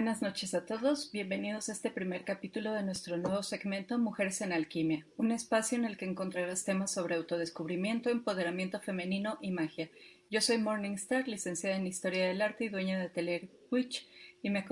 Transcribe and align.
Buenas 0.00 0.22
noches 0.22 0.54
a 0.54 0.64
todos, 0.64 1.12
bienvenidos 1.12 1.68
a 1.68 1.72
este 1.72 1.90
primer 1.90 2.24
capítulo 2.24 2.72
de 2.72 2.82
nuestro 2.82 3.18
nuevo 3.18 3.42
segmento 3.42 3.98
Mujeres 3.98 4.40
en 4.40 4.50
Alquimia, 4.50 5.06
un 5.18 5.30
espacio 5.30 5.76
en 5.76 5.84
el 5.84 5.98
que 5.98 6.06
encontrarás 6.06 6.64
temas 6.64 6.90
sobre 6.90 7.16
autodescubrimiento, 7.16 8.08
empoderamiento 8.08 8.80
femenino 8.80 9.36
y 9.42 9.50
magia. 9.50 9.90
Yo 10.30 10.40
soy 10.40 10.56
Morningstar, 10.56 11.28
licenciada 11.28 11.76
en 11.76 11.86
Historia 11.86 12.26
del 12.26 12.40
Arte 12.40 12.64
y 12.64 12.68
dueña 12.70 12.98
de 12.98 13.04
Atelier 13.04 13.50
Witch, 13.70 14.08
y 14.42 14.48
me, 14.48 14.64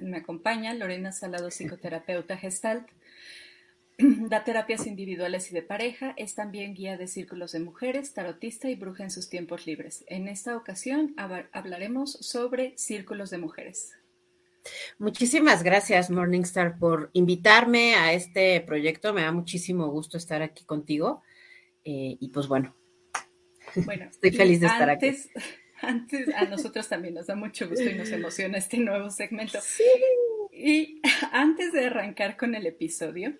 me 0.00 0.16
acompaña 0.16 0.72
Lorena 0.72 1.12
Salado, 1.12 1.50
psicoterapeuta 1.50 2.38
gestalt, 2.38 2.88
Da 3.98 4.44
terapias 4.44 4.86
individuales 4.86 5.50
y 5.50 5.54
de 5.54 5.60
pareja, 5.60 6.14
es 6.16 6.34
también 6.34 6.72
guía 6.72 6.96
de 6.96 7.06
círculos 7.06 7.52
de 7.52 7.60
mujeres, 7.60 8.14
tarotista 8.14 8.70
y 8.70 8.76
bruja 8.76 9.02
en 9.02 9.10
sus 9.10 9.28
tiempos 9.28 9.66
libres. 9.66 10.04
En 10.06 10.26
esta 10.26 10.56
ocasión 10.56 11.14
hablaremos 11.52 12.12
sobre 12.12 12.72
círculos 12.78 13.28
de 13.28 13.36
mujeres. 13.36 13.99
Muchísimas 14.98 15.62
gracias, 15.62 16.10
Morningstar, 16.10 16.78
por 16.78 17.10
invitarme 17.12 17.94
a 17.94 18.12
este 18.12 18.60
proyecto. 18.60 19.12
Me 19.12 19.22
da 19.22 19.32
muchísimo 19.32 19.88
gusto 19.88 20.16
estar 20.16 20.42
aquí 20.42 20.64
contigo. 20.64 21.22
Eh, 21.84 22.16
y 22.20 22.28
pues 22.28 22.46
bueno, 22.46 22.76
bueno 23.86 24.04
estoy 24.10 24.32
feliz 24.32 24.60
de 24.60 24.66
estar 24.66 24.90
aquí. 24.90 25.16
Antes, 25.82 26.28
a 26.34 26.44
nosotros 26.44 26.88
también 26.88 27.14
nos 27.14 27.26
da 27.26 27.34
mucho 27.34 27.66
gusto 27.66 27.88
y 27.88 27.94
nos 27.94 28.10
emociona 28.10 28.58
este 28.58 28.76
nuevo 28.76 29.08
segmento. 29.08 29.58
Y 30.52 31.00
antes 31.32 31.72
de 31.72 31.86
arrancar 31.86 32.36
con 32.36 32.54
el 32.54 32.66
episodio, 32.66 33.32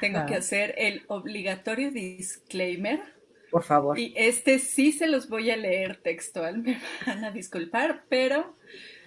tengo 0.00 0.24
que 0.24 0.34
hacer 0.34 0.74
el 0.78 1.02
obligatorio 1.08 1.90
disclaimer. 1.90 3.02
Por 3.50 3.64
favor. 3.64 3.98
Y 3.98 4.14
este 4.16 4.58
sí 4.60 4.92
se 4.92 5.06
los 5.08 5.28
voy 5.28 5.50
a 5.50 5.58
leer 5.58 5.98
textual, 5.98 6.62
me 6.62 6.80
van 7.06 7.22
a 7.22 7.32
disculpar, 7.32 8.06
pero 8.08 8.56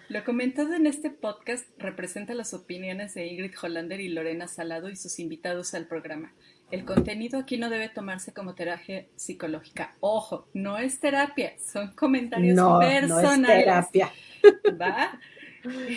lo 0.09 0.23
comentado 0.23 0.73
en 0.73 0.87
este 0.87 1.09
podcast 1.09 1.67
representa 1.77 2.33
las 2.33 2.53
opiniones 2.53 3.13
de 3.13 3.27
Ingrid 3.27 3.53
Hollander 3.61 3.99
y 3.99 4.09
Lorena 4.09 4.47
Salado 4.47 4.89
y 4.89 4.95
sus 4.95 5.19
invitados 5.19 5.73
al 5.73 5.85
programa. 5.87 6.33
El 6.71 6.85
contenido 6.85 7.39
aquí 7.39 7.57
no 7.57 7.69
debe 7.69 7.89
tomarse 7.89 8.33
como 8.33 8.55
terapia 8.55 9.05
psicológica. 9.15 9.95
Ojo, 9.99 10.47
no 10.53 10.77
es 10.77 10.99
terapia, 10.99 11.53
son 11.59 11.93
comentarios 11.93 12.55
personales. 12.55 13.09
No 13.09 13.31
es 13.31 13.41
terapia. 13.41 14.11
¿Va? 14.81 15.19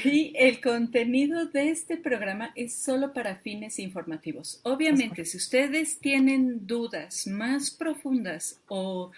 Y 0.04 0.32
el 0.36 0.60
contenido 0.60 1.46
de 1.46 1.70
este 1.70 1.96
programa 1.96 2.52
es 2.56 2.74
solo 2.74 3.12
para 3.12 3.36
fines 3.36 3.78
informativos. 3.78 4.60
Obviamente, 4.64 5.24
si 5.24 5.36
ustedes 5.36 5.98
tienen 5.98 6.66
dudas 6.66 7.26
más 7.26 7.70
profundas 7.70 8.60
o 8.68 9.12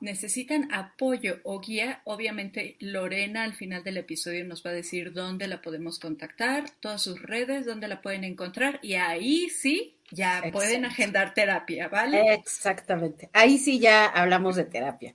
necesitan 0.00 0.72
apoyo 0.72 1.38
o 1.44 1.60
guía, 1.60 2.02
obviamente 2.04 2.76
Lorena 2.80 3.44
al 3.44 3.54
final 3.54 3.82
del 3.84 3.98
episodio 3.98 4.44
nos 4.44 4.64
va 4.64 4.70
a 4.70 4.74
decir 4.74 5.12
dónde 5.12 5.48
la 5.48 5.60
podemos 5.62 5.98
contactar, 5.98 6.70
todas 6.80 7.02
sus 7.02 7.20
redes, 7.22 7.66
dónde 7.66 7.88
la 7.88 8.00
pueden 8.00 8.24
encontrar 8.24 8.78
y 8.82 8.94
ahí 8.94 9.48
sí 9.50 9.96
ya 10.10 10.42
pueden 10.52 10.84
agendar 10.84 11.34
terapia, 11.34 11.88
¿vale? 11.88 12.34
Exactamente. 12.34 13.28
Ahí 13.32 13.58
sí 13.58 13.78
ya 13.78 14.06
hablamos 14.06 14.56
de 14.56 14.64
terapia. 14.64 15.14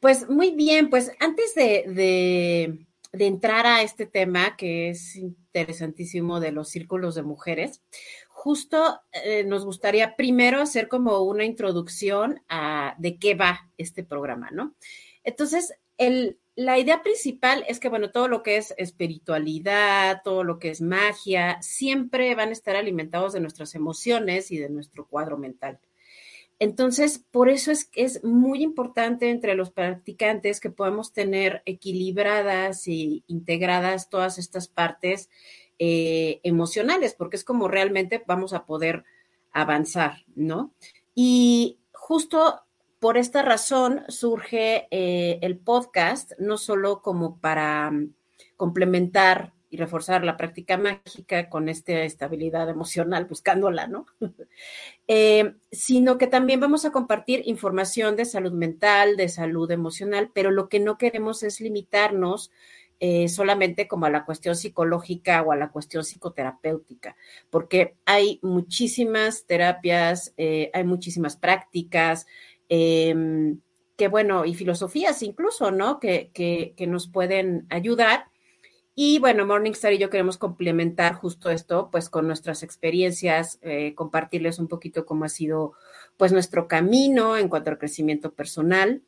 Pues 0.00 0.28
muy 0.28 0.52
bien, 0.52 0.90
pues 0.90 1.12
antes 1.20 1.54
de 1.54 2.86
de 3.12 3.26
entrar 3.26 3.66
a 3.66 3.82
este 3.82 4.06
tema 4.06 4.56
que 4.56 4.90
es 4.90 5.16
interesantísimo 5.16 6.40
de 6.40 6.52
los 6.52 6.68
círculos 6.68 7.14
de 7.14 7.22
mujeres, 7.22 7.80
justo 8.48 9.02
eh, 9.12 9.44
nos 9.44 9.66
gustaría 9.66 10.16
primero 10.16 10.62
hacer 10.62 10.88
como 10.88 11.20
una 11.20 11.44
introducción 11.44 12.40
a 12.48 12.94
de 12.96 13.18
qué 13.18 13.34
va 13.34 13.70
este 13.76 14.04
programa, 14.04 14.48
¿no? 14.50 14.74
Entonces, 15.22 15.74
el, 15.98 16.38
la 16.54 16.78
idea 16.78 17.02
principal 17.02 17.62
es 17.68 17.78
que, 17.78 17.90
bueno, 17.90 18.10
todo 18.10 18.26
lo 18.26 18.42
que 18.42 18.56
es 18.56 18.72
espiritualidad, 18.78 20.22
todo 20.24 20.44
lo 20.44 20.58
que 20.58 20.70
es 20.70 20.80
magia, 20.80 21.60
siempre 21.60 22.34
van 22.34 22.48
a 22.48 22.52
estar 22.52 22.74
alimentados 22.74 23.34
de 23.34 23.40
nuestras 23.40 23.74
emociones 23.74 24.50
y 24.50 24.56
de 24.56 24.70
nuestro 24.70 25.06
cuadro 25.06 25.36
mental. 25.36 25.78
Entonces, 26.58 27.18
por 27.18 27.50
eso 27.50 27.70
es 27.70 27.84
que 27.84 28.04
es 28.04 28.24
muy 28.24 28.62
importante 28.62 29.28
entre 29.28 29.56
los 29.56 29.70
practicantes 29.70 30.58
que 30.58 30.70
podamos 30.70 31.12
tener 31.12 31.60
equilibradas 31.66 32.88
y 32.88 33.24
integradas 33.26 34.08
todas 34.08 34.38
estas 34.38 34.68
partes 34.68 35.28
eh, 35.78 36.40
emocionales, 36.42 37.14
porque 37.14 37.36
es 37.36 37.44
como 37.44 37.68
realmente 37.68 38.22
vamos 38.26 38.52
a 38.52 38.66
poder 38.66 39.04
avanzar, 39.52 40.24
¿no? 40.34 40.72
Y 41.14 41.78
justo 41.92 42.62
por 42.98 43.16
esta 43.16 43.42
razón 43.42 44.02
surge 44.08 44.88
eh, 44.90 45.38
el 45.42 45.58
podcast, 45.58 46.32
no 46.38 46.58
solo 46.58 47.00
como 47.02 47.38
para 47.38 47.90
mm, 47.90 48.12
complementar 48.56 49.52
y 49.70 49.76
reforzar 49.76 50.24
la 50.24 50.36
práctica 50.36 50.78
mágica 50.78 51.50
con 51.50 51.68
esta 51.68 52.02
estabilidad 52.02 52.68
emocional, 52.68 53.26
buscándola, 53.26 53.86
¿no? 53.86 54.06
Eh, 55.10 55.54
sino 55.72 56.18
que 56.18 56.26
también 56.26 56.60
vamos 56.60 56.84
a 56.84 56.92
compartir 56.92 57.40
información 57.46 58.14
de 58.14 58.26
salud 58.26 58.52
mental, 58.52 59.16
de 59.16 59.30
salud 59.30 59.70
emocional, 59.70 60.30
pero 60.34 60.50
lo 60.50 60.68
que 60.68 60.80
no 60.80 60.98
queremos 60.98 61.42
es 61.42 61.62
limitarnos 61.62 62.50
eh, 63.00 63.28
solamente 63.28 63.88
como 63.88 64.06
a 64.06 64.10
la 64.10 64.24
cuestión 64.24 64.56
psicológica 64.56 65.42
o 65.42 65.52
a 65.52 65.56
la 65.56 65.70
cuestión 65.70 66.04
psicoterapéutica, 66.04 67.16
porque 67.50 67.96
hay 68.04 68.40
muchísimas 68.42 69.46
terapias, 69.46 70.34
eh, 70.36 70.70
hay 70.72 70.84
muchísimas 70.84 71.36
prácticas, 71.36 72.26
em, 72.68 73.60
que 73.96 74.08
bueno, 74.08 74.44
y 74.44 74.54
filosofías 74.54 75.22
incluso, 75.22 75.70
¿no? 75.70 75.98
Que, 76.00 76.30
que, 76.32 76.74
que 76.76 76.86
nos 76.86 77.08
pueden 77.08 77.66
ayudar 77.70 78.26
y 79.00 79.20
bueno, 79.20 79.46
Morningstar 79.46 79.92
y 79.92 79.98
yo 79.98 80.10
queremos 80.10 80.38
complementar 80.38 81.14
justo 81.14 81.50
esto, 81.50 81.88
pues 81.88 82.10
con 82.10 82.26
nuestras 82.26 82.64
experiencias, 82.64 83.60
eh, 83.62 83.94
compartirles 83.94 84.58
un 84.58 84.66
poquito 84.66 85.06
cómo 85.06 85.24
ha 85.24 85.28
sido 85.28 85.74
pues 86.16 86.32
nuestro 86.32 86.66
camino 86.66 87.36
en 87.36 87.48
cuanto 87.48 87.70
al 87.70 87.78
crecimiento 87.78 88.32
personal. 88.32 89.04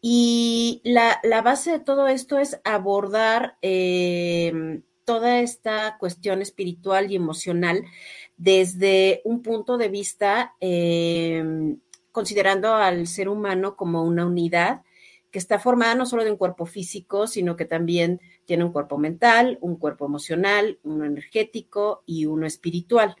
Y 0.00 0.80
la, 0.84 1.20
base 1.42 1.72
de 1.72 1.80
todo 1.80 2.08
esto 2.08 2.38
es 2.38 2.60
abordar 2.64 3.58
eh, 3.60 4.80
toda 5.04 5.40
esta 5.40 5.96
cuestión 5.98 6.40
espiritual 6.40 7.10
y 7.10 7.16
emocional 7.16 7.84
desde 8.36 9.20
un 9.24 9.42
punto 9.42 9.76
de 9.76 9.88
vista 9.88 10.54
eh, 10.60 11.76
considerando 12.12 12.74
al 12.74 13.06
ser 13.06 13.28
humano 13.28 13.76
como 13.76 14.02
una 14.02 14.26
unidad 14.26 14.82
que 15.30 15.38
está 15.38 15.58
formada 15.58 15.94
no 15.94 16.06
solo 16.06 16.24
de 16.24 16.30
un 16.30 16.36
cuerpo 16.36 16.66
físico, 16.66 17.26
sino 17.26 17.56
que 17.56 17.64
también 17.64 18.20
tiene 18.46 18.64
un 18.64 18.72
cuerpo 18.72 18.98
mental, 18.98 19.58
un 19.60 19.76
cuerpo 19.76 20.06
emocional, 20.06 20.78
uno 20.82 21.04
energético 21.04 22.02
y 22.04 22.26
uno 22.26 22.46
espiritual. 22.46 23.16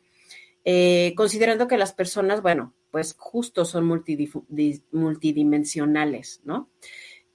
Eh, 0.64 1.14
considerando 1.16 1.68
que 1.68 1.78
las 1.78 1.92
personas, 1.92 2.42
bueno, 2.42 2.74
pues 2.90 3.14
justo 3.16 3.64
son 3.64 3.86
multidimensionales, 3.86 6.40
¿no? 6.44 6.68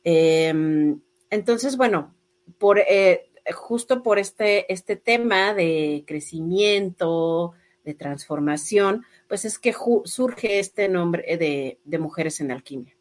Em, 0.04 1.00
entonces, 1.30 1.78
bueno, 1.78 2.14
por, 2.58 2.80
eh, 2.80 3.32
justo 3.54 4.04
por 4.04 4.20
este, 4.20 4.72
este 4.72 4.96
tema 4.96 5.54
de 5.54 6.04
crecimiento, 6.06 7.54
de 7.84 7.94
transformación, 7.94 9.06
pues 9.28 9.46
es 9.46 9.60
que 9.60 9.74
surge 10.06 10.60
este 10.60 10.90
nombre 10.90 11.38
de, 11.38 11.80
de 11.84 12.00
Mujeres 12.00 12.42
en 12.42 12.52
Alquimia. 12.52 12.96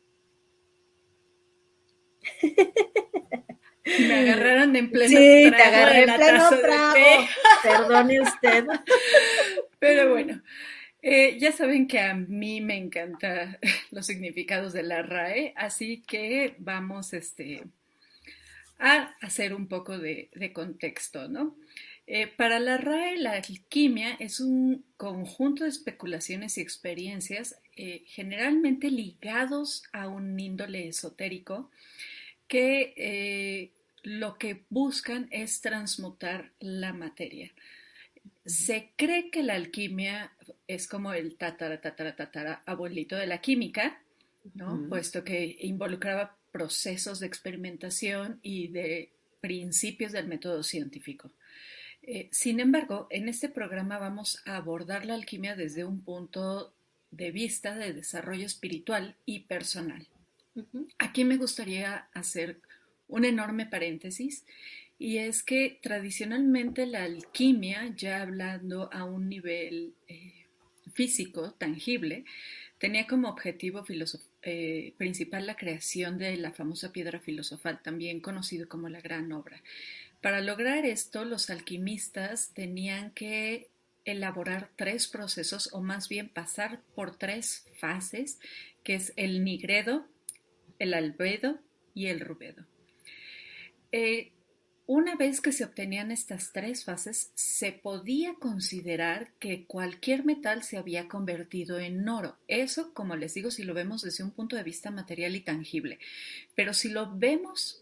Me 3.98 4.14
agarraron 4.14 4.76
en 4.76 4.90
pleno 4.90 5.08
Sí, 5.08 5.50
te 5.50 5.62
agarré 5.62 6.04
en 6.04 6.14
pleno 6.14 6.48
trago. 6.60 7.26
Perdone 7.62 8.20
usted. 8.20 8.66
Pero 9.78 10.10
bueno, 10.10 10.42
eh, 11.06 11.38
ya 11.38 11.52
saben 11.52 11.86
que 11.86 12.00
a 12.00 12.14
mí 12.14 12.62
me 12.62 12.78
encantan 12.78 13.58
los 13.90 14.06
significados 14.06 14.72
de 14.72 14.82
la 14.82 15.02
RAE, 15.02 15.52
así 15.54 16.02
que 16.06 16.54
vamos 16.56 17.12
este, 17.12 17.62
a 18.78 19.14
hacer 19.20 19.52
un 19.52 19.68
poco 19.68 19.98
de, 19.98 20.30
contexto, 20.54 21.28
¿no? 21.28 21.58
Eh, 22.06 22.26
para 22.26 22.58
la 22.58 22.78
RAE, 22.78 23.18
la 23.18 23.32
alquimia 23.32 24.16
es 24.18 24.40
un 24.40 24.82
conjunto 24.96 25.64
de 25.64 25.70
especulaciones 25.70 26.56
y 26.56 26.62
experiencias 26.62 27.60
eh, 27.76 28.04
generalmente 28.06 28.90
ligados 28.90 29.82
a 29.92 30.08
un 30.08 30.40
índole 30.40 30.88
esotérico 30.88 31.70
que 32.48 33.72
lo 34.02 34.38
que 34.38 34.64
buscan 34.70 35.28
es 35.30 35.60
transmutar 35.60 36.52
la 36.60 36.94
materia. 36.94 37.52
Se 38.44 38.92
cree 38.96 39.30
que 39.30 39.42
la 39.42 39.54
alquimia 39.54 40.32
es 40.66 40.86
como 40.86 41.12
el 41.12 41.36
tatara, 41.36 41.80
tatara, 41.80 42.14
tatara 42.14 42.62
abuelito 42.66 43.16
de 43.16 43.26
la 43.26 43.40
química, 43.40 44.02
¿no? 44.54 44.86
Puesto 44.88 45.24
que 45.24 45.56
involucraba 45.60 46.36
procesos 46.52 47.20
de 47.20 47.26
experimentación 47.26 48.38
y 48.42 48.68
de 48.68 49.10
principios 49.40 50.12
del 50.12 50.28
método 50.28 50.62
científico. 50.62 51.32
Eh, 52.02 52.28
sin 52.32 52.60
embargo, 52.60 53.06
en 53.10 53.28
este 53.28 53.48
programa 53.48 53.98
vamos 53.98 54.42
a 54.44 54.56
abordar 54.56 55.06
la 55.06 55.14
alquimia 55.14 55.56
desde 55.56 55.84
un 55.84 56.02
punto 56.02 56.74
de 57.10 57.30
vista 57.30 57.74
de 57.74 57.92
desarrollo 57.92 58.44
espiritual 58.44 59.16
y 59.24 59.40
personal. 59.40 60.06
Aquí 60.98 61.24
me 61.24 61.36
gustaría 61.36 62.08
hacer 62.12 62.60
un 63.08 63.24
enorme 63.24 63.66
paréntesis 63.66 64.44
y 65.04 65.18
es 65.18 65.42
que 65.42 65.78
tradicionalmente 65.82 66.86
la 66.86 67.04
alquimia, 67.04 67.92
ya 67.94 68.22
hablando 68.22 68.90
a 68.90 69.04
un 69.04 69.28
nivel 69.28 69.92
eh, 70.08 70.46
físico, 70.94 71.52
tangible, 71.58 72.24
tenía 72.78 73.06
como 73.06 73.28
objetivo 73.28 73.84
eh, 74.40 74.94
principal 74.96 75.44
la 75.44 75.56
creación 75.56 76.16
de 76.16 76.38
la 76.38 76.52
famosa 76.52 76.90
piedra 76.90 77.20
filosofal, 77.20 77.82
también 77.82 78.20
conocido 78.20 78.66
como 78.66 78.88
la 78.88 79.02
gran 79.02 79.30
obra. 79.32 79.62
Para 80.22 80.40
lograr 80.40 80.86
esto, 80.86 81.26
los 81.26 81.50
alquimistas 81.50 82.54
tenían 82.54 83.10
que 83.10 83.68
elaborar 84.06 84.70
tres 84.74 85.06
procesos, 85.06 85.68
o 85.74 85.82
más 85.82 86.08
bien 86.08 86.30
pasar 86.30 86.80
por 86.94 87.18
tres 87.18 87.66
fases, 87.78 88.38
que 88.82 88.94
es 88.94 89.12
el 89.16 89.44
nigredo, 89.44 90.06
el 90.78 90.94
albedo 90.94 91.58
y 91.92 92.06
el 92.06 92.20
rubedo. 92.20 92.64
Eh, 93.92 94.30
una 94.86 95.16
vez 95.16 95.40
que 95.40 95.52
se 95.52 95.64
obtenían 95.64 96.10
estas 96.10 96.52
tres 96.52 96.84
fases, 96.84 97.30
se 97.34 97.72
podía 97.72 98.34
considerar 98.34 99.32
que 99.38 99.64
cualquier 99.64 100.24
metal 100.24 100.62
se 100.62 100.76
había 100.76 101.08
convertido 101.08 101.78
en 101.78 102.06
oro. 102.06 102.36
Eso, 102.48 102.92
como 102.92 103.16
les 103.16 103.32
digo, 103.32 103.50
si 103.50 103.62
lo 103.62 103.72
vemos 103.72 104.02
desde 104.02 104.24
un 104.24 104.30
punto 104.30 104.56
de 104.56 104.62
vista 104.62 104.90
material 104.90 105.36
y 105.36 105.40
tangible. 105.40 105.98
Pero 106.54 106.74
si 106.74 106.90
lo 106.90 107.16
vemos 107.16 107.80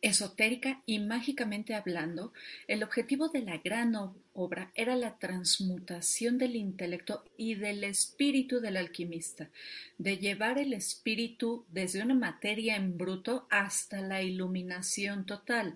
esotérica 0.00 0.82
y 0.86 1.00
mágicamente 1.00 1.74
hablando, 1.74 2.32
el 2.68 2.82
objetivo 2.82 3.28
de 3.28 3.42
la 3.42 3.58
gran 3.58 3.94
obra 4.32 4.70
era 4.74 4.96
la 4.96 5.18
transmutación 5.18 6.38
del 6.38 6.56
intelecto 6.56 7.24
y 7.36 7.56
del 7.56 7.84
espíritu 7.84 8.60
del 8.60 8.76
alquimista, 8.76 9.50
de 9.98 10.18
llevar 10.18 10.58
el 10.58 10.72
espíritu 10.72 11.64
desde 11.70 12.02
una 12.02 12.14
materia 12.14 12.76
en 12.76 12.96
bruto 12.96 13.46
hasta 13.50 14.00
la 14.00 14.22
iluminación 14.22 15.26
total. 15.26 15.74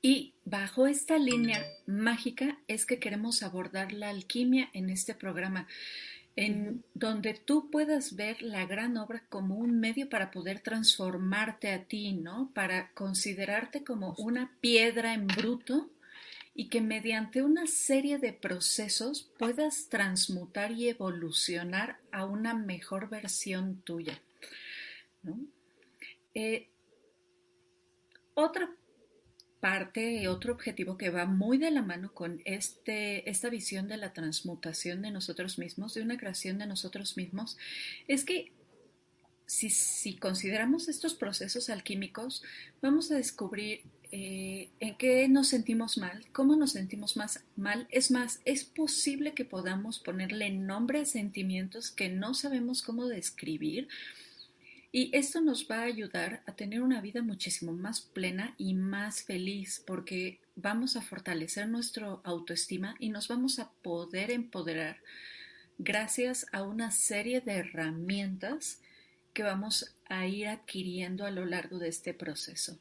Y 0.00 0.34
bajo 0.44 0.86
esta 0.86 1.18
línea 1.18 1.64
mágica 1.86 2.58
es 2.68 2.86
que 2.86 2.98
queremos 2.98 3.42
abordar 3.42 3.92
la 3.92 4.10
alquimia 4.10 4.70
en 4.72 4.90
este 4.90 5.14
programa 5.14 5.66
en 6.36 6.84
donde 6.94 7.34
tú 7.34 7.68
puedas 7.68 8.14
ver 8.14 8.42
la 8.42 8.64
gran 8.64 8.96
obra 8.96 9.24
como 9.28 9.56
un 9.56 9.80
medio 9.80 10.08
para 10.08 10.30
poder 10.30 10.60
transformarte 10.60 11.72
a 11.72 11.82
ti, 11.82 12.12
¿no? 12.12 12.52
Para 12.54 12.92
considerarte 12.92 13.82
como 13.82 14.14
una 14.18 14.52
piedra 14.60 15.14
en 15.14 15.26
bruto 15.26 15.90
y 16.54 16.68
que 16.68 16.80
mediante 16.80 17.42
una 17.42 17.66
serie 17.66 18.18
de 18.18 18.32
procesos 18.32 19.32
puedas 19.36 19.88
transmutar 19.88 20.70
y 20.70 20.88
evolucionar 20.88 21.98
a 22.12 22.24
una 22.24 22.54
mejor 22.54 23.08
versión 23.08 23.82
tuya. 23.82 24.20
¿no? 25.24 25.40
Eh, 26.34 26.68
otra 28.34 28.70
parte, 29.60 30.28
otro 30.28 30.52
objetivo 30.52 30.96
que 30.96 31.10
va 31.10 31.26
muy 31.26 31.58
de 31.58 31.70
la 31.70 31.82
mano 31.82 32.12
con 32.14 32.40
este, 32.44 33.28
esta 33.28 33.48
visión 33.48 33.88
de 33.88 33.96
la 33.96 34.12
transmutación 34.12 35.02
de 35.02 35.10
nosotros 35.10 35.58
mismos, 35.58 35.94
de 35.94 36.02
una 36.02 36.16
creación 36.16 36.58
de 36.58 36.66
nosotros 36.66 37.16
mismos, 37.16 37.58
es 38.06 38.24
que 38.24 38.52
si, 39.46 39.70
si 39.70 40.16
consideramos 40.16 40.88
estos 40.88 41.14
procesos 41.14 41.70
alquímicos, 41.70 42.42
vamos 42.82 43.10
a 43.10 43.16
descubrir 43.16 43.82
eh, 44.10 44.70
en 44.80 44.96
qué 44.96 45.28
nos 45.28 45.48
sentimos 45.48 45.98
mal, 45.98 46.24
cómo 46.32 46.56
nos 46.56 46.72
sentimos 46.72 47.16
más 47.16 47.44
mal. 47.56 47.86
Es 47.90 48.10
más, 48.10 48.40
es 48.46 48.64
posible 48.64 49.34
que 49.34 49.44
podamos 49.44 49.98
ponerle 49.98 50.50
nombre 50.50 51.00
a 51.00 51.04
sentimientos 51.04 51.90
que 51.90 52.08
no 52.08 52.32
sabemos 52.32 52.82
cómo 52.82 53.06
describir 53.06 53.88
y 54.90 55.14
esto 55.14 55.40
nos 55.40 55.70
va 55.70 55.80
a 55.80 55.84
ayudar 55.84 56.42
a 56.46 56.56
tener 56.56 56.82
una 56.82 57.00
vida 57.00 57.22
muchísimo 57.22 57.72
más 57.72 58.00
plena 58.00 58.54
y 58.56 58.74
más 58.74 59.22
feliz 59.22 59.82
porque 59.86 60.40
vamos 60.56 60.96
a 60.96 61.02
fortalecer 61.02 61.68
nuestra 61.68 62.18
autoestima 62.24 62.96
y 62.98 63.10
nos 63.10 63.28
vamos 63.28 63.58
a 63.58 63.70
poder 63.82 64.30
empoderar 64.30 64.98
gracias 65.76 66.46
a 66.52 66.62
una 66.62 66.90
serie 66.90 67.40
de 67.40 67.52
herramientas 67.52 68.80
que 69.34 69.42
vamos 69.42 69.94
a 70.08 70.26
ir 70.26 70.48
adquiriendo 70.48 71.26
a 71.26 71.30
lo 71.30 71.44
largo 71.44 71.78
de 71.78 71.88
este 71.88 72.14
proceso. 72.14 72.78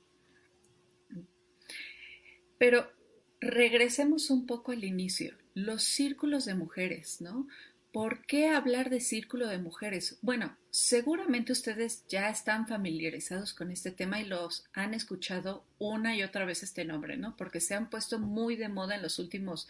Pero 2.57 2.91
regresemos 3.39 4.31
un 4.31 4.47
poco 4.47 4.71
al 4.71 4.83
inicio, 4.83 5.35
los 5.53 5.83
círculos 5.83 6.45
de 6.45 6.55
mujeres, 6.55 7.21
¿no? 7.21 7.47
¿Por 7.97 8.27
qué 8.27 8.49
hablar 8.49 8.91
de 8.91 8.99
círculo 8.99 9.47
de 9.47 9.57
mujeres? 9.57 10.19
Bueno, 10.21 10.55
seguramente 10.69 11.51
ustedes 11.51 12.03
ya 12.07 12.29
están 12.29 12.67
familiarizados 12.67 13.55
con 13.55 13.71
este 13.71 13.89
tema 13.89 14.21
y 14.21 14.25
los 14.25 14.65
han 14.73 14.93
escuchado 14.93 15.65
una 15.79 16.15
y 16.15 16.21
otra 16.21 16.45
vez 16.45 16.61
este 16.61 16.85
nombre, 16.85 17.17
¿no? 17.17 17.35
Porque 17.35 17.59
se 17.59 17.73
han 17.73 17.89
puesto 17.89 18.19
muy 18.19 18.55
de 18.55 18.69
moda 18.69 18.93
en 18.93 19.01
los 19.01 19.17
últimos 19.17 19.67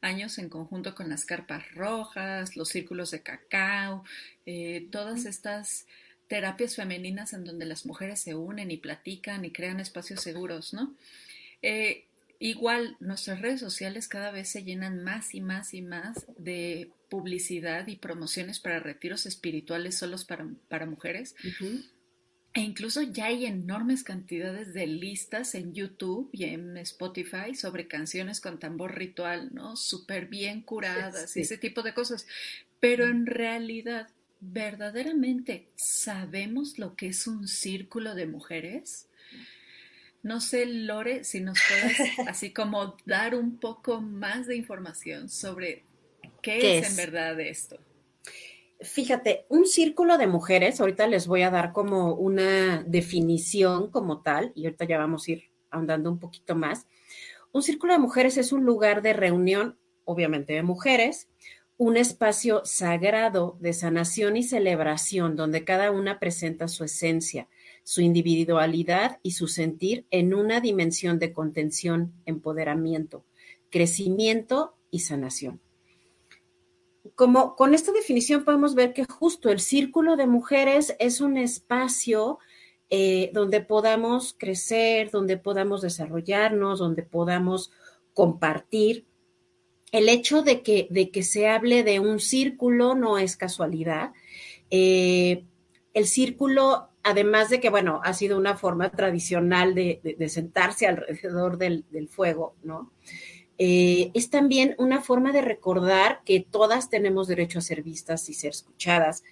años 0.00 0.38
en 0.38 0.50
conjunto 0.50 0.94
con 0.94 1.08
las 1.08 1.24
carpas 1.24 1.68
rojas, 1.74 2.56
los 2.56 2.68
círculos 2.68 3.10
de 3.10 3.22
cacao, 3.22 4.04
eh, 4.46 4.86
todas 4.92 5.24
estas 5.24 5.88
terapias 6.28 6.76
femeninas 6.76 7.32
en 7.32 7.42
donde 7.42 7.66
las 7.66 7.86
mujeres 7.86 8.20
se 8.20 8.36
unen 8.36 8.70
y 8.70 8.76
platican 8.76 9.44
y 9.44 9.50
crean 9.50 9.80
espacios 9.80 10.20
seguros, 10.20 10.74
¿no? 10.74 10.94
Eh, 11.60 12.04
igual, 12.38 12.96
nuestras 13.00 13.40
redes 13.40 13.58
sociales 13.58 14.06
cada 14.06 14.30
vez 14.30 14.48
se 14.48 14.62
llenan 14.62 15.02
más 15.02 15.34
y 15.34 15.40
más 15.40 15.74
y 15.74 15.82
más 15.82 16.24
de 16.38 16.92
publicidad 17.14 17.86
y 17.86 17.94
promociones 17.94 18.58
para 18.58 18.80
retiros 18.80 19.24
espirituales 19.24 19.96
solos 19.96 20.24
para, 20.24 20.48
para 20.66 20.84
mujeres. 20.84 21.36
E 22.52 22.60
incluso 22.60 23.02
ya 23.02 23.26
hay 23.26 23.46
enormes 23.46 24.02
cantidades 24.02 24.74
de 24.74 24.88
listas 24.88 25.54
en 25.54 25.72
YouTube 25.74 26.28
y 26.32 26.46
en 26.46 26.76
Spotify 26.78 27.54
sobre 27.54 27.86
canciones 27.86 28.40
con 28.40 28.58
tambor 28.58 28.98
ritual, 28.98 29.54
¿no? 29.54 29.76
Súper 29.76 30.26
bien 30.26 30.62
curadas 30.62 31.36
y 31.36 31.42
ese 31.42 31.56
tipo 31.56 31.82
de 31.82 31.94
cosas. 31.94 32.26
Pero 32.80 33.06
en 33.06 33.26
realidad, 33.26 34.08
¿verdaderamente 34.40 35.68
sabemos 35.76 36.80
lo 36.80 36.96
que 36.96 37.06
es 37.06 37.28
un 37.28 37.46
círculo 37.46 38.16
de 38.16 38.26
mujeres? 38.26 39.06
No 40.24 40.40
sé, 40.40 40.66
Lore, 40.66 41.22
si 41.22 41.38
nos 41.38 41.60
puedes 41.68 42.18
así 42.28 42.50
como 42.50 42.96
dar 43.06 43.36
un 43.36 43.58
poco 43.58 44.00
más 44.00 44.48
de 44.48 44.56
información 44.56 45.28
sobre 45.28 45.84
¿Qué, 46.44 46.78
es, 46.78 46.90
en 46.90 46.96
verdad 46.96 47.40
esto? 47.40 47.78
Fíjate, 48.80 49.46
un 49.48 49.66
círculo 49.66 50.18
de 50.18 50.26
mujeres, 50.26 50.78
ahorita 50.78 51.06
les 51.06 51.26
voy 51.26 51.40
a 51.40 51.50
dar 51.50 51.72
como 51.72 52.12
una 52.14 52.82
definición 52.86 53.90
como 53.90 54.20
tal, 54.20 54.52
y 54.54 54.66
ahorita 54.66 54.84
ya 54.84 54.98
vamos 54.98 55.26
a 55.26 55.32
ir 55.32 55.44
ahondando 55.70 56.10
un 56.10 56.18
poquito 56.18 56.54
más. 56.54 56.86
Un 57.52 57.62
círculo 57.62 57.94
de 57.94 57.98
mujeres 57.98 58.36
es 58.36 58.52
un 58.52 58.64
lugar 58.64 59.00
de 59.00 59.14
reunión, 59.14 59.78
obviamente 60.04 60.52
de 60.52 60.62
mujeres, 60.62 61.28
un 61.78 61.96
espacio 61.96 62.62
sagrado 62.64 63.56
de 63.60 63.72
sanación 63.72 64.36
y 64.36 64.42
celebración 64.42 65.34
donde 65.36 65.64
cada 65.64 65.90
una 65.90 66.20
presenta 66.20 66.68
su 66.68 66.84
esencia, 66.84 67.48
su 67.84 68.02
individualidad 68.02 69.18
y 69.22 69.32
su 69.32 69.48
sentir 69.48 70.06
en 70.10 70.34
una 70.34 70.60
dimensión 70.60 71.18
de 71.18 71.32
contención, 71.32 72.12
empoderamiento, 72.26 73.24
crecimiento 73.70 74.76
y 74.90 75.00
sanación 75.00 75.63
como 77.14 77.54
con 77.54 77.74
esta 77.74 77.92
definición 77.92 78.44
podemos 78.44 78.74
ver 78.74 78.92
que 78.92 79.04
justo 79.04 79.50
el 79.50 79.60
círculo 79.60 80.16
de 80.16 80.26
mujeres 80.26 80.96
es 80.98 81.20
un 81.20 81.36
espacio 81.36 82.38
eh, 82.90 83.30
donde 83.32 83.60
podamos 83.60 84.34
crecer, 84.38 85.10
donde 85.10 85.36
podamos 85.36 85.82
desarrollarnos, 85.82 86.78
donde 86.78 87.02
podamos 87.02 87.70
compartir. 88.12 89.06
El 89.92 90.08
hecho 90.08 90.42
de 90.42 90.62
que, 90.62 90.88
de 90.90 91.10
que 91.10 91.22
se 91.22 91.48
hable 91.48 91.84
de 91.84 92.00
un 92.00 92.20
círculo 92.20 92.94
no 92.94 93.18
es 93.18 93.36
casualidad. 93.36 94.12
Eh, 94.70 95.44
el 95.92 96.06
círculo, 96.06 96.88
además 97.02 97.48
de 97.50 97.60
que, 97.60 97.70
bueno, 97.70 98.00
ha 98.02 98.12
sido 98.12 98.36
una 98.36 98.56
forma 98.56 98.90
tradicional 98.90 99.74
de, 99.74 100.28
sentarse 100.28 100.86
alrededor 100.86 101.58
del, 101.58 101.84
del 101.90 102.08
fuego, 102.08 102.56
¿no? 102.62 102.90
Eh, 103.58 104.10
es 104.14 104.30
también 104.30 104.74
una 104.78 105.00
forma 105.00 105.32
de 105.32 105.42
recordar 105.42 106.22
que 106.24 106.40
todas 106.40 106.90
tenemos 106.90 107.28
derecho 107.28 107.58
a 107.58 107.62
ser 107.62 107.82
vistas 107.82 108.28
y 108.28 108.34
ser 108.34 108.50
escuchadas, 108.50 109.22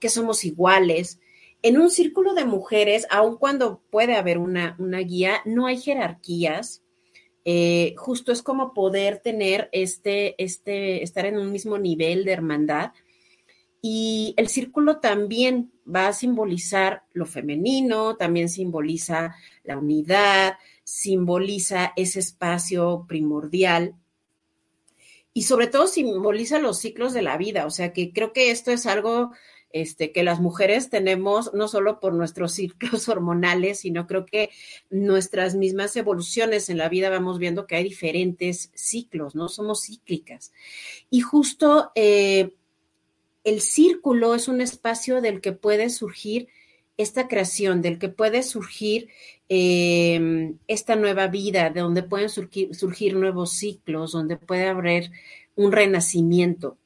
que 0.00 0.08
somos 0.08 0.44
iguales. 0.44 1.20
En 1.62 1.78
un 1.78 1.90
círculo 1.90 2.34
de 2.34 2.44
mujeres, 2.44 3.06
aun 3.10 3.36
cuando 3.36 3.80
puede 3.90 4.16
haber 4.16 4.38
una, 4.38 4.76
guía, 5.06 5.40
no 5.44 5.66
hay 5.66 5.78
jerarquías. 5.78 6.82
Eh, 7.44 7.94
justo 7.96 8.32
es 8.32 8.42
como 8.42 8.74
poder 8.74 9.18
tener 9.18 9.68
este, 9.72 10.42
este, 10.42 11.02
estar 11.02 11.26
en 11.26 11.38
un 11.38 11.52
mismo 11.52 11.78
nivel 11.78 12.24
de 12.24 12.32
hermandad. 12.32 12.92
Y 13.82 14.34
el 14.36 14.48
círculo 14.48 14.98
también 14.98 15.70
va 15.86 16.08
a 16.08 16.12
simbolizar 16.12 17.04
lo 17.12 17.26
femenino, 17.26 18.16
también 18.16 18.48
simboliza 18.48 19.36
la 19.62 19.78
unidad, 19.78 20.54
simboliza 20.86 21.92
ese 21.96 22.20
espacio 22.20 23.06
primordial 23.08 23.96
y 25.34 25.42
sobre 25.42 25.66
todo 25.66 25.88
simboliza 25.88 26.60
los 26.60 26.78
ciclos 26.78 27.12
de 27.12 27.22
la 27.22 27.36
vida. 27.36 27.66
O 27.66 27.70
sea 27.70 27.92
que 27.92 28.12
creo 28.12 28.32
que 28.32 28.52
esto 28.52 28.70
es 28.70 28.86
algo 28.86 29.32
este, 29.72 30.12
que 30.12 30.22
las 30.22 30.38
mujeres 30.38 30.88
tenemos 30.88 31.52
no 31.54 31.66
solo 31.66 31.98
por 31.98 32.14
nuestros 32.14 32.52
ciclos 32.54 33.08
hormonales, 33.08 33.80
sino 33.80 34.06
creo 34.06 34.26
que 34.26 34.50
nuestras 34.88 35.56
mismas 35.56 35.96
evoluciones 35.96 36.70
en 36.70 36.78
la 36.78 36.88
vida 36.88 37.10
vamos 37.10 37.40
viendo 37.40 37.66
que 37.66 37.74
hay 37.74 37.82
diferentes 37.82 38.70
ciclos, 38.74 39.34
¿no? 39.34 39.48
Somos 39.48 39.86
cíclicas. 39.86 40.52
Y 41.10 41.20
justo 41.20 41.90
eh, 41.96 42.54
el 43.42 43.60
círculo 43.60 44.36
es 44.36 44.46
un 44.46 44.60
espacio 44.60 45.20
del 45.20 45.40
que 45.40 45.50
puede 45.50 45.90
surgir 45.90 46.46
esta 46.96 47.28
creación, 47.28 47.82
del 47.82 47.98
que 47.98 48.08
puede 48.08 48.42
surgir 48.42 49.08
eh, 49.48 50.54
esta 50.66 50.96
nueva 50.96 51.26
vida, 51.28 51.70
de 51.70 51.80
donde 51.80 52.02
pueden 52.02 52.28
surgir, 52.28 53.14
nuevos 53.14 53.52
ciclos, 53.52 54.12
donde 54.12 54.36
puede 54.36 54.66
haber 54.66 55.10
un 55.54 55.72
renacimiento. 55.72 56.78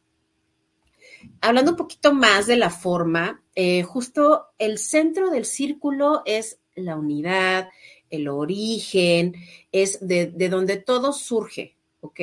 Hablando 1.41 1.73
un 1.73 1.77
poquito 1.77 2.13
más 2.13 2.47
de 2.47 2.57
la 2.57 2.71
forma, 2.71 3.43
eh, 3.55 3.83
justo 3.83 4.47
el 4.59 4.79
centro 4.79 5.31
del 5.31 5.45
círculo 5.45 6.23
es 6.25 6.59
la 6.75 6.97
unidad, 6.97 7.69
el 8.11 8.29
origen, 8.29 9.35
es 9.71 10.07
de, 10.07 10.27
donde 10.49 10.77
todo 10.77 11.13
surge, 11.13 11.77
¿ok? 12.01 12.21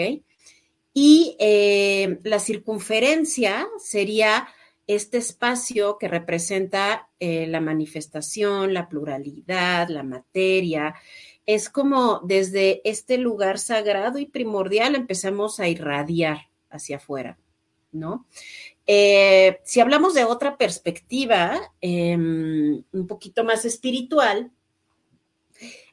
Y 0.94 1.36
eh, 1.40 2.20
la 2.24 2.40
circunferencia 2.40 3.68
sería 3.80 4.48
este 4.88 5.18
espacio 5.18 5.98
que 5.98 6.08
representa 6.08 7.10
eh, 7.20 7.46
la 7.46 7.60
manifestación, 7.60 8.74
la 8.74 8.88
pluralidad, 8.88 9.90
la 9.90 10.04
materia. 10.04 10.96
Es 11.46 11.70
como 11.70 12.22
desde 12.24 12.82
este 12.90 13.18
lugar 13.18 13.60
sagrado 13.60 14.18
y 14.18 14.26
primordial 14.26 14.96
empezamos 14.96 15.60
a 15.60 15.68
irradiar 15.68 16.50
hacia 16.70 16.98
afuera, 16.98 17.38
¿no? 17.92 18.26
Eh, 18.86 19.60
si 19.64 19.82
hablamos 19.82 20.14
de 20.14 20.24
otra 20.24 20.58
perspectiva, 20.58 21.60
em, 21.82 22.82
un 22.92 23.08
poquito 23.08 23.44
más 23.44 23.66
espiritual, 23.66 24.52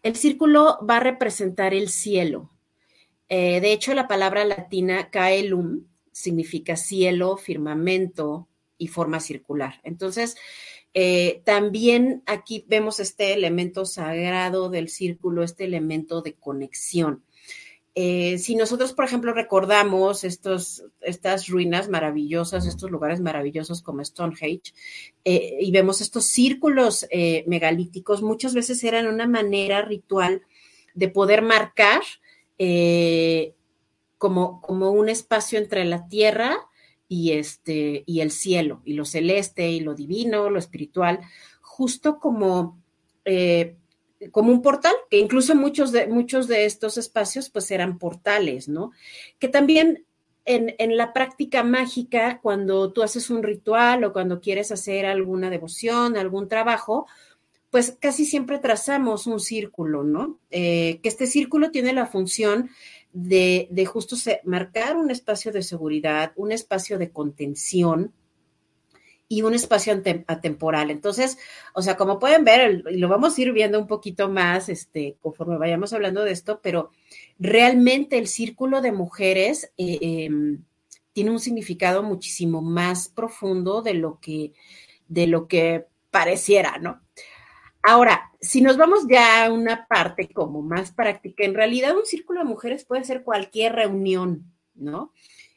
el 0.05 0.15
círculo 0.15 0.79
va 0.89 0.99
a 0.99 1.01
representar 1.01 1.75
el 1.75 1.89
cielo. 1.89 2.51
Eh, 3.29 3.61
de 3.61 3.73
hecho, 3.73 3.95
la 3.95 4.07
palabra 4.07 4.45
latina 4.45 5.11
caelum 5.11 5.87
significa 6.13 6.77
cielo, 6.77 7.37
firmamento 7.37 8.49
y 8.78 8.88
forma 8.88 9.21
circular. 9.21 9.81
Entonces, 9.85 10.37
eh, 10.97 11.43
también 11.45 12.23
aquí 12.25 12.64
vemos 12.69 13.00
este 13.00 13.35
elemento 13.35 13.85
sagrado 13.85 14.71
del 14.71 14.88
círculo, 14.88 15.43
este 15.43 15.64
elemento 15.64 16.23
de 16.23 16.35
conexión. 16.35 17.25
Eh, 17.97 18.38
si 18.38 18.54
nosotros, 18.57 18.93
por 18.93 19.04
ejemplo, 19.04 19.33
recordamos 19.33 20.25
estos, 20.25 20.85
estas 21.00 21.49
ruinas 21.49 21.88
maravillosas, 21.88 22.66
estos 22.66 22.90
lugares 22.90 23.21
maravillosos 23.21 23.83
como 23.83 24.04
Stonehenge, 24.04 24.73
eh, 25.25 25.59
y 25.61 25.71
vemos 25.73 26.00
estos 26.00 26.26
círculos 26.26 27.07
megalíticos, 27.47 28.23
muchas 28.23 28.54
veces 28.54 28.83
eran 28.83 29.07
una 29.07 29.26
manera 29.26 29.83
ritual 29.83 30.43
de 30.95 31.09
poder 31.09 31.43
marcar 31.43 32.02
como, 34.19 34.61
como 34.61 34.90
un 34.90 35.09
espacio 35.09 35.59
entre 35.59 35.85
la 35.85 36.09
tierra 36.09 36.57
y, 37.08 37.32
este, 37.32 38.04
y 38.06 38.20
el 38.20 38.30
cielo, 38.30 38.82
y 38.84 38.94
lo 38.94 39.04
celeste, 39.04 39.68
y 39.70 39.80
lo 39.80 39.94
divino, 39.94 40.50
lo 40.50 40.58
espiritual, 40.58 41.20
justo 41.61 42.18
como 42.18 42.78
como 44.30 44.52
un 44.52 44.62
portal, 44.62 44.94
que 45.11 45.18
incluso 45.18 45.54
muchos 45.54 45.92
de, 45.92 46.06
muchos 46.06 46.49
de 46.49 46.64
estos 46.64 46.99
espacios 46.99 47.50
pues 47.50 47.70
eran 47.70 47.99
portales, 47.99 48.68
¿no? 48.68 48.92
Que 49.38 49.49
también 49.49 50.04
en, 50.44 50.75
en, 50.78 50.96
la 50.96 51.12
práctica 51.12 51.62
mágica, 51.62 52.40
cuando 52.42 52.92
tú 52.92 53.02
haces 53.02 53.30
un 53.30 53.42
ritual 53.42 54.04
o 54.04 54.12
cuando 54.12 54.40
quieres 54.40 54.70
hacer 54.73 55.06
alguna 55.06 55.50
devoción, 55.50 56.16
algún 56.16 56.49
trabajo, 56.49 57.06
pues 57.70 57.96
casi 57.99 58.25
siempre 58.25 58.58
trazamos 58.58 59.26
un 59.26 59.40
círculo, 59.40 60.04
¿no? 60.04 60.38
Eh, 60.50 61.00
que 61.02 61.08
este 61.08 61.26
círculo 61.26 61.70
tiene 61.70 61.92
la 61.92 62.06
función 62.06 62.70
de, 63.14 63.68
de 63.71 63.87
justo 63.87 64.16
marcar 64.44 64.99
un 64.99 65.11
espacio 65.11 65.52
de 65.52 65.62
seguridad, 65.62 66.33
un 66.37 66.52
espacio 66.52 66.99
de 66.99 67.11
contención, 67.11 68.12
y 69.28 69.42
un 69.42 69.54
espacio 69.54 70.00
atemporal. 70.26 70.90
Entonces, 70.90 71.38
o 71.73 71.83
sea, 71.83 71.97
como 71.97 72.18
pueden 72.18 72.44
ver, 72.44 72.85
lo 72.85 73.09
vamos 73.09 73.37
a 73.37 73.40
ir 73.40 73.52
viendo 73.52 73.78
un 73.78 73.87
poquito 73.87 74.28
más 74.28 74.68
este, 74.68 75.16
conforme 75.21 75.56
vayamos 75.56 75.92
hablando 75.92 76.25
de 76.25 76.33
esto, 76.33 76.61
pero 76.62 76.90
realmente 77.38 78.18
el 78.18 78.28
círculo 78.28 78.80
de 78.80 78.92
mujeres 78.92 79.73
eh, 79.76 79.99
em, 80.00 80.62
tiene 81.12 81.30
un 81.30 81.40
significado 81.40 82.02
muchísimo 82.02 82.61
más 82.61 83.09
profundo 83.09 83.83
de 83.83 83.94
lo 83.94 84.21
que, 84.21 84.52
de 85.09 85.26
lo 85.26 85.49
que 85.49 85.87
pareciera, 86.11 86.78
¿no? 86.78 87.00
Ahora, 87.87 88.33
si 88.41 88.62
nos 88.62 88.79
vamos 88.79 89.07
ya 89.07 89.45
a 89.45 89.53
una 89.53 89.87
parte 89.87 90.31
como 90.33 90.62
más 90.62 90.91
práctica, 90.93 91.45
en 91.45 91.53
realidad 91.53 91.95
un 91.95 92.07
círculo 92.07 92.41
de 92.41 92.47
mujeres 92.47 92.87
puede 92.87 93.05
ser 93.05 93.23
cualquier 93.23 93.75
reunión, 93.75 94.50
¿no? 94.75 95.12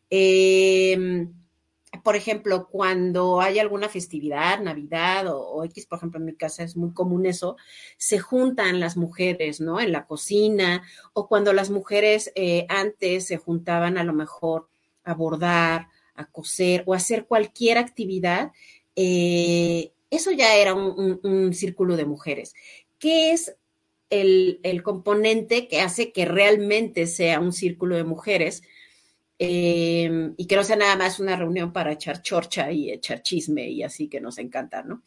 Eh, 0.10 1.26
por 2.04 2.18
ejemplo, 2.18 2.68
cuando 2.70 3.40
hay 3.40 3.60
alguna 3.60 3.88
festividad, 3.88 4.60
Navidad 4.60 5.28
o, 5.30 5.64
X, 5.64 5.86
por 5.86 6.00
ejemplo, 6.00 6.20
en 6.20 6.26
mi 6.26 6.36
casa 6.36 6.64
es 6.64 6.76
muy 6.76 6.94
común 6.94 7.26
eso, 7.26 7.56
se 7.98 8.20
juntan 8.20 8.82
las 8.82 8.98
mujeres, 8.98 9.62
¿no? 9.62 9.80
En 9.80 9.94
la 9.94 10.06
cocina, 10.06 10.84
o 11.14 11.30
cuando 11.30 11.54
las 11.54 11.70
mujeres 11.70 12.34
eh, 12.36 12.66
antes 12.68 13.26
se 13.28 13.38
juntaban 13.38 13.98
a 13.98 14.04
lo 14.04 14.12
mejor 14.12 14.68
a 15.06 15.14
bordar, 15.14 15.88
a 16.14 16.26
coser 16.26 16.84
o 16.88 16.94
a 16.94 16.98
hacer 16.98 17.26
cualquier 17.26 17.78
actividad, 17.78 18.52
eh, 18.98 19.94
eso 20.10 20.32
ya 20.32 20.56
era 20.56 20.74
un, 20.74 21.54
círculo 21.54 21.98
de 21.98 22.06
mujeres. 22.06 22.54
¿Qué 23.00 23.32
es 23.32 23.56
el, 24.10 24.82
componente 24.84 25.68
que 25.68 25.82
hace 25.82 26.12
que 26.12 26.26
realmente 26.26 27.08
sea 27.08 27.40
un 27.40 27.54
círculo 27.54 27.96
de 27.96 28.04
mujeres? 28.04 28.64
Em, 29.40 30.34
y 30.36 30.48
que 30.48 30.56
no 30.56 30.64
sea 30.64 30.78
nada 30.78 30.96
más 30.96 31.20
una 31.20 31.36
reunión 31.36 31.72
para 31.72 31.92
echar 31.92 32.24
chorcha 32.24 32.72
y 32.72 32.92
echar 32.92 33.22
chisme 33.22 33.70
y 33.70 33.84
así 33.84 34.08
que 34.08 34.20
nos 34.20 34.40
encanta, 34.40 34.82
¿no? 34.82 35.04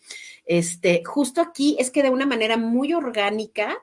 Este, 0.47 1.03
justo 1.05 1.41
aquí 1.41 1.77
es 1.81 1.91
que 1.91 2.05
de 2.05 2.11
una 2.11 2.27
manera 2.27 2.57
muy 2.57 2.93
orgánica 2.93 3.77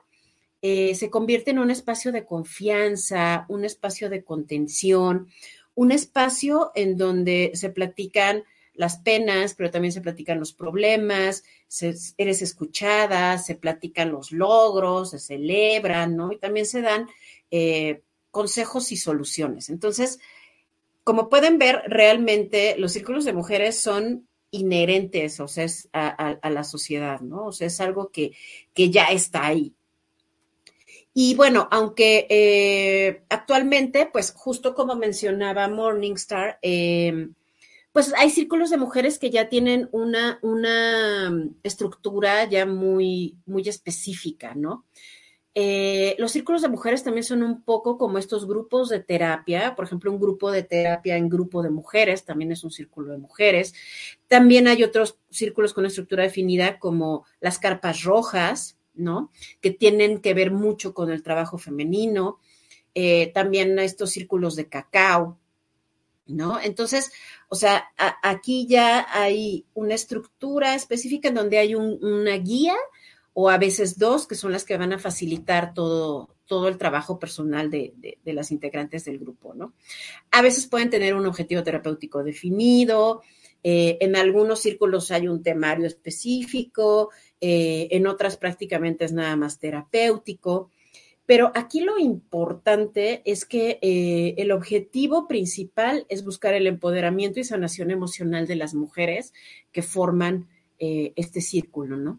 eh, 0.62 0.94
se 0.94 1.10
convierte 1.10 1.50
en 1.50 1.58
un 1.58 1.70
espacio 1.70 2.12
de 2.12 2.24
confianza, 2.24 3.44
un 3.48 3.66
espacio 3.66 4.08
de 4.08 4.24
contención, 4.24 5.28
un 5.74 5.92
espacio 5.92 6.72
en 6.74 6.96
donde 6.96 7.52
se 7.54 7.70
platican 7.70 8.42
las 8.78 8.98
penas, 8.98 9.54
pero 9.54 9.72
también 9.72 9.92
se 9.92 10.00
platican 10.00 10.38
los 10.38 10.52
problemas, 10.52 11.42
se, 11.66 11.94
eres 12.16 12.42
escuchada, 12.42 13.36
se 13.38 13.56
platican 13.56 14.12
los 14.12 14.30
logros, 14.30 15.10
se 15.10 15.18
celebran, 15.18 16.16
¿no? 16.16 16.30
Y 16.30 16.38
también 16.38 16.64
se 16.64 16.80
dan 16.80 17.08
eh, 17.50 18.02
consejos 18.30 18.92
y 18.92 18.96
soluciones. 18.96 19.68
Entonces, 19.68 20.20
como 21.02 21.28
pueden 21.28 21.58
ver, 21.58 21.82
realmente 21.86 22.76
los 22.78 22.92
círculos 22.92 23.24
de 23.24 23.32
mujeres 23.32 23.80
son 23.80 24.28
inherentes, 24.52 25.40
o 25.40 25.48
sea, 25.48 25.66
a, 25.92 26.48
la 26.48 26.62
sociedad, 26.62 27.20
¿no? 27.20 27.46
O 27.46 27.52
sea, 27.52 27.66
es 27.66 27.80
algo 27.80 28.10
que, 28.10 28.32
que 28.74 28.90
ya 28.90 29.06
está 29.06 29.44
ahí. 29.44 29.74
Y 31.12 31.34
bueno, 31.34 31.66
aunque 31.72 32.28
eh, 32.30 33.22
actualmente, 33.28 34.08
pues 34.12 34.32
justo 34.36 34.72
como 34.76 34.94
mencionaba 34.94 35.66
Morningstar, 35.66 36.60
eh, 36.62 37.30
pues 37.98 38.14
hay 38.16 38.30
círculos 38.30 38.70
de 38.70 38.76
mujeres 38.76 39.18
que 39.18 39.28
ya 39.28 39.48
tienen 39.48 39.88
una, 39.90 40.38
una 40.42 41.34
estructura 41.64 42.44
ya 42.44 42.64
muy, 42.64 43.36
muy 43.44 43.68
específica, 43.68 44.54
¿no? 44.54 44.84
Eh, 45.52 46.14
los 46.20 46.30
círculos 46.30 46.62
de 46.62 46.68
mujeres 46.68 47.02
también 47.02 47.24
son 47.24 47.42
un 47.42 47.64
poco 47.64 47.98
como 47.98 48.18
estos 48.18 48.46
grupos 48.46 48.88
de 48.88 49.00
terapia, 49.00 49.74
por 49.74 49.84
ejemplo, 49.84 50.12
un 50.12 50.20
grupo 50.20 50.52
de 50.52 50.62
terapia 50.62 51.16
en 51.16 51.28
grupo 51.28 51.60
de 51.60 51.70
mujeres, 51.70 52.24
también 52.24 52.52
es 52.52 52.62
un 52.62 52.70
círculo 52.70 53.10
de 53.10 53.18
mujeres. 53.18 53.74
También 54.28 54.68
hay 54.68 54.84
otros 54.84 55.18
círculos 55.30 55.74
con 55.74 55.84
estructura 55.84 56.22
definida 56.22 56.78
como 56.78 57.24
las 57.40 57.58
carpas 57.58 58.04
rojas, 58.04 58.78
¿no? 58.94 59.32
Que 59.60 59.72
tienen 59.72 60.20
que 60.20 60.34
ver 60.34 60.52
mucho 60.52 60.94
con 60.94 61.10
el 61.10 61.24
trabajo 61.24 61.58
femenino. 61.58 62.38
Eh, 62.94 63.32
también 63.34 63.76
estos 63.80 64.10
círculos 64.10 64.54
de 64.54 64.68
cacao, 64.68 65.36
¿no? 66.28 66.60
Entonces, 66.60 67.10
o 67.48 67.56
sea, 67.56 67.88
aquí 68.22 68.66
ya 68.66 69.06
hay 69.10 69.64
una 69.74 69.94
estructura 69.94 70.74
específica 70.74 71.28
en 71.28 71.34
donde 71.34 71.58
hay 71.58 71.74
una 71.74 72.36
guía 72.36 72.76
o 73.32 73.50
a 73.50 73.58
veces 73.58 73.98
dos, 73.98 74.26
que 74.26 74.34
son 74.34 74.52
las 74.52 74.64
que 74.64 74.76
van 74.76 74.92
a 74.92 74.98
facilitar 74.98 75.72
todo, 75.72 76.28
todo 76.48 76.66
el 76.66 76.78
trabajo 76.78 77.18
personal 77.18 77.70
de, 77.70 78.18
las 78.24 78.50
integrantes 78.50 79.04
del 79.04 79.18
grupo, 79.18 79.54
¿no? 79.54 79.74
A 80.32 80.42
veces 80.42 80.66
pueden 80.66 80.90
tener 80.90 81.14
un 81.14 81.26
objetivo 81.26 81.62
terapéutico 81.62 82.24
definido, 82.24 83.22
eh, 83.62 83.98
en 84.00 84.16
algunos 84.16 84.60
círculos 84.60 85.10
hay 85.10 85.28
un 85.28 85.42
temario 85.42 85.86
específico, 85.86 87.10
eh, 87.40 87.88
en 87.90 88.06
otras 88.06 88.36
prácticamente 88.36 89.04
es 89.04 89.12
nada 89.12 89.36
más 89.36 89.58
terapéutico, 89.58 90.70
Pero 91.28 91.52
aquí 91.54 91.82
lo 91.82 91.98
importante 91.98 93.20
es 93.26 93.44
que 93.44 93.78
eh, 93.82 94.34
el 94.38 94.50
objetivo 94.50 95.28
principal 95.28 96.06
es 96.08 96.24
buscar 96.24 96.54
el 96.54 96.66
empoderamiento 96.66 97.38
y 97.38 97.44
sanación 97.44 97.90
emocional 97.90 98.46
de 98.46 98.56
las 98.56 98.74
mujeres 98.74 99.34
que 99.70 99.82
forman 99.82 100.48
eh, 100.78 101.12
este 101.16 101.42
círculo, 101.42 101.98
¿no? 101.98 102.18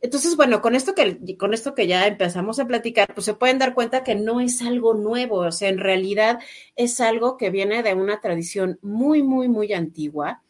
Entonces, 0.00 0.34
bueno, 0.34 0.62
con 0.62 0.74
esto, 0.74 0.94
que, 0.94 1.36
con 1.36 1.52
esto 1.52 1.74
que 1.74 1.86
ya 1.86 2.06
empezamos 2.06 2.58
a 2.58 2.66
platicar, 2.66 3.12
pues 3.12 3.26
se 3.26 3.34
pueden 3.34 3.58
dar 3.58 3.74
cuenta 3.74 4.02
que 4.02 4.14
no 4.14 4.40
es 4.40 4.62
algo 4.62 4.94
nuevo, 4.94 5.40
o 5.40 5.52
sea, 5.52 5.68
en 5.68 5.76
realidad 5.76 6.40
es 6.74 7.02
algo 7.02 7.36
que 7.36 7.50
viene 7.50 7.82
de 7.82 7.92
una 7.92 8.22
tradición 8.22 8.78
muy, 8.80 9.22
muy, 9.22 9.50
muy 9.50 9.74
antigua. 9.74 10.42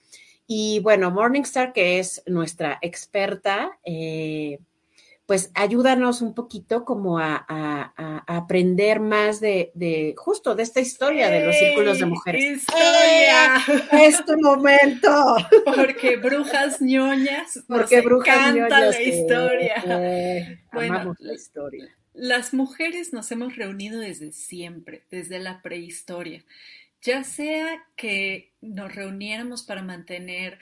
Y 0.47 0.79
bueno, 0.79 1.11
Morningstar, 1.11 1.73
que 1.73 1.99
es 1.99 2.23
nuestra 2.27 2.79
experta, 2.81 3.77
eh, 3.85 4.61
pues 5.33 5.51
ayúdanos 5.55 6.21
un 6.21 6.35
poquito 6.35 6.85
como 6.85 7.19
a, 7.19 7.47
aprender 8.27 9.01
más 9.01 9.41
de, 9.41 10.15
justo 10.15 10.55
de 10.55 10.63
esta 10.63 10.81
historia 10.81 11.31
de 11.31 11.47
los 11.47 11.57
círculos 11.57 12.01
de 12.01 12.05
mujeres. 12.05 12.59
¡Historia! 12.59 13.57
¡Eh! 13.93 14.09
¡Es 14.09 14.23
tu 14.27 14.39
momento! 14.39 15.37
Porque 15.65 16.19
brujas 16.19 16.83
ñoñas. 16.83 17.65
Porque 17.67 18.03
brujas 18.03 18.55
ñoñas. 18.55 18.71
la 18.71 19.01
historia. 19.01 19.83
Eh, 20.05 20.61
amamos 20.71 21.17
la 21.21 21.33
historia. 21.33 21.97
Las 22.13 22.53
mujeres 22.53 23.15
nos 23.15 23.33
hemos 23.33 23.57
reunido 23.57 24.01
desde 24.01 24.33
siempre, 24.33 25.07
desde 25.11 25.39
la 25.39 25.63
prehistoria. 25.63 26.45
Ya 27.01 27.25
sea 27.25 27.83
que 27.97 28.53
nos 28.61 28.95
reuniéramos 28.95 29.63
para 29.63 29.83
mantener 29.83 30.59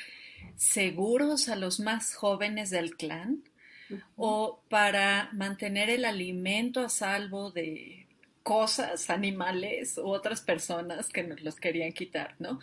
seguros 0.54 1.48
a 1.48 1.56
los 1.56 1.80
más 1.80 2.14
jóvenes 2.14 2.70
del 2.70 2.96
clan, 2.96 3.42
o 4.16 4.60
para 4.68 5.30
mantener 5.32 5.90
el 5.90 6.04
alimento 6.04 6.80
a 6.80 6.88
salvo 6.88 7.50
de 7.50 8.06
cosas, 8.42 9.10
animales 9.10 9.98
u 9.98 10.08
otras 10.08 10.40
personas 10.40 11.08
que 11.08 11.22
nos 11.22 11.42
los 11.42 11.56
querían 11.56 11.92
quitar, 11.92 12.34
¿no? 12.38 12.58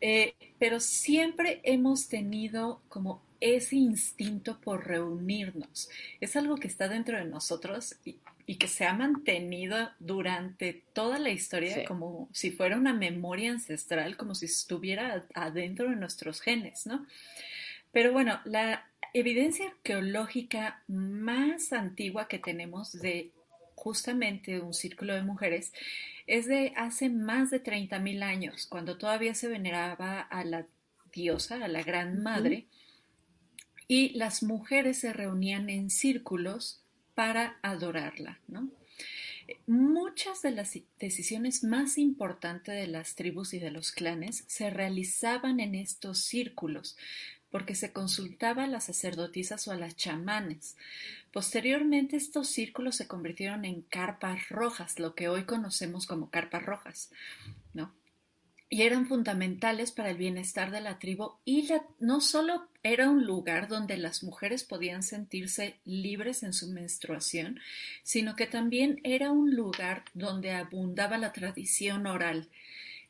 Eh, 0.00 0.34
pero 0.58 0.80
siempre 0.80 1.60
hemos 1.64 2.08
tenido 2.08 2.82
como 2.88 3.22
ese 3.40 3.76
instinto 3.76 4.60
por 4.60 4.86
reunirnos. 4.86 5.88
Es 6.20 6.36
algo 6.36 6.56
que 6.56 6.68
está 6.68 6.88
dentro 6.88 7.18
de 7.18 7.24
nosotros 7.24 7.96
y, 8.04 8.18
que 8.56 8.68
se 8.68 8.84
ha 8.84 8.92
mantenido 8.92 9.90
durante 9.98 10.84
toda 10.92 11.18
la 11.18 11.30
historia 11.30 11.84
como 11.86 12.28
si 12.32 12.50
fuera 12.50 12.76
una 12.76 12.92
memoria 12.92 13.50
ancestral, 13.50 14.18
como 14.18 14.34
si 14.34 14.46
estuviera 14.46 15.26
adentro 15.34 15.88
de 15.88 15.96
nuestros 15.96 16.42
genes, 16.42 16.86
¿no? 16.86 17.06
Pero 17.94 18.12
bueno, 18.12 18.40
la 18.44 18.90
evidencia 19.14 19.68
arqueológica 19.68 20.82
más 20.88 21.72
antigua 21.72 22.26
que 22.26 22.40
tenemos 22.40 22.92
de 22.92 23.30
justamente 23.76 24.60
un 24.60 24.74
círculo 24.74 25.14
de 25.14 25.22
mujeres 25.22 25.72
es 26.26 26.46
de 26.46 26.72
hace 26.76 27.08
más 27.08 27.50
de 27.50 27.62
30.000 27.62 28.22
años, 28.24 28.66
cuando 28.66 28.98
todavía 28.98 29.34
se 29.34 29.48
veneraba 29.48 30.20
a 30.20 30.44
la 30.44 30.66
diosa, 31.12 31.64
a 31.64 31.68
la 31.68 31.82
Gran 31.82 32.22
Madre, 32.22 32.66
y 33.86 34.10
las 34.18 34.42
mujeres 34.42 34.98
se 34.98 35.12
reunían 35.12 35.70
en 35.70 35.88
círculos 35.90 36.82
para 37.14 37.58
adorarla, 37.62 38.40
Muchas 39.66 40.40
de 40.40 40.52
las 40.52 40.78
decisiones 40.98 41.64
más 41.64 41.98
importantes 41.98 42.74
de 42.74 42.86
las 42.86 43.14
tribus 43.14 43.52
y 43.52 43.58
de 43.58 43.70
los 43.70 43.92
clanes 43.92 44.42
se 44.46 44.70
realizaban 44.70 45.60
en 45.60 45.74
estos 45.74 46.20
círculos, 46.20 46.96
porque 47.54 47.76
se 47.76 47.92
consultaba 47.92 48.64
a 48.64 48.66
las 48.66 48.86
sacerdotisas 48.86 49.68
o 49.68 49.70
a 49.70 49.76
las 49.76 49.94
chamanes. 49.94 50.76
Posteriormente 51.32 52.16
estos 52.16 52.48
círculos 52.48 52.96
se 52.96 53.06
convirtieron 53.06 53.64
en 53.64 53.82
carpas 53.82 54.48
rojas, 54.48 54.98
lo 54.98 55.14
que 55.14 55.28
hoy 55.28 55.44
conocemos 55.44 56.08
como 56.08 56.30
carpas 56.30 56.64
rojas, 56.64 57.12
¿no? 57.72 57.94
Y 58.70 58.82
eran 58.82 59.06
fundamentales 59.06 59.92
para 59.92 60.10
el 60.10 60.16
bienestar 60.16 60.72
de 60.72 60.80
la 60.80 60.98
tribu 60.98 61.34
y 61.44 61.68
no 62.00 62.20
solo 62.20 62.66
era 62.82 63.08
un 63.08 63.24
lugar 63.24 63.68
donde 63.68 63.98
las 63.98 64.24
mujeres 64.24 64.64
podían 64.64 65.04
sentirse 65.04 65.76
libres 65.84 66.42
en 66.42 66.54
su 66.54 66.72
menstruación, 66.72 67.60
sino 68.02 68.34
que 68.34 68.48
también 68.48 68.98
era 69.04 69.30
un 69.30 69.54
lugar 69.54 70.02
donde 70.12 70.50
abundaba 70.50 71.18
la 71.18 71.32
tradición 71.32 72.08
oral 72.08 72.48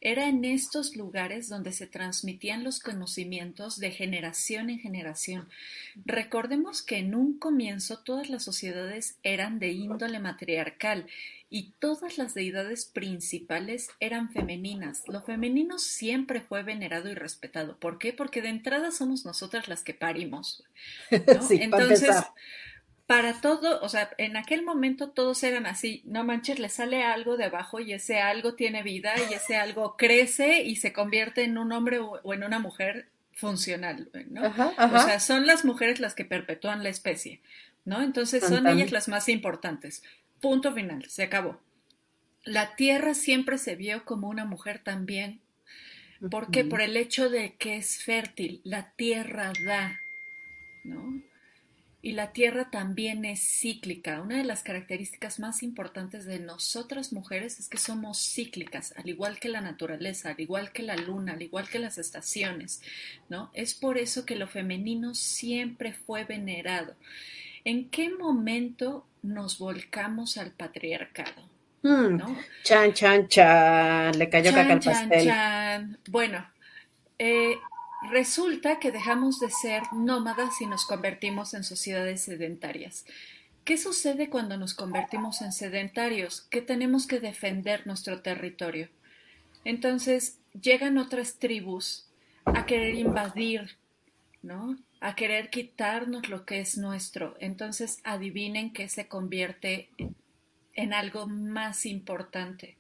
era 0.05 0.29
en 0.29 0.45
estos 0.45 0.97
lugares 0.97 1.49
donde 1.49 1.73
se 1.73 1.87
transmitían 1.87 2.63
los 2.63 2.79
conocimientos 2.79 3.81
de 3.81 3.91
generación 3.91 4.69
en 4.69 4.79
generación. 4.79 5.49
Recordemos 6.05 6.83
que 6.83 6.99
en 6.99 7.15
un 7.15 7.39
comienzo 7.39 8.01
todas 8.01 8.29
las 8.29 8.45
sociedades 8.45 9.17
eran 9.23 9.59
de 9.59 9.73
índole 9.73 10.21
matriarcal 10.21 11.07
y 11.49 11.73
todas 11.79 12.19
las 12.19 12.35
deidades 12.35 12.85
principales 12.85 13.89
eran 13.99 14.31
femeninas. 14.31 15.05
Lo 15.09 15.23
femenino 15.23 15.79
siempre 15.79 16.43
fue 16.43 16.63
venerado 16.63 17.11
y 17.11 17.15
respetado. 17.15 17.79
¿Por 17.79 17.99
qué? 17.99 18.13
Porque 18.13 18.43
de 18.43 18.51
entrada 18.51 18.91
somos 18.91 19.25
nosotras 19.25 19.69
las 19.69 19.83
que 19.83 19.95
parimos. 19.95 20.65
Entonces, 21.11 22.15
para 23.07 23.41
todo, 23.41 23.81
o 23.83 23.89
sea, 23.89 24.11
en 24.17 24.37
aquel 24.37 24.65
momento 24.65 25.11
todos 25.11 25.43
eran 25.43 25.67
así, 25.67 26.03
no 26.07 26.25
manches, 26.25 26.59
le 26.59 26.71
sale 26.71 27.03
algo 27.03 27.37
de 27.37 27.45
abajo 27.45 27.81
y 27.81 27.93
ese 27.93 28.21
algo 28.21 28.55
tiene 28.55 28.83
vida 28.83 29.13
y 29.31 29.35
ese 29.35 29.57
algo 29.57 29.97
crece 29.97 30.63
y 30.63 30.77
se 30.77 30.93
convierte 30.95 31.45
en 31.45 31.59
un 31.59 31.73
hombre 31.73 31.99
o, 31.99 32.33
en 32.33 32.45
una 32.45 32.59
mujer 32.59 33.09
funcional, 33.33 34.11
¿no? 34.31 34.47
O 34.47 34.99
sea, 35.01 35.21
son 35.21 35.47
las 35.47 35.65
mujeres 35.65 36.01
las 36.01 36.15
que 36.15 36.25
perpetúan 36.25 36.83
la 36.83 36.89
especie, 36.89 37.43
¿no? 37.85 38.01
Entonces 38.01 38.43
son 38.43 38.67
ellas 38.67 38.91
las 38.91 39.09
más 39.09 39.29
importantes. 39.29 40.03
Punto 40.41 40.73
final, 40.73 41.05
se 41.11 41.25
acabó. 41.25 41.61
La 42.45 42.75
tierra 42.75 43.15
siempre 43.15 43.59
se 43.59 43.77
vio 43.77 44.05
como 44.05 44.29
una 44.29 44.45
mujer 44.47 44.81
también. 44.83 45.41
¿Por 46.31 46.51
qué? 46.51 46.65
Por 46.65 46.81
el 46.81 46.97
hecho 46.97 47.29
de 47.29 47.55
que 47.57 47.77
es 47.77 48.03
fértil, 48.03 48.63
la 48.65 48.93
tierra 48.93 49.53
da, 49.67 49.99
¿no? 50.85 51.23
Y 52.05 52.13
la 52.13 52.33
Tierra 52.33 52.69
también 52.71 53.25
es 53.25 53.41
cíclica. 53.41 54.21
Una 54.21 54.37
de 54.37 54.45
las 54.45 54.63
características 54.63 55.41
más 55.41 55.63
importantes 55.63 56.27
de 56.27 56.39
nosotras 56.39 57.15
mujeres 57.15 57.59
es 57.59 57.67
que 57.67 57.79
somos 57.79 58.19
cíclicas, 58.19 58.93
al 58.99 59.09
igual 59.09 59.41
que 59.41 59.49
la 59.49 59.63
naturaleza, 59.63 60.29
al 60.29 60.39
igual 60.39 60.71
que 60.71 60.83
la 60.83 60.97
luna, 60.97 61.33
al 61.33 61.41
igual 61.41 61.67
que 61.67 61.79
las 61.79 61.97
estaciones, 61.97 62.83
¿no? 63.31 63.51
Es 63.55 63.75
por 63.75 63.97
eso 63.97 64.27
que 64.27 64.37
lo 64.37 64.47
femenino 64.47 65.15
siempre 65.15 65.95
fue 65.95 66.25
venerado. 66.25 66.95
¿En 67.65 67.89
qué 67.89 68.11
momento 68.11 69.07
nos 69.23 69.59
volcamos 69.59 70.37
al 70.37 70.51
patriarcado? 70.51 71.49
Hmm. 71.83 72.21
Chan, 72.65 72.93
chan, 72.93 73.29
chan, 73.29 74.19
le 74.19 74.29
cayó 74.29 74.53
caca 74.53 74.75
al 74.75 74.81
pastel. 74.81 75.25
Chan. 75.25 75.99
Bueno, 76.11 76.47
eh, 77.19 77.57
Resulta 78.11 78.79
que 78.79 78.93
dejamos 78.93 79.41
de 79.41 79.51
ser 79.51 79.83
nómadas 79.93 80.61
y 80.61 80.67
nos 80.67 80.85
convertimos 80.85 81.55
en 81.55 81.65
sociedades 81.65 82.23
sedentarias. 82.23 83.07
¿Qué 83.65 83.79
sucede 83.79 84.29
cuando 84.29 84.59
nos 84.59 84.75
convertimos 84.75 85.41
en 85.41 85.53
sedentarios? 85.53 86.43
Que 86.51 86.61
tenemos 86.61 87.07
que 87.07 87.19
defender 87.19 87.87
nuestro 87.87 88.21
territorio. 88.21 88.89
Entonces 89.65 90.39
llegan 90.61 90.99
otras 90.99 91.39
tribus 91.39 92.07
a 92.45 92.67
querer 92.67 92.95
invadir, 92.95 93.79
¿no? 94.43 94.77
A 95.01 95.15
querer 95.15 95.49
quitarnos 95.49 96.29
lo 96.29 96.45
que 96.45 96.61
es 96.61 96.77
nuestro. 96.77 97.37
Entonces 97.41 98.01
adivinen 98.05 98.75
qué 98.75 98.89
se 98.91 99.09
convierte 99.09 99.89
en 100.75 100.93
algo 100.93 101.27
más 101.27 101.87
importante, 101.87 102.77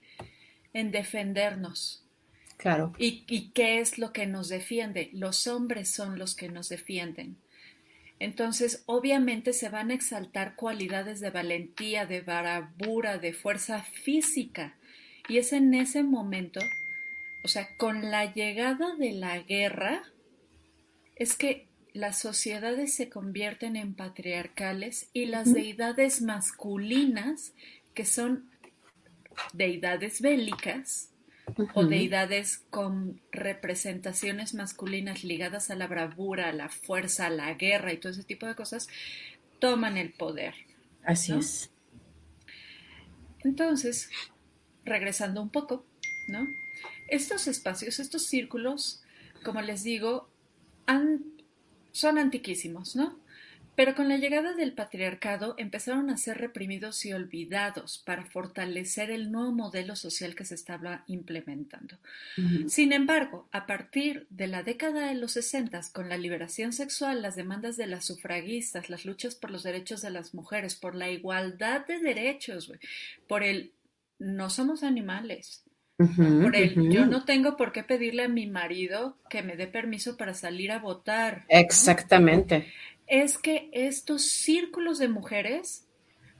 en 0.74 0.90
defendernos. 0.90 2.03
Claro. 2.64 2.94
¿Y, 2.96 3.50
qué 3.50 3.80
es 3.80 3.98
lo 3.98 4.14
que 4.14 4.24
nos 4.24 4.48
defiende? 4.48 5.10
Los 5.12 5.46
hombres 5.46 5.90
son 5.90 6.18
los 6.18 6.34
que 6.34 6.48
nos 6.48 6.70
defienden. 6.70 7.36
Entonces, 8.18 8.84
obviamente 8.86 9.52
se 9.52 9.68
van 9.68 9.90
a 9.90 9.94
exaltar 9.94 10.56
cualidades 10.56 11.20
de 11.20 11.28
valentía, 11.28 12.06
de 12.06 12.22
bravura, 12.22 13.18
de 13.18 13.34
fuerza 13.34 13.82
física. 13.82 14.78
Y 15.28 15.36
es 15.36 15.52
en 15.52 15.74
ese 15.74 16.04
momento, 16.04 16.60
o 17.44 17.48
sea, 17.48 17.68
con 17.76 18.10
la 18.10 18.32
llegada 18.32 18.94
de 18.96 19.12
la 19.12 19.40
guerra, 19.40 20.02
es 21.16 21.36
que 21.36 21.68
las 21.92 22.18
sociedades 22.18 22.94
se 22.94 23.10
convierten 23.10 23.76
en 23.76 23.92
patriarcales 23.92 25.10
y 25.12 25.26
las 25.26 25.52
deidades 25.52 26.22
masculinas, 26.22 27.52
que 27.92 28.06
son 28.06 28.48
deidades 29.52 30.22
bélicas, 30.22 31.10
o 31.74 31.84
deidades 31.84 32.64
con 32.70 33.20
representaciones 33.30 34.54
masculinas 34.54 35.24
ligadas 35.24 35.70
a 35.70 35.74
la 35.74 35.86
bravura, 35.86 36.48
a 36.48 36.52
la 36.52 36.68
fuerza, 36.68 37.26
a 37.26 37.30
la 37.30 37.52
guerra 37.54 37.92
y 37.92 37.98
todo 37.98 38.12
ese 38.12 38.24
tipo 38.24 38.46
de 38.46 38.54
cosas, 38.54 38.88
toman 39.58 39.96
el 39.96 40.12
poder. 40.12 40.54
Así 41.04 41.32
es. 41.32 41.70
Entonces, 43.40 44.10
regresando 44.84 45.42
un 45.42 45.50
poco, 45.50 45.84
¿no? 46.28 46.46
Estos 47.08 47.46
espacios, 47.46 48.00
estos 48.00 48.26
círculos, 48.26 49.02
como 49.44 49.60
les 49.60 49.82
digo, 49.82 50.30
son 51.92 52.18
antiquísimos, 52.18 52.96
¿no? 52.96 53.18
Pero 53.76 53.94
con 53.94 54.08
la 54.08 54.16
llegada 54.16 54.54
del 54.54 54.72
patriarcado 54.72 55.54
empezaron 55.58 56.10
a 56.10 56.16
ser 56.16 56.38
reprimidos 56.38 57.04
y 57.04 57.12
olvidados 57.12 58.02
para 58.04 58.24
fortalecer 58.24 59.10
el 59.10 59.32
nuevo 59.32 59.52
modelo 59.52 59.96
social 59.96 60.34
que 60.34 60.44
se 60.44 60.54
estaba 60.54 61.04
implementando. 61.08 61.98
Sin 62.68 62.92
embargo, 62.92 63.48
a 63.52 63.66
partir 63.66 64.26
de 64.30 64.46
la 64.46 64.62
década 64.62 65.08
de 65.08 65.14
los 65.14 65.32
60, 65.32 65.80
con 65.92 66.08
la 66.08 66.16
liberación 66.16 66.72
sexual, 66.72 67.22
las 67.22 67.36
demandas 67.36 67.76
de 67.76 67.86
las 67.86 68.04
sufragistas, 68.04 68.90
las 68.90 69.04
luchas 69.04 69.34
por 69.34 69.50
los 69.50 69.62
derechos 69.62 70.02
de 70.02 70.10
las 70.10 70.34
mujeres, 70.34 70.74
por 70.76 70.94
la 70.94 71.10
igualdad 71.10 71.86
de 71.86 71.98
derechos, 71.98 72.72
por 73.26 73.42
el 73.42 73.72
no 74.18 74.50
somos 74.50 74.84
animales, 74.84 75.64
por 75.96 76.56
el 76.56 76.90
yo 76.90 77.06
no 77.06 77.24
tengo 77.24 77.56
por 77.56 77.72
qué 77.72 77.82
pedirle 77.84 78.24
a 78.24 78.28
mi 78.28 78.46
marido 78.46 79.16
que 79.28 79.42
me 79.42 79.56
dé 79.56 79.66
permiso 79.66 80.16
para 80.16 80.34
salir 80.34 80.72
a 80.72 80.78
votar. 80.78 81.44
Exactamente 81.48 82.66
es 83.06 83.38
que 83.38 83.68
estos 83.72 84.22
círculos 84.22 84.98
de 84.98 85.08
mujeres 85.08 85.86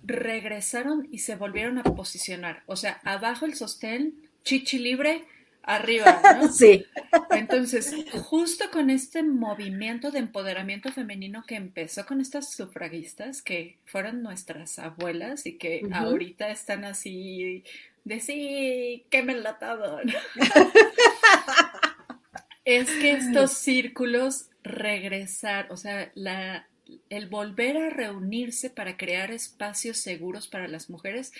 regresaron 0.02 1.08
y 1.10 1.18
se 1.18 1.36
volvieron 1.36 1.78
a 1.78 1.82
posicionar. 1.82 2.62
O 2.66 2.76
sea, 2.76 3.00
abajo 3.04 3.46
el 3.46 3.54
sostén, 3.54 4.14
chichi 4.42 4.78
libre, 4.78 5.24
arriba, 5.62 6.20
¿no? 6.36 6.48
Sí. 6.52 6.84
Entonces, 7.30 7.94
justo 8.12 8.70
con 8.70 8.90
este 8.90 9.22
movimiento 9.22 10.10
de 10.10 10.18
empoderamiento 10.18 10.92
femenino 10.92 11.44
que 11.46 11.56
empezó 11.56 12.06
con 12.06 12.20
estas 12.20 12.52
sufragistas, 12.52 13.42
que 13.42 13.78
fueron 13.84 14.22
nuestras 14.22 14.78
abuelas 14.78 15.46
y 15.46 15.56
que 15.56 15.82
ahorita 15.92 16.50
están 16.50 16.84
así 16.84 17.64
de 18.04 18.20
sí, 18.20 19.06
quémenla 19.10 19.58
todo. 19.58 20.00
es 22.64 22.90
que 22.90 23.12
estos 23.12 23.52
círculos 23.52 24.50
regresar, 24.64 25.70
o 25.70 25.76
sea, 25.76 26.10
la, 26.14 26.66
el 27.10 27.28
volver 27.28 27.76
a 27.76 27.90
reunirse 27.90 28.70
para 28.70 28.96
crear 28.96 29.30
espacios 29.30 29.98
seguros 29.98 30.48
para 30.48 30.68
las 30.68 30.90
mujeres, 30.90 31.32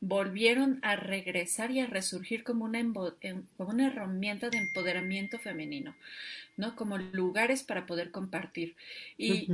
volvieron 0.00 0.78
a 0.82 0.96
regresar 0.96 1.70
y 1.70 1.80
a 1.80 1.86
resurgir 1.86 2.44
como 2.44 2.64
una, 2.64 2.82
como 3.56 3.70
una 3.70 3.86
herramienta 3.86 4.50
de 4.50 4.58
empoderamiento 4.58 5.38
femenino, 5.38 5.94
¿no? 6.56 6.76
Como 6.76 6.98
lugares 6.98 7.62
para 7.62 7.86
poder 7.86 8.10
compartir. 8.10 8.76
Y 9.16 9.48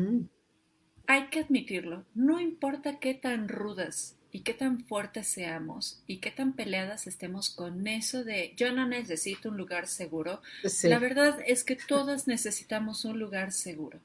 hay 1.06 1.28
que 1.28 1.40
admitirlo, 1.40 2.04
no 2.14 2.40
importa 2.40 2.98
qué 2.98 3.14
tan 3.14 3.48
rudas 3.48 4.17
y 4.30 4.40
qué 4.40 4.52
tan 4.52 4.80
fuertes 4.80 5.26
seamos 5.26 6.00
y 6.06 6.18
qué 6.18 6.30
tan 6.30 6.52
peleadas 6.52 7.06
estemos 7.06 7.50
con 7.50 7.86
eso 7.86 8.24
de 8.24 8.52
yo 8.56 8.72
no 8.72 8.86
necesito 8.86 9.48
un 9.48 9.56
lugar 9.56 9.86
seguro. 9.86 10.42
La 10.82 10.98
verdad 10.98 11.38
es 11.46 11.64
que 11.64 11.76
todas 11.76 12.26
necesitamos 12.26 13.04
un 13.04 13.18
lugar 13.18 13.52
seguro. 13.52 14.00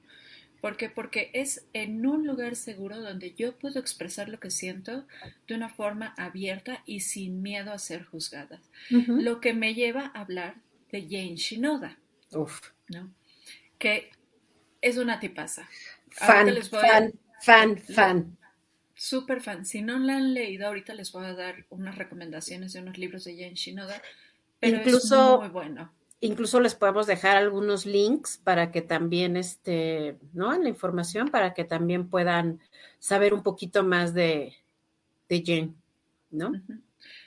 ¿Por 0.61 0.77
qué? 0.77 0.89
Porque 0.89 1.29
es 1.33 1.65
en 1.73 2.05
un 2.05 2.25
lugar 2.25 2.55
seguro 2.55 3.01
donde 3.01 3.33
yo 3.33 3.53
puedo 3.57 3.81
expresar 3.81 4.29
lo 4.29 4.39
que 4.39 4.49
siento 4.49 5.05
de 5.45 5.55
una 5.55 5.67
forma 5.67 6.13
abierta 6.17 6.83
y 6.85 7.01
sin 7.01 7.41
miedo 7.41 7.73
a 7.73 7.79
ser 7.79 8.05
juzgada. 8.05 8.61
Lo 8.89 9.41
que 9.41 9.53
me 9.53 9.73
lleva 9.73 10.11
a 10.13 10.21
hablar 10.21 10.55
de 10.89 11.01
Jane 11.01 11.35
Shinoda. 11.35 11.97
¿no? 12.87 13.09
Que 13.77 14.09
es 14.81 14.95
una 14.95 15.19
tipaza. 15.19 15.67
Fan, 16.11 16.55
fan, 16.61 17.13
fan, 17.41 17.77
fan 17.77 18.37
súper 19.03 19.41
fan. 19.41 19.65
Si 19.65 19.81
no 19.81 19.99
la 19.99 20.15
han 20.15 20.33
leído, 20.33 20.67
ahorita 20.67 20.93
les 20.93 21.11
voy 21.11 21.25
a 21.25 21.33
dar 21.33 21.65
unas 21.69 21.97
recomendaciones 21.97 22.71
de 22.71 22.81
unos 22.81 22.97
libros 22.97 23.25
de 23.25 23.35
Jen 23.35 23.53
Shinoda, 23.53 24.01
pero 24.59 24.77
incluso, 24.77 25.35
es 25.35 25.39
muy 25.41 25.49
bueno. 25.49 25.91
Incluso 26.21 26.61
les 26.61 26.73
podemos 26.73 27.05
dejar 27.05 27.35
algunos 27.35 27.85
links 27.85 28.39
para 28.41 28.71
que 28.71 28.81
también, 28.81 29.35
este, 29.35 30.17
¿no? 30.31 30.53
En 30.53 30.63
la 30.63 30.69
información, 30.69 31.27
para 31.27 31.53
que 31.53 31.65
también 31.65 32.07
puedan 32.07 32.61
saber 32.99 33.33
un 33.33 33.43
poquito 33.43 33.83
más 33.83 34.13
de, 34.13 34.55
de 35.27 35.41
Jen, 35.41 35.75
¿no? 36.31 36.53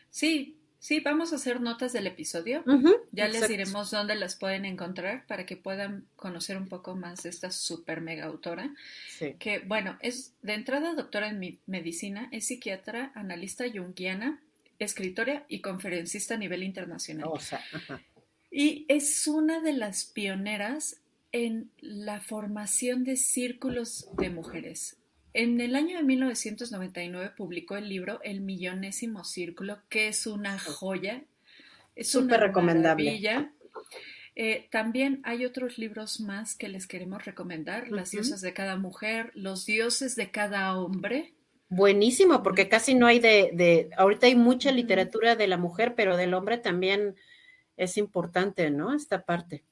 Sí, 0.08 0.55
Sí, 0.86 1.00
vamos 1.00 1.32
a 1.32 1.36
hacer 1.36 1.60
notas 1.60 1.92
del 1.92 2.06
episodio. 2.06 2.62
ya 3.10 3.26
les 3.26 3.48
diremos 3.48 3.90
dónde 3.90 4.14
las 4.14 4.36
pueden 4.36 4.64
encontrar 4.64 5.26
para 5.26 5.44
que 5.44 5.56
puedan 5.56 6.06
conocer 6.14 6.56
un 6.56 6.68
poco 6.68 6.94
más 6.94 7.24
de 7.24 7.30
esta 7.30 7.50
super 7.50 8.00
mega 8.00 8.26
autora. 8.26 8.72
Que, 9.40 9.58
bueno, 9.66 9.98
es 10.00 10.36
de 10.42 10.54
entrada 10.54 10.94
doctora 10.94 11.26
en 11.26 11.58
medicina, 11.66 12.28
es 12.30 12.46
psiquiatra, 12.46 13.10
analista 13.16 13.64
junguiana, 13.68 14.40
escritora 14.78 15.44
y 15.48 15.58
conferencista 15.58 16.34
a 16.34 16.38
nivel 16.38 16.62
internacional. 16.62 17.30
y 18.52 18.84
es 18.86 19.26
una 19.26 19.60
de 19.60 19.72
las 19.72 20.04
pioneras 20.04 21.00
en 21.32 21.68
la 21.80 22.20
formación 22.20 23.02
de 23.02 23.16
círculos 23.16 24.08
de 24.18 24.30
mujeres. 24.30 24.98
En 25.38 25.60
el 25.60 25.76
año 25.76 25.98
de 25.98 26.02
1999 26.02 27.34
publicó 27.36 27.76
el 27.76 27.90
libro 27.90 28.20
El 28.22 28.40
Millonésimo 28.40 29.22
Círculo, 29.22 29.82
que 29.90 30.08
es 30.08 30.26
una 30.26 30.58
joya. 30.58 31.24
Es 31.94 32.10
Súper 32.10 32.40
recomendable. 32.40 33.20
Eh, 34.34 34.66
también 34.70 35.20
hay 35.24 35.44
otros 35.44 35.76
libros 35.76 36.20
más 36.20 36.54
que 36.54 36.70
les 36.70 36.86
queremos 36.86 37.26
recomendar, 37.26 37.90
Las 37.90 38.12
diosas 38.12 38.40
de 38.40 38.54
cada 38.54 38.76
mujer, 38.76 39.30
Los 39.34 39.66
dioses 39.66 40.16
de 40.16 40.30
cada 40.30 40.74
hombre. 40.74 41.34
Buenísimo, 41.68 42.42
porque 42.42 42.70
casi 42.70 42.94
no 42.94 43.06
hay 43.06 43.18
de, 43.18 43.50
de, 43.52 43.90
ahorita 43.98 44.28
hay 44.28 44.36
mucha 44.36 44.72
literatura 44.72 45.36
de 45.36 45.48
la 45.48 45.58
mujer, 45.58 45.94
pero 45.94 46.16
del 46.16 46.32
hombre 46.32 46.56
también 46.56 47.14
es 47.76 47.98
importante, 47.98 48.70
¿no? 48.70 48.94
Esta 48.94 49.26
parte. 49.26 49.64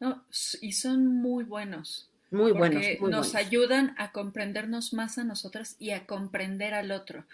No, 0.00 0.26
y 0.60 0.72
son 0.72 1.06
muy 1.06 1.44
buenos. 1.44 2.10
Muy 2.30 2.52
buenos. 2.52 2.84
nos 3.00 3.34
ayudan 3.34 3.94
a 3.96 4.12
comprendernos 4.12 4.92
más 4.92 5.18
a 5.18 5.24
nosotras 5.24 5.76
y 5.78 5.90
a 5.90 6.06
comprender 6.06 6.74
al 6.74 6.90
otro. 6.90 7.24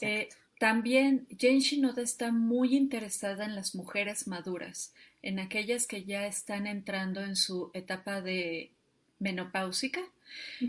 Eh, 0.00 0.28
también 0.58 1.26
Jane 1.38 1.60
Shinoda 1.60 2.02
está 2.02 2.32
muy 2.32 2.76
interesada 2.76 3.44
en 3.44 3.54
las 3.54 3.74
mujeres 3.74 4.26
maduras, 4.26 4.94
en 5.20 5.38
aquellas 5.38 5.86
que 5.86 6.04
ya 6.04 6.26
están 6.26 6.66
entrando 6.66 7.20
en 7.20 7.36
su 7.36 7.70
etapa 7.74 8.20
de 8.22 8.70
menopáusica. 9.18 10.00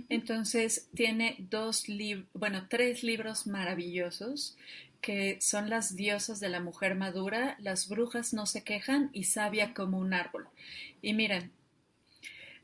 Entonces 0.10 0.89
tiene 0.93 1.38
dos 1.39 1.88
libros, 1.88 2.28
bueno, 2.34 2.67
tres 2.69 3.04
libros 3.04 3.47
maravillosos 3.47 4.58
que 4.99 5.38
son 5.41 5.69
las 5.69 5.95
diosas 5.95 6.39
de 6.39 6.47
la 6.47 6.62
mujer 6.62 6.95
madura, 6.95 7.58
las 7.60 7.89
brujas 7.89 8.34
no 8.34 8.45
se 8.45 8.63
quejan 8.63 9.10
y 9.12 9.26
sabia 9.26 9.73
como 9.73 9.99
un 9.99 10.13
árbol. 10.13 10.47
Y 11.02 11.13
miren, 11.13 11.52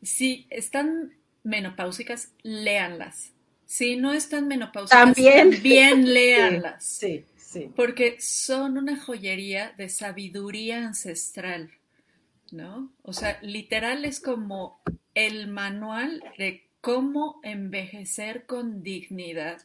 si 0.01 0.47
están 0.49 1.13
menopáusicas, 1.43 2.31
léanlas. 2.43 3.33
Si 3.65 3.95
no 3.95 4.13
están 4.13 4.47
menopáusicas, 4.47 5.05
también, 5.05 5.51
también 5.51 6.13
léanlas. 6.13 6.83
Sí, 6.83 7.25
sí, 7.37 7.71
Porque 7.75 8.17
son 8.19 8.77
una 8.77 8.99
joyería 8.99 9.73
de 9.77 9.89
sabiduría 9.89 10.85
ancestral, 10.85 11.71
¿no? 12.51 12.91
O 13.03 13.13
sea, 13.13 13.39
literal 13.41 14.05
es 14.05 14.19
como 14.19 14.81
el 15.13 15.47
manual 15.47 16.23
de 16.37 16.65
cómo 16.81 17.39
envejecer 17.43 18.45
con 18.45 18.81
dignidad 18.81 19.61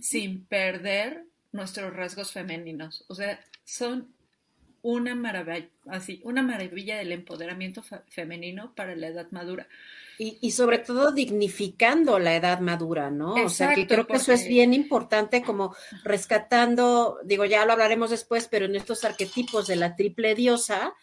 sin 0.00 0.44
perder 0.44 1.24
nuestros 1.52 1.94
rasgos 1.94 2.32
femeninos. 2.32 3.04
O 3.08 3.14
sea, 3.14 3.40
son 3.64 4.08
una 4.84 5.14
maravilla, 5.14 5.70
así, 5.86 6.20
una 6.24 6.42
maravilla 6.42 6.98
del 6.98 7.10
empoderamiento 7.10 7.82
femenino 8.08 8.74
para 8.74 8.94
la 8.94 9.08
edad 9.08 9.26
madura. 9.30 9.66
Y, 10.16 10.52
sobre 10.52 10.78
todo 10.78 11.10
dignificando 11.10 12.20
la 12.20 12.36
edad 12.36 12.60
madura, 12.60 13.10
¿no? 13.10 13.34
o 13.34 13.48
sea, 13.48 13.74
que 13.74 13.88
creo 13.88 14.06
que 14.06 14.14
eso 14.14 14.32
es 14.32 14.46
bien 14.46 14.72
importante, 14.72 15.42
como 15.42 15.74
rescatando, 16.04 17.18
digo, 17.24 17.44
ya 17.46 17.64
lo 17.64 17.72
hablaremos 17.72 18.10
después, 18.10 18.46
pero 18.46 18.66
en 18.66 18.76
estos 18.76 19.04
arquetipos 19.04 19.66
de 19.66 19.74
la 19.74 19.96
triple 19.96 20.36
diosa, 20.36 20.94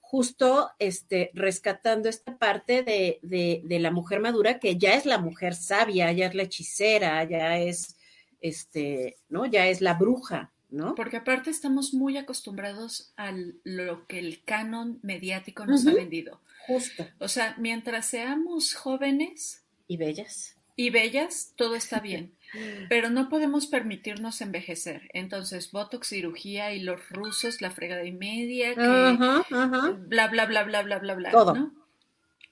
justo 0.00 0.70
este, 0.80 1.30
rescatando 1.34 2.08
esta 2.08 2.38
parte 2.38 2.82
de, 2.82 3.20
de, 3.22 3.60
de 3.64 3.78
la 3.78 3.92
mujer 3.92 4.18
madura, 4.18 4.58
que 4.58 4.76
ya 4.76 4.94
es 4.94 5.06
la 5.06 5.18
mujer 5.18 5.54
sabia, 5.54 6.10
ya 6.10 6.26
es 6.26 6.34
la 6.34 6.42
hechicera, 6.42 7.22
ya 7.22 7.58
es, 7.58 7.96
este, 8.40 9.18
¿no? 9.28 9.46
Ya 9.46 9.68
es 9.68 9.80
la 9.80 9.94
bruja, 9.94 10.52
porque 10.96 11.18
aparte 11.18 11.50
estamos 11.50 11.94
muy 11.94 12.16
acostumbrados 12.16 13.12
a 13.16 13.32
lo 13.64 14.06
que 14.06 14.18
el 14.18 14.42
canon 14.44 14.98
mediático 15.02 15.66
nos 15.66 15.86
ha 15.86 15.94
vendido. 15.94 16.40
Justo. 16.66 17.06
O 17.18 17.28
sea, 17.28 17.54
mientras 17.58 18.06
seamos 18.06 18.74
jóvenes 18.74 19.62
y 19.86 19.96
bellas. 19.96 20.56
Y 20.74 20.90
bellas, 20.90 21.52
todo 21.56 21.74
está 21.74 22.00
bien. 22.00 22.32
Pero 22.88 23.08
no 23.08 23.28
podemos 23.28 23.66
permitirnos 23.66 24.40
envejecer. 24.40 25.08
Entonces, 25.14 25.70
Botox, 25.70 26.08
cirugía 26.08 26.74
y 26.74 26.80
los 26.80 27.08
rusos, 27.10 27.62
la 27.62 27.70
fregada 27.70 28.04
y 28.04 28.12
media, 28.12 28.74
que 28.74 28.80
bla, 28.80 30.28
bla, 30.28 30.46
bla, 30.46 30.64
bla, 30.64 30.82
bla, 30.82 30.98
bla, 30.98 31.14
bla. 31.14 31.30
Todo. 31.30 31.72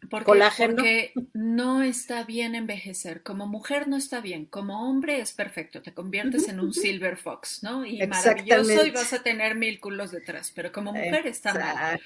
Porque, 0.09 1.13
no 1.33 1.83
está 1.83 2.25
bien 2.25 2.55
envejecer. 2.55 3.23
Como 3.23 3.47
mujer 3.47 3.89
no 3.89 3.97
está 3.97 4.21
bien. 4.21 4.47
Como 4.47 4.89
hombre 4.89 5.21
es 5.21 5.33
perfecto. 5.33 5.83
Te 5.83 5.93
conviertes 5.93 6.49
en 6.49 6.61
un 6.61 6.73
silver 6.73 7.17
fox, 7.17 7.63
¿no? 7.63 7.85
Y 7.85 8.07
maravilloso 8.07 8.87
y 8.87 8.91
vas 8.91 9.13
a 9.13 9.23
tener 9.23 9.55
mil 9.55 9.81
culos 9.81 10.11
detrás. 10.11 10.53
Pero 10.55 10.73
como 10.73 10.93
mujer 10.93 11.27
está 11.27 11.55
mal. 11.55 12.01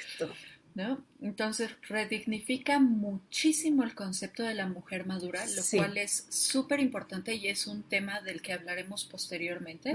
¿no? 0.74 1.02
Entonces 1.20 1.70
redignifica 1.88 2.78
muchísimo 2.78 3.82
el 3.82 3.96
concepto 3.96 4.44
de 4.44 4.54
la 4.54 4.68
mujer 4.68 5.06
madura, 5.06 5.44
lo 5.44 5.62
Sí. 5.62 5.76
cual 5.76 5.98
es 5.98 6.26
súper 6.30 6.78
importante 6.78 7.34
y 7.34 7.48
es 7.48 7.66
un 7.66 7.82
tema 7.82 8.20
del 8.20 8.40
que 8.42 8.52
hablaremos 8.52 9.04
posteriormente. 9.04 9.92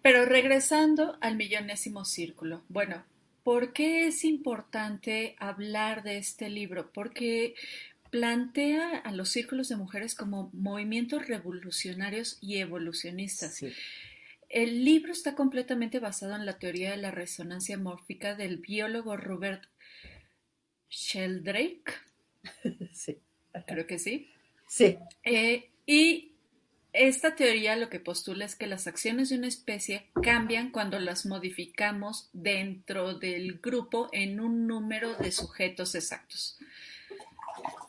Pero 0.00 0.24
regresando 0.24 1.18
al 1.20 1.36
millonésimo 1.36 2.06
círculo, 2.06 2.62
bueno, 2.70 3.04
¿por 3.48 3.72
qué 3.72 4.06
es 4.06 4.24
importante 4.26 5.34
hablar 5.38 6.02
de 6.02 6.18
este 6.18 6.50
libro? 6.50 6.92
Porque 6.92 7.54
plantea 8.10 8.98
a 8.98 9.10
los 9.10 9.30
círculos 9.30 9.70
de 9.70 9.76
mujeres 9.76 10.14
como 10.14 10.50
movimientos 10.52 11.26
revolucionarios 11.26 12.36
y 12.42 12.58
evolucionistas. 12.58 13.54
Sí. 13.54 13.72
El 14.50 14.84
libro 14.84 15.12
está 15.12 15.34
completamente 15.34 15.98
basado 15.98 16.36
en 16.36 16.44
la 16.44 16.58
teoría 16.58 16.90
de 16.90 16.98
la 16.98 17.10
resonancia 17.10 17.78
mórfica 17.78 18.34
del 18.34 18.58
biólogo 18.58 19.16
Robert 19.16 19.64
Sheldrake, 20.90 21.94
Sí. 22.92 23.16
creo 23.66 23.86
que 23.86 23.98
sí. 23.98 24.30
Sí. 24.68 24.98
Eh, 25.24 25.70
y 25.86 26.27
esta 26.98 27.36
teoría 27.36 27.76
lo 27.76 27.88
que 27.88 28.00
postula 28.00 28.44
es 28.44 28.56
que 28.56 28.66
las 28.66 28.86
acciones 28.88 29.28
de 29.28 29.36
una 29.36 29.46
especie 29.46 30.06
cambian 30.22 30.70
cuando 30.70 30.98
las 30.98 31.26
modificamos 31.26 32.28
dentro 32.32 33.14
del 33.14 33.60
grupo 33.60 34.08
en 34.12 34.40
un 34.40 34.66
número 34.66 35.14
de 35.14 35.30
sujetos 35.30 35.94
exactos. 35.94 36.58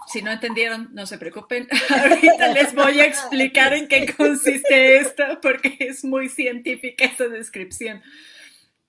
Si 0.08 0.22
no 0.22 0.32
entendieron, 0.32 0.90
no 0.94 1.06
se 1.08 1.18
preocupen. 1.18 1.68
Ahorita 1.90 2.54
les 2.54 2.74
voy 2.74 3.00
a 3.00 3.06
explicar 3.06 3.74
en 3.74 3.88
qué 3.88 4.14
consiste 4.14 4.98
esto, 4.98 5.24
porque 5.42 5.78
es 5.80 6.04
muy 6.04 6.30
científica 6.30 7.06
esa 7.06 7.28
descripción, 7.28 8.04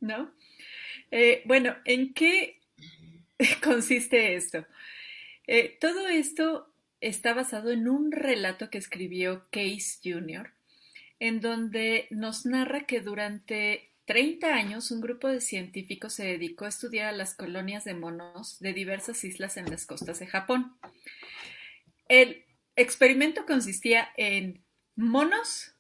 ¿no? 0.01 0.31
Eh, 1.11 1.43
bueno, 1.47 1.77
¿en 1.85 2.13
qué 2.13 2.61
consiste 3.63 4.35
esto? 4.35 4.67
Eh, 5.47 5.79
todo 5.81 6.09
esto 6.09 6.70
está 7.01 7.35
basado 7.35 7.71
en 7.71 7.89
un 7.89 8.13
relato 8.13 8.71
que 8.71 8.79
escribió 8.79 9.47
Case 9.51 9.99
Jr., 10.03 10.53
en 11.19 11.41
donde 11.41 12.07
nos 12.11 12.47
narra 12.47 12.87
que 12.87 13.01
durante 13.01 13.91
30 14.07 14.55
años 14.55 14.91
un 14.91 15.01
grupo 15.01 15.29
de 15.29 15.41
científicos 15.41 16.15
se 16.15 16.25
dedicó 16.25 16.65
a 16.65 16.71
estudiar 16.71 17.09
a 17.09 17.13
las 17.13 17.35
colonias 17.35 17.85
de 17.85 17.95
monos 17.95 18.59
de 18.59 18.73
diversas 18.73 19.23
islas 19.25 19.57
en 19.57 19.71
las 19.71 19.87
costas 19.87 20.19
de 20.19 20.27
Japón. 20.27 20.77
El 22.09 22.45
experimento 22.75 23.47
consistía 23.47 24.09
en 24.17 24.65
monos 24.97 25.75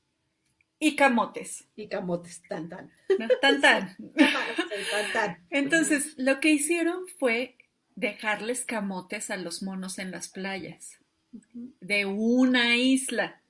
y 0.79 0.95
camotes. 0.95 1.67
Y 1.75 1.89
camotes, 1.89 2.43
tan, 2.49 2.69
tan. 2.69 2.93
¿no? 3.19 3.29
Tan, 3.41 3.61
tan. 3.61 3.97
Entonces, 5.51 6.15
lo 6.17 6.41
que 6.41 6.51
hicieron 6.51 7.07
fue 7.19 7.57
dejarles 7.97 8.65
camotes 8.65 9.31
a 9.31 9.37
los 9.37 9.63
monos 9.63 9.99
en 9.99 10.11
las 10.11 10.29
playas 10.29 11.00
de 11.33 12.07
una 12.07 12.77
isla. 12.77 13.41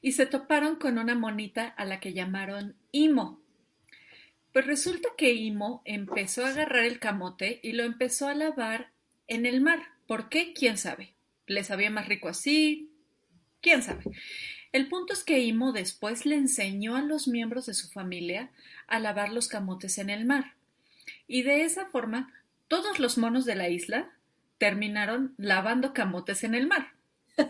Y 0.00 0.12
se 0.12 0.26
toparon 0.26 0.76
con 0.76 0.98
una 0.98 1.14
monita 1.14 1.66
a 1.66 1.84
la 1.84 2.00
que 2.00 2.12
llamaron 2.12 2.76
Imo. 2.92 3.40
Pues 4.52 4.66
resulta 4.66 5.08
que 5.16 5.34
Imo 5.34 5.82
empezó 5.84 6.44
a 6.44 6.50
agarrar 6.50 6.84
el 6.84 6.98
camote 6.98 7.60
y 7.62 7.72
lo 7.72 7.84
empezó 7.84 8.28
a 8.28 8.34
lavar 8.34 8.90
en 9.26 9.46
el 9.46 9.60
mar. 9.60 9.80
¿Por 10.06 10.28
qué? 10.28 10.52
¿Quién 10.52 10.78
sabe? 10.78 11.14
¿Le 11.46 11.64
sabía 11.64 11.90
más 11.90 12.08
rico 12.08 12.28
así? 12.28 12.90
¿Quién 13.60 13.82
sabe? 13.82 14.04
El 14.72 14.88
punto 14.88 15.12
es 15.12 15.24
que 15.24 15.40
Imo 15.40 15.72
después 15.72 16.26
le 16.26 16.36
enseñó 16.36 16.96
a 16.96 17.02
los 17.02 17.26
miembros 17.26 17.66
de 17.66 17.74
su 17.74 17.88
familia 17.88 18.50
a 18.86 19.00
lavar 19.00 19.32
los 19.32 19.48
camotes 19.48 19.98
en 19.98 20.10
el 20.10 20.24
mar. 20.24 20.54
Y 21.26 21.42
de 21.42 21.62
esa 21.62 21.86
forma, 21.86 22.32
todos 22.68 22.98
los 22.98 23.18
monos 23.18 23.44
de 23.44 23.54
la 23.54 23.68
isla 23.68 24.12
terminaron 24.58 25.34
lavando 25.38 25.92
camotes 25.92 26.44
en 26.44 26.54
el 26.54 26.66
mar. 26.66 26.92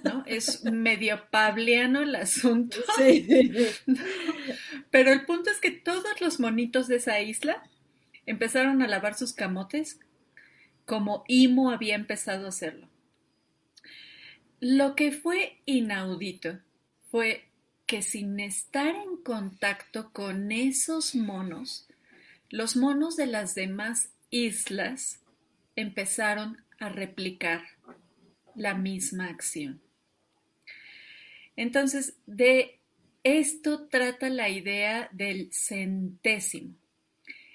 ¿no? 0.04 0.22
Es 0.26 0.64
medio 0.64 1.28
pavliano 1.30 2.02
el 2.02 2.14
asunto. 2.14 2.78
Sí. 2.96 3.26
Pero 4.90 5.12
el 5.12 5.24
punto 5.24 5.50
es 5.50 5.60
que 5.60 5.70
todos 5.70 6.20
los 6.20 6.40
monitos 6.40 6.88
de 6.88 6.96
esa 6.96 7.20
isla 7.20 7.62
empezaron 8.26 8.82
a 8.82 8.88
lavar 8.88 9.14
sus 9.14 9.32
camotes 9.32 9.98
como 10.84 11.24
Imo 11.28 11.70
había 11.70 11.94
empezado 11.94 12.46
a 12.46 12.48
hacerlo. 12.50 12.88
Lo 14.60 14.96
que 14.96 15.12
fue 15.12 15.58
inaudito 15.66 16.58
fue 17.10 17.44
que 17.86 18.02
sin 18.02 18.40
estar 18.40 18.94
en 18.94 19.16
contacto 19.18 20.10
con 20.12 20.50
esos 20.50 21.14
monos, 21.14 21.86
los 22.50 22.76
monos 22.76 23.16
de 23.16 23.26
las 23.26 23.54
demás 23.54 24.10
islas 24.30 25.20
empezaron 25.76 26.62
a 26.78 26.88
replicar 26.88 27.62
la 28.54 28.74
misma 28.74 29.26
acción. 29.26 29.80
Entonces, 31.56 32.16
de 32.26 32.78
esto 33.24 33.88
trata 33.88 34.30
la 34.30 34.48
idea 34.48 35.08
del 35.12 35.52
centésimo. 35.52 36.74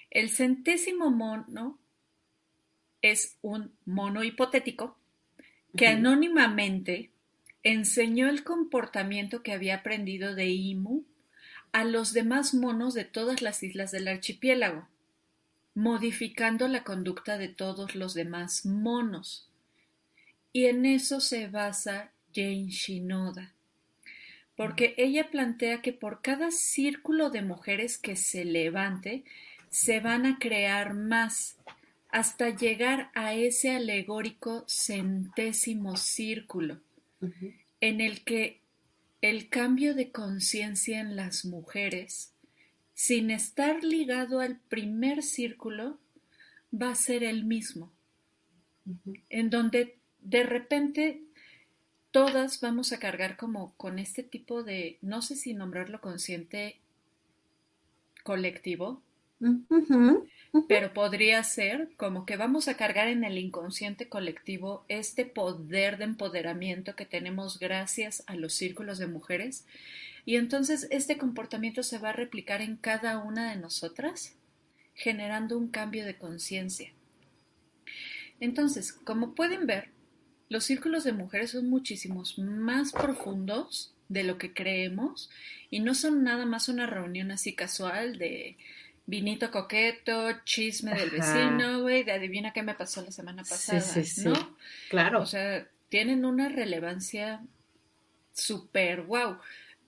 El 0.09 0.29
centésimo 0.29 1.09
mono 1.09 1.79
es 3.01 3.37
un 3.41 3.73
mono 3.85 4.23
hipotético 4.23 4.97
que 5.75 5.87
anónimamente 5.87 7.11
enseñó 7.63 8.29
el 8.29 8.43
comportamiento 8.43 9.41
que 9.41 9.53
había 9.53 9.75
aprendido 9.75 10.35
de 10.35 10.47
Imu 10.47 11.03
a 11.71 11.83
los 11.83 12.13
demás 12.13 12.53
monos 12.53 12.93
de 12.93 13.05
todas 13.05 13.41
las 13.41 13.63
islas 13.63 13.91
del 13.91 14.07
archipiélago, 14.07 14.87
modificando 15.75 16.67
la 16.67 16.83
conducta 16.83 17.37
de 17.37 17.47
todos 17.47 17.95
los 17.95 18.13
demás 18.13 18.65
monos. 18.65 19.49
Y 20.51 20.65
en 20.65 20.85
eso 20.85 21.19
se 21.19 21.47
basa 21.47 22.11
Jane 22.33 22.69
Shinoda, 22.69 23.53
porque 24.55 24.93
ella 24.97 25.29
plantea 25.31 25.81
que 25.81 25.93
por 25.93 26.21
cada 26.21 26.51
círculo 26.51 27.29
de 27.29 27.41
mujeres 27.41 27.97
que 27.97 28.15
se 28.15 28.45
levante, 28.45 29.23
se 29.69 29.99
van 29.99 30.25
a 30.27 30.37
crear 30.37 30.93
más 30.93 31.57
hasta 32.09 32.49
llegar 32.49 33.09
a 33.15 33.33
ese 33.33 33.71
alegórico 33.71 34.63
centésimo 34.67 35.97
círculo 35.97 36.79
en 37.81 38.01
el 38.01 38.23
que 38.23 38.61
el 39.21 39.49
cambio 39.49 39.95
de 39.95 40.11
conciencia 40.11 40.99
en 40.99 41.15
las 41.15 41.43
mujeres, 41.43 42.32
sin 42.93 43.31
estar 43.31 43.83
ligado 43.83 44.39
al 44.39 44.59
primer 44.59 45.23
círculo, 45.23 45.99
va 46.73 46.91
a 46.91 46.95
ser 46.95 47.23
el 47.23 47.43
mismo, 47.43 47.91
en 49.29 49.49
donde 49.49 49.97
de 50.21 50.43
repente 50.43 51.21
todas 52.11 52.61
vamos 52.61 52.93
a 52.93 52.99
cargar 52.99 53.37
como 53.37 53.73
con 53.75 53.99
este 53.99 54.23
tipo 54.23 54.63
de, 54.63 54.97
no 55.01 55.21
sé 55.21 55.35
si 55.35 55.53
nombrarlo 55.53 56.01
consciente 56.01 56.79
colectivo, 58.23 59.01
pero 60.69 60.93
podría 60.93 61.43
ser 61.43 61.89
como 61.97 62.25
que 62.25 62.37
vamos 62.37 62.67
a 62.67 62.77
cargar 62.77 63.07
en 63.07 63.23
el 63.23 63.37
inconsciente 63.37 64.07
colectivo 64.07 64.85
este 64.87 65.25
poder 65.25 65.97
de 65.97 66.05
empoderamiento 66.05 66.95
que 66.95 67.05
tenemos 67.05 67.59
gracias 67.59 68.23
a 68.27 68.35
los 68.35 68.53
círculos 68.53 68.99
de 68.99 69.07
mujeres 69.07 69.65
y 70.25 70.37
entonces 70.37 70.87
este 70.89 71.17
comportamiento 71.17 71.83
se 71.83 71.97
va 71.97 72.09
a 72.09 72.13
replicar 72.13 72.61
en 72.61 72.77
cada 72.77 73.17
una 73.17 73.49
de 73.49 73.57
nosotras 73.57 74.35
generando 74.95 75.57
un 75.57 75.69
cambio 75.69 76.05
de 76.05 76.17
conciencia. 76.17 76.91
Entonces, 78.39 78.93
como 78.93 79.35
pueden 79.35 79.65
ver, 79.65 79.89
los 80.49 80.65
círculos 80.65 81.03
de 81.03 81.13
mujeres 81.13 81.51
son 81.51 81.69
muchísimos 81.69 82.37
más 82.37 82.91
profundos 82.91 83.93
de 84.09 84.23
lo 84.23 84.37
que 84.37 84.53
creemos 84.53 85.29
y 85.69 85.79
no 85.79 85.95
son 85.95 86.23
nada 86.23 86.45
más 86.45 86.69
una 86.69 86.85
reunión 86.85 87.31
así 87.31 87.53
casual 87.53 88.17
de 88.17 88.57
vinito 89.05 89.51
coqueto, 89.51 90.31
chisme 90.45 90.93
del 90.93 91.09
vecino, 91.09 91.81
güey, 91.81 92.03
de 92.03 92.13
adivina 92.13 92.53
qué 92.53 92.63
me 92.63 92.75
pasó 92.75 93.01
la 93.01 93.11
semana 93.11 93.43
Sí, 93.43 93.49
pasada, 93.51 93.81
sí, 93.81 94.03
sí. 94.05 94.29
¿no? 94.29 94.57
Claro. 94.89 95.21
O 95.21 95.25
sea, 95.25 95.67
tienen 95.89 96.25
una 96.25 96.49
relevancia 96.49 97.41
súper 98.33 99.01
wow. 99.01 99.37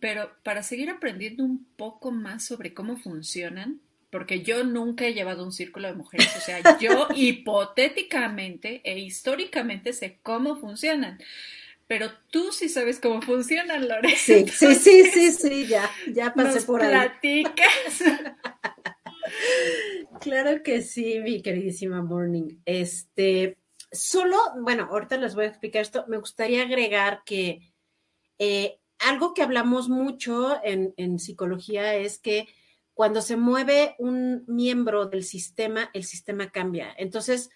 Pero 0.06 0.30
para 0.44 0.62
seguir 0.62 0.92
aprendiendo 0.92 1.44
un 1.44 1.66
poco 1.78 2.12
más 2.12 2.46
sobre 2.46 2.76
cómo 2.76 2.96
funcionan, 2.96 3.82
porque 4.12 4.44
yo 4.44 4.64
nunca 4.64 5.08
he 5.08 5.16
llevado 5.16 5.44
un 5.44 5.52
círculo 5.52 5.88
de 5.88 5.96
mujeres, 5.96 6.28
o 6.38 6.42
sea, 6.42 6.78
yo 6.78 7.08
hipotéticamente 7.16 8.82
e 8.84 9.00
históricamente 9.00 9.94
sé 9.94 10.20
cómo 10.22 10.58
funcionan. 10.58 11.18
Pero 11.88 12.12
tú 12.30 12.52
sí 12.52 12.70
sabes 12.70 13.00
cómo 13.00 13.20
funcionan, 13.24 13.88
Lore. 13.88 14.16
Sí, 14.16 14.46
sí, 14.48 14.76
sí, 14.76 15.06
sí, 15.06 15.32
sí, 15.32 15.66
ya, 15.66 15.90
ya 16.14 16.36
pasé 16.36 16.54
Nos 16.54 16.66
por 16.66 16.84
ahí. 16.84 16.92
platicas. 16.92 17.66
Claro 20.22 20.62
que 20.62 20.84
sí, 20.84 21.20
mi 21.20 21.42
queridísima 21.42 22.04
Morning. 22.04 22.60
Este, 22.66 23.58
solo, 23.92 24.38
bueno, 24.60 24.88
ahorita 24.92 25.18
les 25.18 25.34
voy 25.34 25.46
a 25.46 25.48
explicar 25.48 25.82
esto. 25.82 26.06
Me 26.08 26.18
gustaría 26.18 26.62
agregar 26.62 27.24
que 27.26 27.74
eh, 28.38 28.78
algo 29.00 29.34
que 29.34 29.42
hablamos 29.42 29.90
mucho 29.90 30.60
en, 30.64 31.20
psicología 31.20 31.96
es 31.96 32.18
que 32.20 32.48
cuando 32.94 33.22
se 33.22 33.36
mueve 33.36 33.96
un 34.00 34.46
miembro 34.48 35.06
del 35.08 35.24
sistema, 35.24 35.90
el 35.94 36.06
sistema 36.06 36.52
cambia. 36.52 36.94
Entonces, 36.98 37.50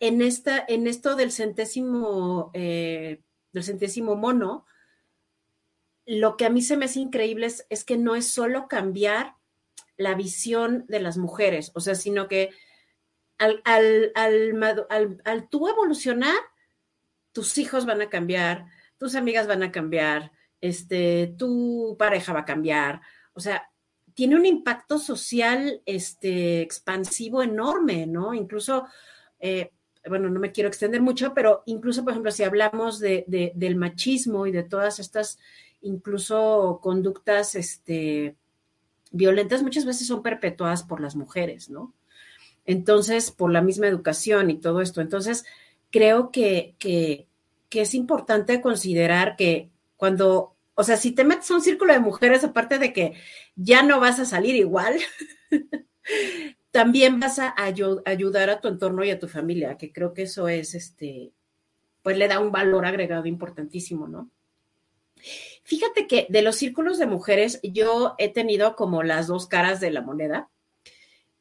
en, 0.00 0.22
esta, 0.22 0.64
en 0.66 0.86
esto 0.86 1.14
del 1.14 1.30
centésimo, 1.30 2.50
eh, 2.52 3.22
del 3.52 3.62
centésimo 3.62 4.16
mono, 4.16 4.66
lo 6.04 6.36
que 6.36 6.46
a 6.46 6.50
mí 6.50 6.62
se 6.62 6.76
me 6.76 6.86
hace 6.86 7.00
increíble 7.00 7.46
es, 7.46 7.84
que 7.84 7.96
no 7.96 8.14
es 8.14 8.28
solo 8.28 8.66
cambiar 8.68 9.36
la 9.96 10.14
visión 10.14 10.84
de 10.88 11.00
las 11.00 11.16
mujeres, 11.16 11.70
o 11.74 11.80
sea, 11.80 11.94
sino 11.94 12.26
que 12.26 12.50
al, 13.38 13.62
al, 13.64 14.12
al, 14.16 15.48
tú 15.48 15.68
evolucionar, 15.68 16.36
tus 17.32 17.56
hijos 17.58 17.86
van 17.86 18.02
a 18.02 18.10
cambiar, 18.10 18.66
tus 18.98 19.14
amigas 19.14 19.46
van 19.46 19.62
a 19.62 19.72
cambiar, 19.72 20.32
este, 20.62 21.34
tu 21.36 21.96
pareja 21.98 22.32
va 22.32 22.40
a 22.40 22.44
cambiar, 22.46 23.02
o 23.34 23.40
sea, 23.40 23.68
tiene 24.14 24.36
un 24.36 24.46
impacto 24.46 24.98
social 24.98 25.82
este, 25.84 26.62
expansivo 26.62 27.42
enorme, 27.42 28.06
¿no? 28.06 28.32
Incluso, 28.32 28.86
eh, 29.40 29.72
bueno, 30.08 30.30
no 30.30 30.40
me 30.40 30.52
quiero 30.52 30.68
extender 30.68 31.02
mucho, 31.02 31.34
pero 31.34 31.62
incluso, 31.66 32.04
por 32.04 32.12
ejemplo, 32.12 32.30
si 32.30 32.42
hablamos 32.44 32.98
de, 32.98 33.24
del 33.54 33.76
machismo 33.76 34.46
y 34.46 34.52
de 34.52 34.62
todas 34.62 34.98
estas 34.98 35.38
incluso 35.82 36.78
conductas 36.82 37.54
este, 37.54 38.36
violentas 39.10 39.62
muchas 39.62 39.84
veces 39.84 40.06
son 40.06 40.22
perpetuadas 40.22 40.82
por 40.82 41.00
las 41.00 41.16
mujeres, 41.16 41.70
¿no? 41.70 41.92
Entonces, 42.64 43.30
por 43.30 43.50
la 43.50 43.62
misma 43.62 43.88
educación 43.88 44.50
y 44.50 44.58
todo 44.58 44.80
esto. 44.80 45.00
Entonces, 45.00 45.44
creo 45.90 46.30
que, 46.30 46.76
que, 46.78 47.26
es 47.70 47.94
importante 47.94 48.60
considerar 48.60 49.34
que 49.36 49.71
cuando, 50.02 50.56
o 50.74 50.82
sea, 50.82 50.96
si 50.96 51.12
te 51.12 51.22
metes 51.22 51.48
a 51.52 51.54
un 51.54 51.60
círculo 51.60 51.92
de 51.92 52.00
mujeres, 52.00 52.42
aparte 52.42 52.80
de 52.80 52.92
que 52.92 53.12
ya 53.54 53.84
no 53.84 54.00
vas 54.00 54.18
a 54.18 54.24
salir 54.24 54.56
igual, 54.56 54.96
también 56.72 57.20
vas 57.20 57.38
a 57.38 57.54
ayudar 57.56 58.50
a 58.50 58.60
tu 58.60 58.66
entorno 58.66 59.04
y 59.04 59.12
a 59.12 59.20
tu 59.20 59.28
familia, 59.28 59.78
que 59.78 59.92
creo 59.92 60.12
que 60.12 60.22
eso 60.22 60.48
es, 60.48 60.74
este, 60.74 61.30
pues 62.02 62.18
le 62.18 62.26
da 62.26 62.40
un 62.40 62.50
valor 62.50 62.84
agregado 62.84 63.26
importantísimo, 63.26 64.08
¿no? 64.08 64.28
Fíjate 65.62 66.08
que 66.08 66.26
de 66.28 66.42
los 66.42 66.56
círculos 66.56 66.98
de 66.98 67.06
mujeres 67.06 67.60
yo 67.62 68.16
he 68.18 68.28
tenido 68.28 68.74
como 68.74 69.04
las 69.04 69.28
dos 69.28 69.46
caras 69.46 69.78
de 69.78 69.92
la 69.92 70.02
moneda. 70.02 70.50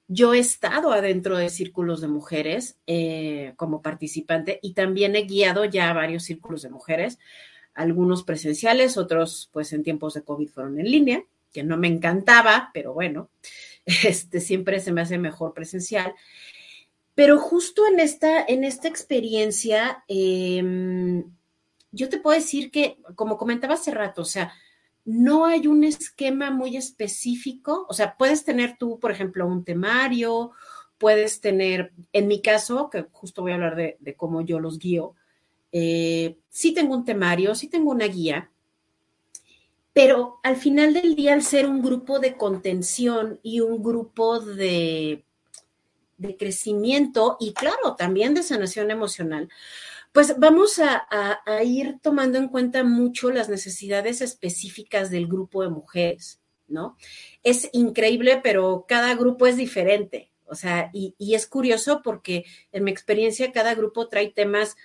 Yo 0.08 0.36
he 0.36 0.39
estado 0.39 0.91
adentro 0.91 1.36
de 1.36 1.50
círculos 1.50 2.00
de 2.00 2.10
mujeres 2.10 2.78
eh, 2.86 3.54
como 3.56 3.82
participante 3.82 4.60
y 4.62 4.76
también 4.76 5.15
he 5.15 5.24
guiado 5.24 5.65
ya 5.65 5.91
varios 5.93 6.26
círculos 6.26 6.62
de 6.62 6.69
mujeres, 6.69 7.17
algunos 7.74 8.24
presenciales, 8.24 8.98
otros 8.98 9.50
pues 9.52 9.74
en 9.74 9.84
tiempos 9.84 10.14
de 10.14 10.24
COVID 10.24 10.50
fueron 10.50 10.80
en 10.80 10.90
línea, 10.90 11.24
que 11.52 11.64
no 11.64 11.78
me 11.78 11.88
encantaba, 11.88 12.72
pero 12.74 12.94
bueno, 12.94 13.30
este, 13.86 14.40
siempre 14.40 14.80
se 14.80 14.92
me 14.92 15.02
hace 15.02 15.18
mejor 15.18 15.54
presencial. 15.54 16.14
Pero 17.14 17.40
justo 17.40 17.84
en 17.88 18.00
esta, 18.00 18.44
en 18.44 18.64
esta 18.64 18.88
experiencia, 18.88 20.04
eh, 20.08 21.24
yo 21.92 22.10
te 22.10 22.18
puedo 22.18 22.40
decir 22.40 22.72
que, 22.72 22.98
como 23.16 23.38
comentaba 23.38 23.74
hace 23.74 23.92
rato, 23.92 24.22
o 24.22 24.26
sea, 24.26 24.54
no 25.04 25.46
hay 25.46 25.68
un 25.68 25.84
esquema 25.84 26.52
muy 26.52 26.78
específico, 26.78 27.86
o 27.90 27.94
sea, 27.94 28.16
puedes 28.18 28.44
tener 28.46 28.78
tú, 28.78 29.00
por 29.00 29.12
ejemplo, 29.12 29.48
un 29.48 29.64
temario, 29.64 30.52
puedes 30.98 31.42
tener, 31.42 31.92
en 32.14 32.28
mi 32.28 32.42
caso, 32.42 32.90
que 32.90 33.08
justo 33.12 33.42
voy 33.42 33.52
a 33.52 33.56
hablar 33.56 33.76
de, 33.76 34.16
cómo 34.16 34.42
yo 34.42 34.60
los 34.60 34.78
guío, 34.78 35.16
eh, 35.72 36.38
sí 36.50 36.74
tengo 36.74 36.96
un 36.96 37.06
temario, 37.06 37.56
sí 37.56 37.68
tengo 37.68 37.92
una 37.92 38.08
guía, 38.08 38.52
pero 39.94 40.40
al 40.44 40.56
final 40.56 40.94
del 40.94 41.16
día, 41.16 41.34
al 41.34 41.44
ser 41.44 41.66
un 41.68 41.82
grupo 41.82 42.20
de 42.20 42.38
contención 42.38 43.40
y 43.44 43.60
un 43.60 43.84
grupo 43.84 44.40
de, 44.40 45.26
de 46.18 46.38
crecimiento 46.38 47.38
y 47.40 47.54
claro, 47.54 47.96
también 47.98 48.34
de 48.34 48.44
sanación 48.44 48.92
emocional, 48.92 49.50
pues 50.12 50.38
vamos 50.38 50.80
a, 50.80 51.08
ir 51.64 51.98
tomando 52.02 52.38
en 52.38 52.50
cuenta 52.50 52.84
mucho 52.84 53.32
las 53.32 53.50
necesidades 53.50 54.22
específicas 54.22 55.10
del 55.10 55.28
grupo 55.28 55.64
de 55.64 55.70
mujeres, 55.70 56.42
¿no? 56.68 56.98
Es 57.44 57.70
increíble, 57.72 58.40
pero 58.44 58.86
cada 58.88 59.16
grupo 59.16 59.48
es 59.48 59.56
diferente. 59.56 60.32
O 60.46 60.56
sea, 60.56 60.92
y, 60.94 61.16
es 61.34 61.48
curioso 61.48 62.02
porque 62.04 62.44
en 62.74 62.84
mi 62.84 62.92
experiencia 62.92 63.54
cada 63.54 63.74
grupo 63.74 64.10
trae 64.10 64.30
temas 64.32 64.76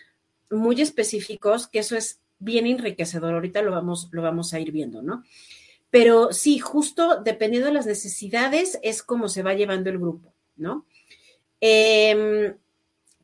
muy 0.50 0.80
específicos, 0.80 1.68
que 1.68 1.80
eso 1.80 1.96
es 1.96 2.20
bien 2.38 2.66
enriquecedor. 2.66 3.34
Ahorita 3.34 3.62
lo 3.62 3.70
vamos, 3.72 4.08
lo 4.12 4.22
vamos 4.22 4.52
a 4.52 4.60
ir 4.60 4.72
viendo, 4.72 5.02
¿no? 5.02 5.24
Pero 5.90 6.32
sí, 6.32 6.58
justo 6.58 7.22
dependiendo 7.22 7.68
de 7.68 7.74
las 7.74 7.86
necesidades 7.86 8.78
es 8.82 9.02
como 9.02 9.28
se 9.28 9.42
va 9.42 9.54
llevando 9.54 9.90
el 9.90 9.98
grupo, 9.98 10.34
¿no? 10.56 10.86
Eh, 11.60 12.54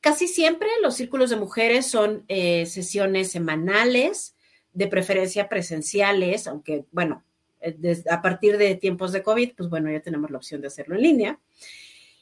Casi 0.03 0.27
siempre 0.27 0.69
los 0.83 0.97
círculos 0.97 1.31
de 1.31 1.37
mujeres 1.37 1.87
son 1.87 2.25
eh, 2.27 2.67
sesiones 2.67 3.31
semanales, 3.31 4.35
de 4.73 4.89
preferencia 4.89 5.49
presenciales, 5.49 6.49
aunque 6.49 6.87
bueno, 6.91 7.23
eh, 7.61 8.03
a 8.11 8.21
partir 8.21 8.59
de 8.59 8.75
tiempos 8.75 9.13
de 9.13 9.23
COVID, 9.23 9.53
pues 9.57 9.71
bueno, 9.71 9.93
ya 9.93 10.01
tenemos 10.01 10.29
la 10.33 10.39
opción 10.39 10.61
de 10.61 10.67
hacerlo 10.67 10.97
en 10.97 11.03
línea. 11.03 11.41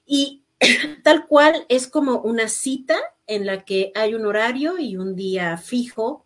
Y 0.04 0.42
tal 1.02 1.26
cual 1.26 1.66
es 1.68 1.88
como 1.88 2.20
una 2.20 2.48
cita 2.48 2.96
en 3.26 3.46
la 3.46 3.64
que 3.64 3.92
hay 3.94 4.14
un 4.14 4.26
horario 4.26 4.78
y 4.78 4.96
un 4.96 5.16
día 5.16 5.56
fijo. 5.56 6.24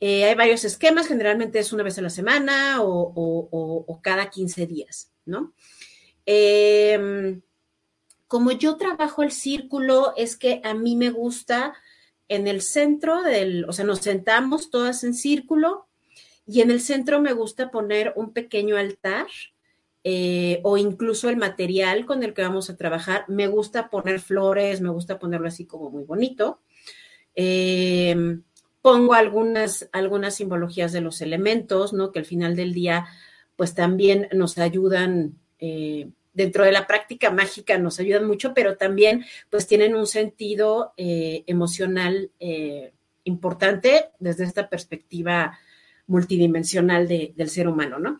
Eh, 0.00 0.24
hay 0.24 0.34
varios 0.34 0.64
esquemas, 0.64 1.08
generalmente 1.08 1.58
es 1.58 1.72
una 1.72 1.82
vez 1.82 1.98
a 1.98 2.02
la 2.02 2.10
semana 2.10 2.78
o, 2.80 4.00
cada 4.02 4.30
15 4.30 4.66
días, 4.66 5.12
¿no? 5.26 5.52
Eh, 6.24 7.40
como 8.26 8.52
yo 8.52 8.76
trabajo 8.76 9.22
el 9.22 9.32
círculo, 9.32 10.14
es 10.16 10.36
que 10.36 10.60
a 10.64 10.72
mí 10.72 10.96
me 10.96 11.10
gusta 11.10 11.74
en 12.28 12.46
el 12.46 12.62
centro 12.62 13.22
del, 13.22 13.64
o 13.68 13.72
sea, 13.72 13.84
nos 13.84 13.98
sentamos 13.98 14.70
todas 14.70 15.02
en 15.02 15.14
círculo 15.14 15.88
y 16.46 16.60
en 16.60 16.70
el 16.70 16.80
centro 16.80 17.20
me 17.20 17.32
gusta 17.32 17.72
poner 17.72 18.12
un 18.14 18.32
pequeño 18.32 18.76
altar 18.76 19.26
eh, 20.04 20.60
o 20.62 20.76
incluso 20.76 21.28
el 21.28 21.36
material 21.36 22.06
con 22.06 22.22
el 22.22 22.34
que 22.34 22.42
vamos 22.42 22.70
a 22.70 22.76
trabajar. 22.76 23.24
Me 23.28 23.46
gusta 23.46 23.90
poner 23.90 24.20
flores, 24.20 24.80
me 24.80 24.90
gusta 24.90 25.18
ponerlo 25.18 25.48
así 25.48 25.66
como 25.66 25.90
muy 25.90 26.04
bonito. 26.04 26.60
Em, 27.34 28.42
pongo 28.82 29.14
algunas, 29.14 29.88
algunas 29.92 30.34
simbologías 30.36 30.92
de 30.92 31.00
los 31.00 31.20
elementos, 31.20 31.92
¿no? 31.92 32.12
Que 32.12 32.20
al 32.20 32.24
final 32.24 32.56
del 32.56 32.72
día, 32.72 33.06
pues 33.56 33.74
también 33.74 34.28
nos 34.32 34.58
ayudan. 34.58 35.38
Eh, 35.58 36.08
dentro 36.32 36.64
de 36.64 36.72
la 36.72 36.86
práctica 36.86 37.30
mágica 37.30 37.78
nos 37.78 37.98
ayudan 38.00 38.26
mucho, 38.26 38.54
pero 38.54 38.76
también 38.76 39.24
pues 39.50 39.66
tienen 39.66 39.94
un 39.94 40.06
sentido 40.06 40.92
eh, 40.96 41.44
emocional 41.46 42.30
eh, 42.38 42.92
importante 43.24 44.10
desde 44.18 44.44
esta 44.44 44.68
perspectiva 44.68 45.58
multidimensional 46.06 47.06
del 47.06 47.50
ser 47.50 47.68
humano, 47.68 47.98
¿no? 47.98 48.18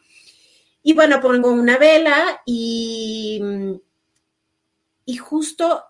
Y 0.83 0.95
bueno, 0.95 1.21
pongo 1.21 1.53
una 1.53 1.77
vela 1.79 2.41
y, 2.47 3.41
y 5.05 5.17
justo 5.17 5.85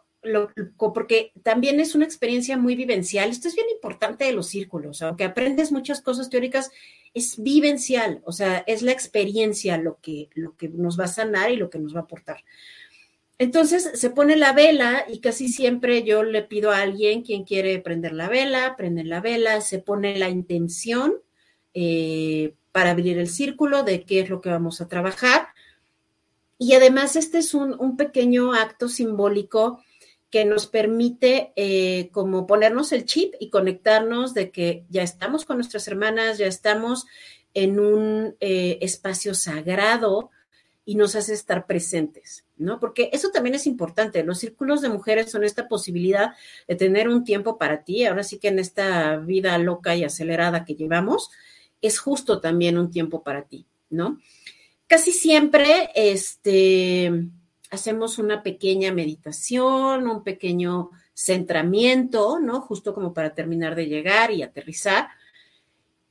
porque 0.76 1.32
también 1.42 1.80
es 1.80 1.94
una 1.94 2.04
experiencia 2.04 2.56
muy 2.58 2.76
vivencial. 2.76 3.30
Esto 3.30 3.48
es 3.48 3.54
bien 3.54 3.68
importante 3.70 4.24
de 4.24 4.32
los 4.32 4.48
círculos, 4.48 5.00
aunque 5.02 5.24
aprendes 5.24 5.72
muchas 5.72 6.02
cosas 6.02 6.28
teóricas, 6.28 6.70
es 7.14 7.42
vivencial, 7.42 8.20
o 8.24 8.32
sea, 8.32 8.58
es 8.66 8.82
la 8.82 8.92
experiencia 8.92 9.78
lo 9.78 9.98
que, 10.00 10.28
lo 10.34 10.56
que 10.56 10.68
nos 10.68 10.98
va 10.98 11.04
a 11.04 11.08
sanar 11.08 11.50
y 11.50 11.56
lo 11.56 11.70
que 11.70 11.78
nos 11.78 11.94
va 11.94 12.00
a 12.00 12.02
aportar. 12.04 12.44
Entonces 13.38 13.92
se 13.94 14.10
pone 14.10 14.36
la 14.36 14.52
vela 14.52 15.06
y 15.08 15.20
casi 15.20 15.48
siempre 15.48 16.02
yo 16.02 16.22
le 16.22 16.42
pido 16.42 16.70
a 16.70 16.82
alguien 16.82 17.22
quien 17.22 17.44
quiere 17.44 17.78
prender 17.78 18.12
la 18.12 18.28
vela, 18.28 18.76
prende 18.76 19.02
la 19.02 19.20
vela, 19.20 19.62
se 19.62 19.78
pone 19.78 20.18
la 20.18 20.28
intención 20.28 21.14
eh, 21.72 22.54
para 22.72 22.90
abrir 22.90 23.18
el 23.18 23.28
círculo 23.28 23.82
de 23.82 24.04
qué 24.04 24.20
es 24.20 24.30
lo 24.30 24.40
que 24.40 24.50
vamos 24.50 24.80
a 24.80 24.88
trabajar. 24.88 25.48
Y 26.58 26.74
además 26.74 27.16
este 27.16 27.38
es 27.38 27.54
un, 27.54 27.74
un 27.78 27.96
pequeño 27.96 28.52
acto 28.52 28.88
simbólico 28.88 29.80
que 30.30 30.44
nos 30.44 30.66
permite 30.66 31.52
eh, 31.56 32.08
como 32.12 32.46
ponernos 32.46 32.92
el 32.92 33.04
chip 33.04 33.34
y 33.40 33.50
conectarnos 33.50 34.32
de 34.32 34.50
que 34.50 34.84
ya 34.88 35.02
estamos 35.02 35.44
con 35.44 35.56
nuestras 35.56 35.88
hermanas, 35.88 36.38
ya 36.38 36.46
estamos 36.46 37.06
en 37.52 37.80
un 37.80 38.36
eh, 38.38 38.78
espacio 38.80 39.34
sagrado 39.34 40.30
y 40.84 40.94
nos 40.94 41.16
hace 41.16 41.34
estar 41.34 41.66
presentes, 41.66 42.44
¿no? 42.56 42.78
Porque 42.78 43.10
eso 43.12 43.30
también 43.30 43.56
es 43.56 43.66
importante. 43.66 44.22
Los 44.22 44.38
círculos 44.38 44.80
de 44.80 44.88
mujeres 44.88 45.30
son 45.30 45.44
esta 45.44 45.68
posibilidad 45.68 46.34
de 46.68 46.76
tener 46.76 47.08
un 47.08 47.24
tiempo 47.24 47.58
para 47.58 47.82
ti. 47.82 48.06
Ahora 48.06 48.22
sí 48.22 48.38
que 48.38 48.48
en 48.48 48.60
esta 48.60 49.16
vida 49.16 49.58
loca 49.58 49.96
y 49.96 50.04
acelerada 50.04 50.64
que 50.64 50.74
llevamos, 50.74 51.30
es 51.80 51.98
justo 51.98 52.40
también 52.40 52.78
un 52.78 52.90
tiempo 52.90 53.22
para 53.22 53.42
ti, 53.42 53.66
¿no? 53.88 54.18
Casi 54.86 55.12
siempre, 55.12 55.90
este, 55.94 57.28
hacemos 57.70 58.18
una 58.18 58.42
pequeña 58.42 58.92
meditación, 58.92 60.08
un 60.08 60.24
pequeño 60.24 60.90
centramiento, 61.14 62.40
¿no? 62.40 62.60
Justo 62.60 62.94
como 62.94 63.14
para 63.14 63.34
terminar 63.34 63.74
de 63.74 63.86
llegar 63.86 64.30
y 64.32 64.42
aterrizar. 64.42 65.08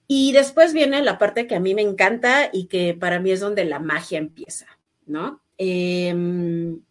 Y 0.08 0.32
después 0.32 0.74
viene 0.74 1.04
la 1.04 1.18
parte 1.18 1.46
que 1.46 1.56
a 1.56 1.60
mí 1.60 1.76
me 1.76 1.82
encanta 1.82 2.50
y 2.52 2.66
que 2.66 2.94
para 2.94 3.20
mí 3.20 3.32
es 3.32 3.40
donde 3.42 3.66
la 3.66 3.80
magia 3.80 4.18
empieza, 4.18 4.66
¿no? 5.06 5.42
em, 5.60 6.82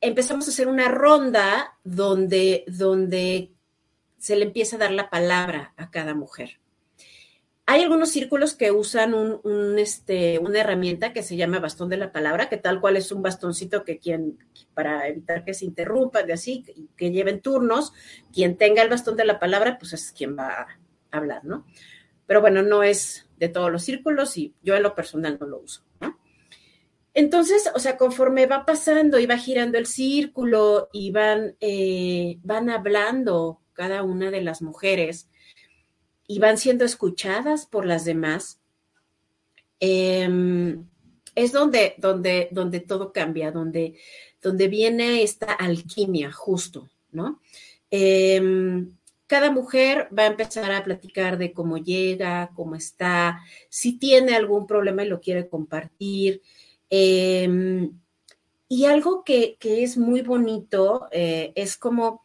empezamos 0.00 0.46
a 0.46 0.50
hacer 0.50 0.68
una 0.68 0.88
ronda 0.88 1.78
donde, 1.84 2.64
donde 2.66 3.52
se 4.18 4.36
le 4.36 4.44
empieza 4.44 4.76
a 4.76 4.78
dar 4.78 4.92
la 4.92 5.10
palabra 5.10 5.74
a 5.76 5.90
cada 5.90 6.14
mujer. 6.14 6.61
Hay 7.64 7.82
algunos 7.82 8.10
círculos 8.10 8.54
que 8.54 8.72
usan 8.72 9.14
este, 9.78 10.38
una 10.40 10.60
herramienta 10.60 11.12
que 11.12 11.22
se 11.22 11.36
llama 11.36 11.60
bastón 11.60 11.88
de 11.88 11.96
la 11.96 12.10
palabra, 12.10 12.48
que 12.48 12.56
tal 12.56 12.80
cual 12.80 12.96
es 12.96 13.12
un 13.12 13.22
bastoncito 13.22 13.84
que 13.84 13.98
quien, 13.98 14.38
para 14.74 15.06
evitar 15.06 15.44
que 15.44 15.54
se 15.54 15.64
interrumpan 15.64 16.26
de 16.26 16.32
así, 16.32 16.64
que 16.96 17.12
lleven 17.12 17.40
turnos, 17.40 17.92
quien 18.32 18.56
tenga 18.56 18.82
el 18.82 18.88
bastón 18.88 19.16
de 19.16 19.24
la 19.24 19.38
palabra, 19.38 19.78
pues 19.78 19.92
es 19.92 20.10
quien 20.10 20.36
va 20.36 20.48
a 20.48 20.66
hablar, 21.12 21.44
¿no? 21.44 21.64
Pero 22.26 22.40
bueno, 22.40 22.62
no 22.62 22.82
es 22.82 23.28
de 23.38 23.48
todos 23.48 23.70
los 23.70 23.84
círculos 23.84 24.36
y 24.36 24.54
yo 24.62 24.74
en 24.74 24.82
lo 24.82 24.94
personal 24.94 25.38
no 25.40 25.46
lo 25.46 25.60
uso, 25.60 25.84
¿no? 26.00 26.18
Entonces, 27.14 27.70
o 27.74 27.78
sea, 27.78 27.96
conforme 27.96 28.46
va 28.46 28.64
pasando 28.64 29.18
y 29.18 29.26
va 29.26 29.36
girando 29.36 29.78
el 29.78 29.86
círculo 29.86 30.88
y 30.92 31.12
van, 31.12 31.56
eh, 31.60 32.38
van 32.42 32.70
hablando 32.70 33.60
cada 33.72 34.02
una 34.02 34.30
de 34.30 34.40
las 34.40 34.62
mujeres 34.62 35.28
y 36.26 36.38
van 36.38 36.58
siendo 36.58 36.84
escuchadas 36.84 37.66
por 37.66 37.84
las 37.84 38.04
demás, 38.04 38.60
em, 39.80 40.86
es 41.34 41.52
donde, 41.52 41.94
donde, 41.98 42.48
donde 42.50 42.80
todo 42.80 43.12
cambia, 43.12 43.50
donde, 43.50 43.94
donde 44.40 44.68
viene 44.68 45.22
esta 45.22 45.52
alquimia 45.52 46.30
justo, 46.32 46.88
¿no? 47.10 47.40
Em, 47.90 48.92
cada 49.26 49.50
mujer 49.50 50.08
va 50.16 50.24
a 50.24 50.26
empezar 50.26 50.70
a 50.72 50.84
platicar 50.84 51.38
de 51.38 51.52
cómo 51.52 51.78
llega, 51.78 52.50
cómo 52.54 52.74
está, 52.74 53.40
si 53.70 53.98
tiene 53.98 54.34
algún 54.34 54.66
problema 54.66 55.04
y 55.04 55.08
lo 55.08 55.20
quiere 55.20 55.48
compartir. 55.48 56.42
Em, 56.90 57.92
y 58.68 58.84
algo 58.86 59.24
que, 59.24 59.56
es 59.60 59.96
muy 59.96 60.22
bonito 60.22 61.08
eh, 61.12 61.52
es 61.54 61.76
como 61.76 62.24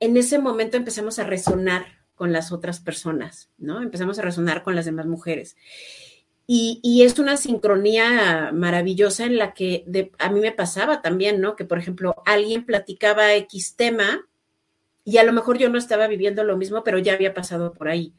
en 0.00 0.16
ese 0.16 0.38
momento 0.38 0.76
empezamos 0.76 1.18
a 1.18 1.24
resonar 1.24 1.99
con 2.20 2.34
las 2.34 2.52
otras 2.52 2.80
personas, 2.80 3.48
¿no? 3.56 3.80
Empezamos 3.80 4.18
a 4.18 4.22
resonar 4.22 4.62
con 4.62 4.76
las 4.76 4.84
demás 4.84 5.06
mujeres. 5.06 5.56
Y, 6.46 7.00
es 7.02 7.18
una 7.18 7.38
sincronía 7.38 8.50
maravillosa 8.52 9.24
en 9.24 9.38
la 9.38 9.54
que 9.54 9.86
a 10.18 10.28
mí 10.28 10.40
me 10.40 10.52
pasaba 10.52 11.00
también, 11.00 11.40
¿no? 11.40 11.56
Que, 11.56 11.64
por 11.64 11.78
ejemplo, 11.78 12.22
alguien 12.26 12.66
platicaba 12.66 13.32
X 13.36 13.74
tema 13.74 14.28
y 15.02 15.16
a 15.16 15.24
lo 15.24 15.32
mejor 15.32 15.56
yo 15.56 15.70
no 15.70 15.78
estaba 15.78 16.08
viviendo 16.08 16.44
lo 16.44 16.58
mismo, 16.58 16.84
pero 16.84 16.98
ya 16.98 17.14
había 17.14 17.32
pasado 17.32 17.72
por 17.72 17.88
ahí. 17.88 18.12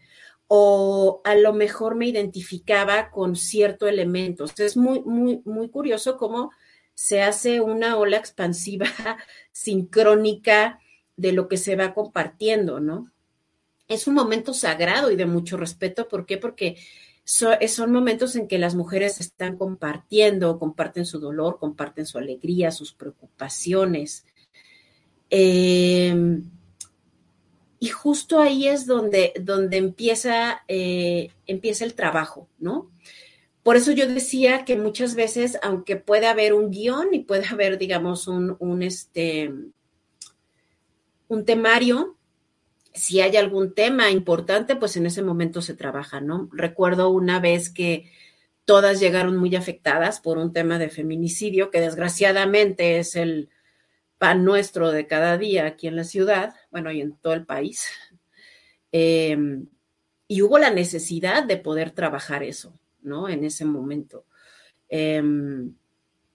O 0.47 1.21
a 1.23 1.35
lo 1.35 1.53
mejor 1.53 1.93
me 1.93 2.07
identificaba 2.07 3.11
con 3.11 3.35
cierto 3.35 3.87
elemento. 3.87 4.45
es 4.57 4.77
muy, 4.77 5.01
muy, 5.01 5.43
muy 5.45 5.69
curioso 5.69 6.17
cómo 6.17 6.49
se 6.95 7.21
hace 7.21 7.61
una 7.61 7.97
ola 7.99 8.17
expansiva 8.17 8.87
sincrónica 9.51 10.79
de 11.17 11.33
lo 11.33 11.47
que 11.47 11.57
se 11.57 11.75
va 11.75 11.93
compartiendo, 11.93 12.79
¿no? 12.79 13.11
Es 13.91 14.07
un 14.07 14.13
momento 14.13 14.53
sagrado 14.53 15.11
y 15.11 15.15
de 15.15 15.25
mucho 15.25 15.57
respeto. 15.57 16.07
¿Por 16.07 16.25
qué? 16.25 16.37
Porque 16.37 16.77
son 17.23 17.91
momentos 17.91 18.35
en 18.35 18.47
que 18.47 18.57
las 18.57 18.75
mujeres 18.75 19.19
están 19.19 19.57
compartiendo, 19.57 20.57
comparten 20.59 21.05
su 21.05 21.19
dolor, 21.19 21.59
comparten 21.59 22.05
su 22.05 22.17
alegría, 22.17 22.71
sus 22.71 22.93
preocupaciones. 22.93 24.25
Eh, 25.29 26.41
y 27.83 27.87
justo 27.89 28.39
ahí 28.39 28.67
es 28.67 28.85
donde, 28.85 29.33
donde 29.41 29.77
empieza, 29.77 30.61
eh, 30.67 31.31
empieza 31.47 31.83
el 31.83 31.95
trabajo, 31.95 32.47
¿no? 32.59 32.91
Por 33.63 33.75
eso 33.75 33.91
yo 33.91 34.07
decía 34.07 34.65
que 34.65 34.77
muchas 34.77 35.15
veces, 35.15 35.57
aunque 35.63 35.95
puede 35.95 36.27
haber 36.27 36.53
un 36.53 36.69
guion 36.69 37.13
y 37.13 37.19
puede 37.19 37.47
haber, 37.47 37.79
digamos, 37.79 38.27
un, 38.27 38.55
un, 38.59 38.83
este, 38.83 39.51
un 41.27 41.43
temario, 41.43 42.17
si 42.93 43.21
hay 43.21 43.37
algún 43.37 43.73
tema 43.73 44.11
importante, 44.11 44.75
pues 44.75 44.97
en 44.97 45.05
ese 45.05 45.21
momento 45.21 45.61
se 45.61 45.75
trabaja, 45.75 46.21
¿no? 46.21 46.49
Recuerdo 46.51 47.09
una 47.09 47.39
vez 47.39 47.69
que 47.69 48.11
todas 48.65 48.99
llegaron 48.99 49.37
muy 49.37 49.55
afectadas 49.55 50.19
por 50.19 50.37
un 50.37 50.53
tema 50.53 50.79
de 50.79 50.89
feminicidio, 50.89 51.71
que 51.71 51.81
desgraciadamente 51.81 52.99
es 52.99 53.15
el, 53.15 53.49
pan 54.21 54.45
nuestro 54.45 54.91
de 54.91 55.07
cada 55.07 55.35
día 55.39 55.65
aquí 55.65 55.87
en 55.87 55.95
la 55.95 56.03
ciudad, 56.03 56.53
bueno, 56.69 56.91
y 56.91 57.01
en 57.01 57.17
todo 57.17 57.33
el 57.33 57.43
país. 57.43 57.87
Em, 58.93 59.67
y 60.27 60.41
hubo 60.41 60.59
la 60.59 60.69
necesidad 60.69 61.45
de 61.45 61.55
poder 61.55 61.91
trabajar 61.91 62.43
eso, 62.43 62.77
¿no? 63.01 63.29
En 63.29 63.45
ese 63.45 63.63
momento. 63.63 64.25
Em, 64.89 65.73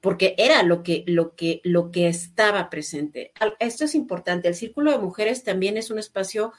porque 0.06 0.36
era 0.38 0.62
lo 0.62 0.84
que, 0.84 1.02
lo, 1.08 1.34
que, 1.34 1.60
lo 1.64 1.90
que 1.90 2.06
estaba 2.06 2.70
presente. 2.70 3.32
Esto 3.58 3.86
es 3.86 3.96
importante. 3.96 4.46
El 4.46 4.54
Círculo 4.54 4.92
de 4.92 4.98
Mujeres 4.98 5.42
también 5.42 5.76
es 5.76 5.90
un 5.90 5.98
espacio 5.98 6.52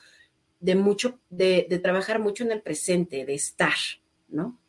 de 0.59 0.75
mucho, 0.75 1.21
de, 1.29 1.63
trabajar 1.81 2.19
mucho 2.19 2.43
en 2.43 2.51
el 2.51 2.61
presente, 2.61 3.23
de 3.25 3.33
estar, 3.33 3.77
¿no? 4.27 4.59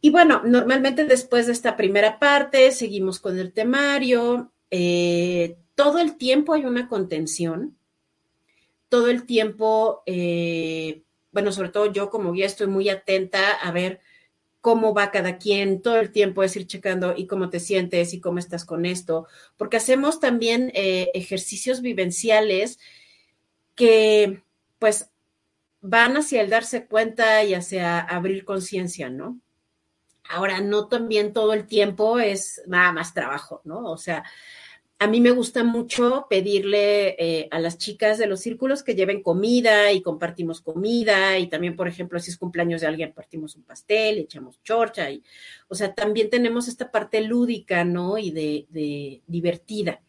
Y 0.00 0.08
bueno, 0.08 0.40
normalmente 0.46 1.04
después 1.04 1.44
de 1.44 1.52
esta 1.52 1.76
primera 1.76 2.18
parte 2.18 2.72
seguimos 2.72 3.20
con 3.20 3.38
el 3.38 3.52
temario, 3.52 4.50
eh, 4.70 5.58
todo 5.74 5.98
el 5.98 6.16
tiempo 6.16 6.54
hay 6.54 6.64
una 6.64 6.88
contención, 6.88 7.76
todo 8.88 9.08
el 9.08 9.26
tiempo, 9.26 10.04
eh, 10.06 11.02
bueno, 11.32 11.52
sobre 11.52 11.68
todo 11.68 11.92
yo 11.92 12.08
como 12.08 12.32
guía 12.32 12.46
estoy 12.46 12.68
muy 12.68 12.88
atenta 12.88 13.50
a 13.50 13.70
ver 13.72 14.00
cómo 14.68 14.92
va 14.92 15.10
cada 15.10 15.38
quien, 15.38 15.80
todo 15.80 15.98
el 15.98 16.12
tiempo 16.12 16.42
es 16.42 16.54
ir 16.54 16.66
checando 16.66 17.14
y 17.16 17.26
cómo 17.26 17.48
te 17.48 17.58
sientes 17.58 18.12
y 18.12 18.20
cómo 18.20 18.38
estás 18.38 18.66
con 18.66 18.84
esto, 18.84 19.26
porque 19.56 19.78
hacemos 19.78 20.20
también 20.20 20.70
eh, 20.74 21.10
ejercicios 21.14 21.80
vivenciales 21.80 22.78
que 23.74 24.42
pues 24.78 25.08
van 25.80 26.18
hacia 26.18 26.42
el 26.42 26.50
darse 26.50 26.84
cuenta 26.84 27.42
y 27.44 27.54
hacia 27.54 27.98
abrir 27.98 28.44
conciencia, 28.44 29.08
¿no? 29.08 29.40
Ahora, 30.28 30.60
no 30.60 30.86
también 30.86 31.32
todo 31.32 31.54
el 31.54 31.66
tiempo 31.66 32.18
es 32.18 32.60
nada 32.66 32.92
más 32.92 33.14
trabajo, 33.14 33.62
¿no? 33.64 33.90
O 33.90 33.96
sea, 33.96 34.22
a 35.00 35.06
mí 35.06 35.20
me 35.20 35.30
gusta 35.30 35.62
mucho 35.62 36.26
pedirle 36.28 37.14
eh, 37.18 37.48
a 37.52 37.60
las 37.60 37.78
chicas 37.78 38.18
de 38.18 38.26
los 38.26 38.40
círculos 38.40 38.82
que 38.82 38.96
lleven 38.96 39.22
comida 39.22 39.92
y 39.92 40.02
compartimos 40.02 40.60
comida 40.60 41.38
y 41.38 41.46
también, 41.46 41.76
por 41.76 41.86
ejemplo, 41.86 42.18
si 42.18 42.32
es 42.32 42.36
cumpleaños 42.36 42.80
de 42.80 42.88
alguien, 42.88 43.12
partimos 43.12 43.54
un 43.54 43.62
pastel, 43.62 44.18
echamos 44.18 44.60
chorcha 44.64 45.08
o 45.68 45.74
sea, 45.76 45.94
también 45.94 46.30
tenemos 46.30 46.66
esta 46.66 46.90
parte 46.90 47.20
lúdica, 47.20 47.84
¿no? 47.84 48.18
Y 48.18 48.32
de, 48.32 49.22
divertida. 49.26 50.00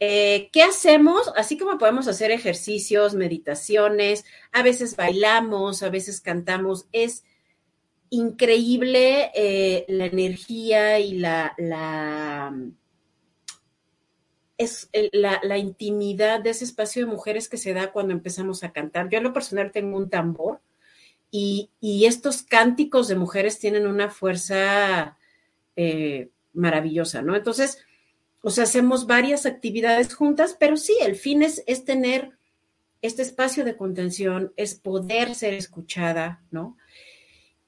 Eh, 0.00 0.50
¿Qué 0.52 0.64
hacemos? 0.64 1.30
Así 1.36 1.56
como 1.56 1.78
podemos 1.78 2.08
hacer 2.08 2.32
ejercicios, 2.32 3.14
meditaciones, 3.14 4.24
a 4.50 4.64
veces 4.64 4.96
bailamos, 4.96 5.84
a 5.84 5.90
veces 5.90 6.20
cantamos, 6.20 6.86
es 6.90 7.22
increíble 8.10 9.30
eh, 9.34 9.84
la 9.86 10.06
energía 10.06 10.98
y 10.98 11.18
la 11.18 11.54
es 14.58 14.88
la, 15.12 15.58
intimidad 15.58 16.40
de 16.40 16.50
ese 16.50 16.64
espacio 16.64 17.04
de 17.04 17.10
mujeres 17.10 17.48
que 17.48 17.56
se 17.56 17.74
da 17.74 17.92
cuando 17.92 18.12
empezamos 18.12 18.62
a 18.64 18.72
cantar. 18.72 19.08
Yo 19.08 19.18
en 19.18 19.24
lo 19.24 19.32
personal 19.32 19.72
tengo 19.72 19.96
un 19.96 20.10
tambor 20.10 20.60
y, 21.30 21.70
estos 21.80 22.42
cánticos 22.42 23.08
de 23.08 23.16
mujeres 23.16 23.58
tienen 23.58 23.86
una 23.86 24.10
fuerza 24.10 25.16
eh, 25.76 26.28
maravillosa, 26.52 27.22
¿no? 27.22 27.34
Entonces, 27.34 27.78
o 28.42 28.50
sea, 28.50 28.64
hacemos 28.64 29.06
varias 29.06 29.46
actividades 29.46 30.14
juntas, 30.14 30.56
pero 30.58 30.76
sí, 30.76 30.96
el 31.00 31.16
fin 31.16 31.42
es, 31.42 31.62
es 31.66 31.84
tener 31.84 32.32
este 33.00 33.22
espacio 33.22 33.64
de 33.64 33.76
contención, 33.76 34.52
es 34.56 34.74
poder 34.74 35.34
ser 35.34 35.54
escuchada, 35.54 36.42
¿no? 36.50 36.76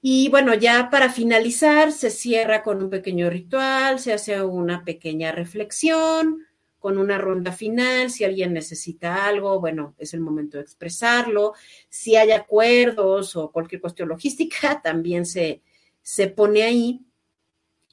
Y 0.06 0.28
bueno, 0.28 0.52
ya 0.52 0.90
para 0.90 1.10
finalizar, 1.10 1.90
se 1.90 2.10
cierra 2.10 2.62
con 2.62 2.82
un 2.82 2.90
pequeño 2.90 3.30
ritual, 3.30 3.98
se 3.98 4.12
hace 4.12 4.42
una 4.42 4.84
pequeña 4.84 5.32
reflexión, 5.32 6.46
con 6.84 6.98
una 6.98 7.16
ronda 7.16 7.50
final, 7.50 8.10
si 8.10 8.24
alguien 8.24 8.52
necesita 8.52 9.26
algo, 9.26 9.58
bueno, 9.58 9.94
es 9.96 10.12
el 10.12 10.20
momento 10.20 10.58
de 10.58 10.64
expresarlo, 10.64 11.54
si 11.88 12.14
hay 12.16 12.30
acuerdos 12.30 13.36
o 13.36 13.50
cualquier 13.50 13.80
cuestión 13.80 14.10
logística, 14.10 14.82
también 14.84 15.24
se, 15.24 15.62
se 16.02 16.28
pone 16.28 16.62
ahí. 16.62 17.00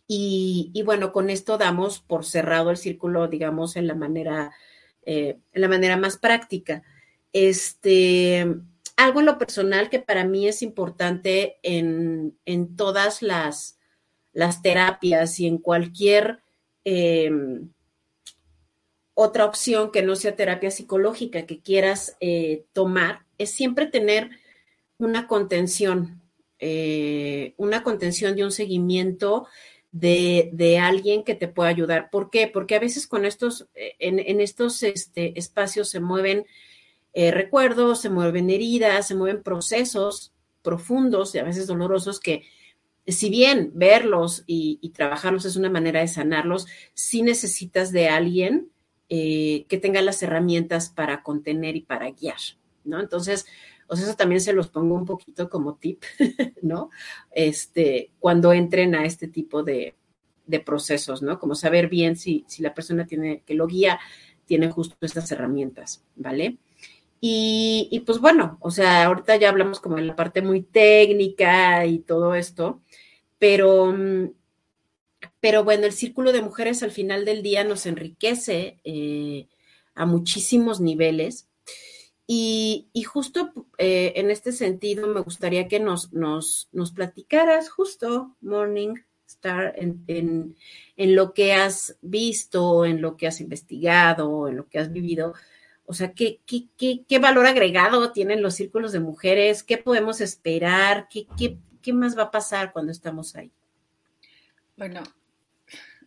Y, 0.10 0.84
bueno, 0.84 1.14
con 1.14 1.30
esto 1.30 1.58
damos 1.58 2.02
por 2.02 2.26
cerrado 2.26 2.70
el 2.70 2.76
círculo, 2.76 3.30
digamos, 3.30 3.78
en 3.78 3.88
la 3.88 3.96
manera, 3.96 4.52
eh, 5.06 5.38
en 5.54 5.62
la 5.62 5.70
manera 5.70 5.96
más 5.96 6.18
práctica. 6.18 6.84
Este, 7.32 8.46
algo 8.98 9.22
en 9.22 9.26
lo 9.26 9.38
personal 9.38 9.90
que 9.90 10.00
para 10.00 10.26
mí 10.26 10.50
es 10.50 10.62
importante 10.62 11.60
en, 11.64 12.36
todas 12.76 13.22
las, 13.22 13.80
las, 14.34 14.62
terapias 14.62 15.40
y 15.40 15.48
en 15.48 15.60
cualquier 15.60 16.42
em, 16.84 17.70
otra 19.14 19.46
opción 19.46 19.92
que 19.92 20.02
no 20.02 20.16
sea 20.16 20.36
terapia 20.36 20.72
psicológica 20.72 21.46
que 21.46 21.60
quieras 21.60 22.18
eh, 22.20 22.66
tomar 22.74 23.26
es 23.38 23.52
siempre 23.52 23.86
tener 23.86 24.30
una 24.98 25.28
contención 25.28 26.22
eh, 26.64 27.56
una 27.58 27.82
contención 27.82 28.38
y 28.38 28.44
un 28.44 28.52
seguimiento 28.52 29.48
de, 29.92 30.80
alguien 30.80 31.24
que 31.24 31.34
te 31.34 31.48
pueda 31.48 31.70
ayudar. 31.70 32.12
¿Por 32.12 32.30
qué? 32.30 32.48
Porque 32.48 32.76
a 32.76 32.80
veces 32.80 33.08
con 33.08 33.26
estos, 33.26 33.68
eh, 33.74 33.96
en, 33.98 34.40
estos 34.40 34.84
este, 34.84 35.38
espacios 35.40 35.90
se 35.90 36.00
mueven 36.00 36.46
recuerdos, 37.14 38.00
se 38.00 38.10
mueven 38.10 38.50
heridas, 38.52 39.08
se 39.08 39.16
mueven 39.16 39.42
procesos 39.44 40.32
profundos 40.62 41.34
y 41.36 41.40
a 41.40 41.44
veces 41.44 41.68
dolorosos 41.68 42.20
que, 42.20 42.44
si 43.08 43.30
bien 43.30 43.72
verlos 43.74 44.44
y, 44.46 44.78
trabajarlos 44.96 45.46
es 45.46 45.56
una 45.56 45.70
manera 45.70 46.02
de 46.02 46.08
sanarlos, 46.08 46.68
sí 46.94 47.22
necesitas 47.24 47.92
de 47.92 48.10
alguien 48.10 48.70
eh, 49.14 49.66
que 49.68 49.78
tenga 49.78 50.02
las 50.02 50.24
herramientas 50.24 50.90
para 50.90 51.22
contener 51.22 51.76
y 51.76 51.82
para 51.82 52.10
guiar, 52.12 52.40
¿no? 52.86 53.02
Entonces, 53.02 53.46
o 53.88 53.98
sea, 53.98 54.06
eso 54.06 54.16
también 54.16 54.40
se 54.40 54.54
los 54.54 54.70
pongo 54.70 54.96
un 54.96 55.04
poquito 55.04 55.50
como 55.50 55.76
tip, 55.76 56.04
¿no? 56.62 56.90
Este, 57.30 58.12
cuando 58.20 58.54
entren 58.54 58.96
a 58.96 59.04
este 59.04 59.28
tipo 59.28 59.64
de, 59.64 59.96
procesos, 60.66 61.22
¿no? 61.22 61.40
Como 61.40 61.56
saber 61.56 61.90
bien 61.90 62.16
si, 62.16 62.46
si, 62.48 62.64
la 62.64 62.74
persona 62.74 63.06
tiene, 63.06 63.42
que 63.46 63.54
lo 63.54 63.68
guía, 63.68 64.00
tiene 64.46 64.72
justo 64.72 64.96
estas 65.02 65.30
herramientas, 65.34 66.06
¿vale? 66.16 66.58
Y, 67.20 68.02
pues 68.06 68.20
bueno, 68.20 68.60
o 68.62 68.72
sea, 68.72 69.04
ahorita 69.04 69.36
ya 69.36 69.50
hablamos 69.50 69.82
como 69.82 69.98
de 69.98 70.04
la 70.04 70.16
parte 70.16 70.42
muy 70.42 70.62
técnica 70.62 71.86
y 71.86 72.00
todo 72.00 72.34
esto, 72.34 72.82
pero, 73.38 73.94
pero 75.40 75.64
bueno, 75.64 75.86
el 75.86 75.94
círculo 75.94 76.32
de 76.32 76.42
mujeres 76.42 76.84
al 76.84 76.92
final 76.92 77.26
del 77.26 77.42
día 77.42 77.64
nos 77.64 77.86
enriquece 77.86 78.80
eh, 78.84 79.48
a 79.96 80.06
muchísimos 80.06 80.80
niveles. 80.80 81.48
Y, 82.28 82.88
justo 83.06 83.52
eh, 83.78 84.14
en 84.16 84.32
este 84.32 84.54
sentido 84.54 85.08
me 85.08 85.20
gustaría 85.20 85.68
que 85.68 85.82
nos, 85.82 86.14
nos, 86.14 86.70
nos 86.72 86.92
platicaras 86.92 87.70
justo, 87.70 88.38
Morning 88.40 88.96
Star, 89.28 89.74
en, 89.78 90.06
en, 90.08 91.16
lo 91.16 91.34
que 91.34 91.54
has 91.54 91.98
visto, 92.02 92.86
en 92.86 93.02
lo 93.02 93.18
que 93.18 93.28
has 93.28 93.42
investigado, 93.42 94.48
en 94.48 94.56
lo 94.56 94.70
que 94.70 94.80
has 94.80 94.94
vivido 94.94 95.34
o 95.92 95.94
sea, 95.94 96.14
¿qué, 96.14 96.40
qué, 96.48 97.20
valor 97.20 97.46
agregado 97.46 98.14
tienen 98.14 98.42
los 98.42 98.56
círculos 98.56 98.94
de 98.94 99.02
mujeres? 99.02 99.62
¿Qué 99.62 99.78
podemos 99.78 100.22
esperar? 100.22 101.10
¿Qué, 101.10 101.28
qué 101.82 101.92
más 101.92 102.18
va 102.18 102.24
a 102.24 102.32
pasar 102.32 102.72
cuando 102.72 102.94
estamos 102.94 103.36
ahí? 103.36 103.52
Bueno, 104.82 105.04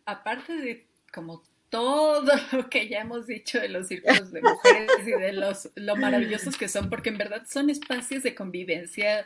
aparte 0.04 0.56
de 0.56 0.88
como 1.12 1.44
todo 1.70 2.24
lo 2.52 2.68
que 2.68 2.88
ya 2.88 3.02
hemos 3.02 3.28
dicho 3.28 3.60
de 3.60 3.68
los 3.68 3.86
círculos 3.86 4.32
de 4.32 4.42
mujeres 4.42 5.06
y 5.06 5.12
de 5.12 5.32
los 5.32 5.70
lo 5.76 5.94
maravillosos 5.94 6.56
que 6.56 6.66
son, 6.66 6.90
porque 6.90 7.10
en 7.10 7.18
verdad 7.18 7.46
son 7.48 7.70
espacios 7.70 8.24
de 8.24 8.34
convivencia 8.34 9.24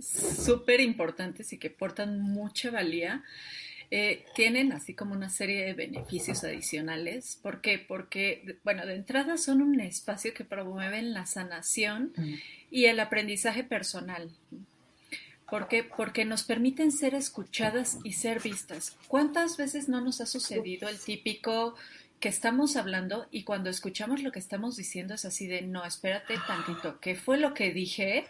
súper 0.00 0.80
importantes 0.80 1.52
y 1.52 1.58
que 1.58 1.70
portan 1.70 2.20
mucha 2.20 2.72
valía. 2.72 3.22
Eh, 3.92 4.24
tienen 4.34 4.72
así 4.72 4.94
como 4.94 5.14
una 5.14 5.30
serie 5.30 5.64
de 5.64 5.74
beneficios 5.74 6.42
adicionales. 6.42 7.38
¿Por 7.40 7.60
qué? 7.60 7.78
Porque, 7.78 8.58
bueno, 8.64 8.84
de 8.84 8.96
entrada 8.96 9.36
son 9.36 9.62
un 9.62 9.78
espacio 9.78 10.34
que 10.34 10.44
promueven 10.44 11.14
la 11.14 11.26
sanación 11.26 12.12
y 12.68 12.86
el 12.86 12.98
aprendizaje 12.98 13.62
personal. 13.62 14.32
¿Por 15.52 15.68
qué? 15.68 15.84
Porque 15.84 16.24
nos 16.24 16.44
permiten 16.44 16.90
ser 16.90 17.14
escuchadas 17.14 17.98
y 18.04 18.14
ser 18.14 18.40
vistas. 18.40 18.96
¿Cuántas 19.06 19.58
veces 19.58 19.86
no 19.86 20.00
nos 20.00 20.22
ha 20.22 20.24
sucedido 20.24 20.88
el 20.88 20.98
típico 20.98 21.74
que 22.20 22.30
estamos 22.30 22.74
hablando 22.76 23.26
y 23.30 23.42
cuando 23.44 23.68
escuchamos 23.68 24.22
lo 24.22 24.32
que 24.32 24.38
estamos 24.38 24.76
diciendo 24.76 25.12
es 25.12 25.26
así 25.26 25.46
de, 25.46 25.60
no, 25.60 25.84
espérate 25.84 26.36
tantito, 26.46 26.98
¿qué 27.00 27.16
fue 27.16 27.36
lo 27.36 27.52
que 27.52 27.70
dije? 27.70 28.24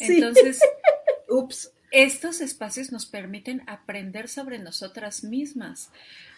Entonces, 0.00 0.60
ups, 1.30 1.72
estos 1.90 2.42
espacios 2.42 2.92
nos 2.92 3.06
permiten 3.06 3.62
aprender 3.66 4.28
sobre 4.28 4.58
nosotras 4.58 5.24
mismas, 5.24 5.88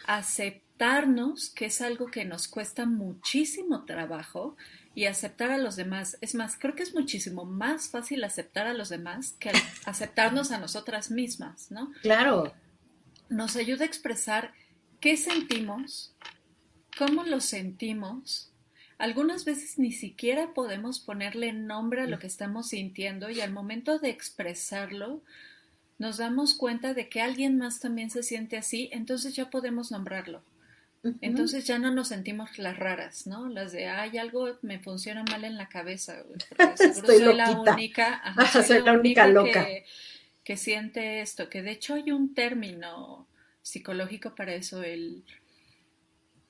aceptarnos, 0.07 1.51
que 1.51 1.67
es 1.67 1.81
algo 1.81 2.07
que 2.07 2.25
nos 2.25 2.47
cuesta 2.47 2.87
muchísimo 2.87 3.85
trabajo, 3.85 4.57
y 4.95 5.07
aceptar 5.07 5.51
a 5.51 5.59
los 5.59 5.77
demás. 5.77 6.19
Es 6.21 6.35
más, 6.35 6.57
creo 6.59 6.75
que 6.75 6.83
es 6.83 6.95
muchísimo 6.95 7.45
más 7.45 7.89
fácil 7.89 8.23
aceptar 8.25 8.67
a 8.67 8.75
los 8.75 8.89
demás 8.89 9.35
que 9.39 9.51
aceptarnos 9.87 10.51
a 10.51 10.59
nosotras 10.59 11.11
mismas, 11.11 11.71
¿no? 11.71 11.93
Claro. 12.03 12.53
Nos 13.29 13.57
ayuda 13.57 13.85
a 13.85 13.89
expresar 13.89 14.53
qué 15.01 15.17
sentimos, 15.17 16.15
cómo 16.97 17.25
lo 17.25 17.41
sentimos, 17.41 18.53
algunas 18.99 19.45
veces 19.45 19.79
ni 19.79 19.93
siquiera 19.93 20.55
podemos 20.55 21.01
ponerle 21.01 21.53
nombre 21.53 22.03
a 22.03 22.07
lo 22.07 22.19
que 22.19 22.29
estamos 22.29 22.69
sintiendo 22.69 23.29
y 23.29 23.41
al 23.41 23.53
momento 23.53 23.99
de 23.99 24.11
expresarlo 24.11 25.23
nos 25.99 26.19
damos 26.19 26.55
cuenta 26.55 26.95
de 26.95 27.09
que 27.09 27.21
alguien 27.21 27.59
más 27.59 27.81
también 27.81 28.11
se 28.11 28.23
siente 28.23 28.57
así, 28.57 28.89
entonces 28.93 29.35
ya 29.35 29.51
podemos 29.51 29.91
nombrarlo. 29.91 30.43
Entonces 31.21 31.67
ya 31.67 31.79
no 31.79 31.91
nos 31.91 32.09
sentimos 32.09 32.59
las 32.59 32.79
raras, 32.79 33.27
¿no? 33.27 33.49
Las 33.49 33.73
de, 33.73 33.87
ay, 33.87 34.17
algo 34.17 34.59
me 34.63 34.79
funciona 34.79 35.23
mal 35.25 35.45
en 35.45 35.57
la 35.57 35.69
cabeza. 35.69 36.23
Estoy 36.81 37.19
soy 37.19 37.35
la 37.35 37.51
única, 37.51 38.23
soy, 38.51 38.83
la, 38.83 38.93
única, 38.93 39.27
loca. 39.27 39.67
que 40.43 40.57
siente 40.57 41.21
esto, 41.21 41.49
que 41.51 41.63
de 41.63 41.73
hecho 41.73 41.95
hay 41.95 42.11
un 42.11 42.35
término 42.35 43.27
psicológico 43.63 44.35
para 44.35 44.55
eso, 44.55 44.83
el 44.83 45.25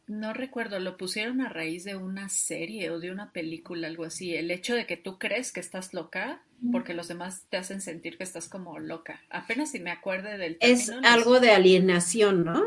no 0.07 0.35
recuerdo, 0.35 0.79
lo 0.81 0.97
pusieron 0.97 1.41
a 1.41 1.49
raíz 1.49 1.85
de 1.85 1.97
una 1.97 2.29
serie 2.29 2.91
o 2.91 3.01
de 3.01 3.11
una 3.11 3.33
película, 3.33 3.89
algo 3.89 4.05
así. 4.05 4.35
El 4.35 4.51
hecho 4.51 4.75
de 4.75 4.87
que 4.87 4.99
tú 4.99 5.19
crees 5.19 5.51
que 5.51 5.61
estás 5.61 5.95
loca 5.95 6.43
porque 6.73 6.95
los 6.95 7.09
demás 7.09 7.45
te 7.49 7.57
hacen 7.57 7.81
sentir 7.81 8.17
que 8.17 8.25
estás 8.25 8.49
como 8.49 8.79
loca. 8.79 9.23
Apenas 9.31 9.71
si 9.71 9.81
me 9.81 9.91
acuerde 9.91 10.39
del 10.39 10.59
término. 10.59 10.99
Es 11.01 11.05
algo 11.05 11.41
de 11.41 11.53
alienación, 11.53 12.45
¿no? 12.45 12.65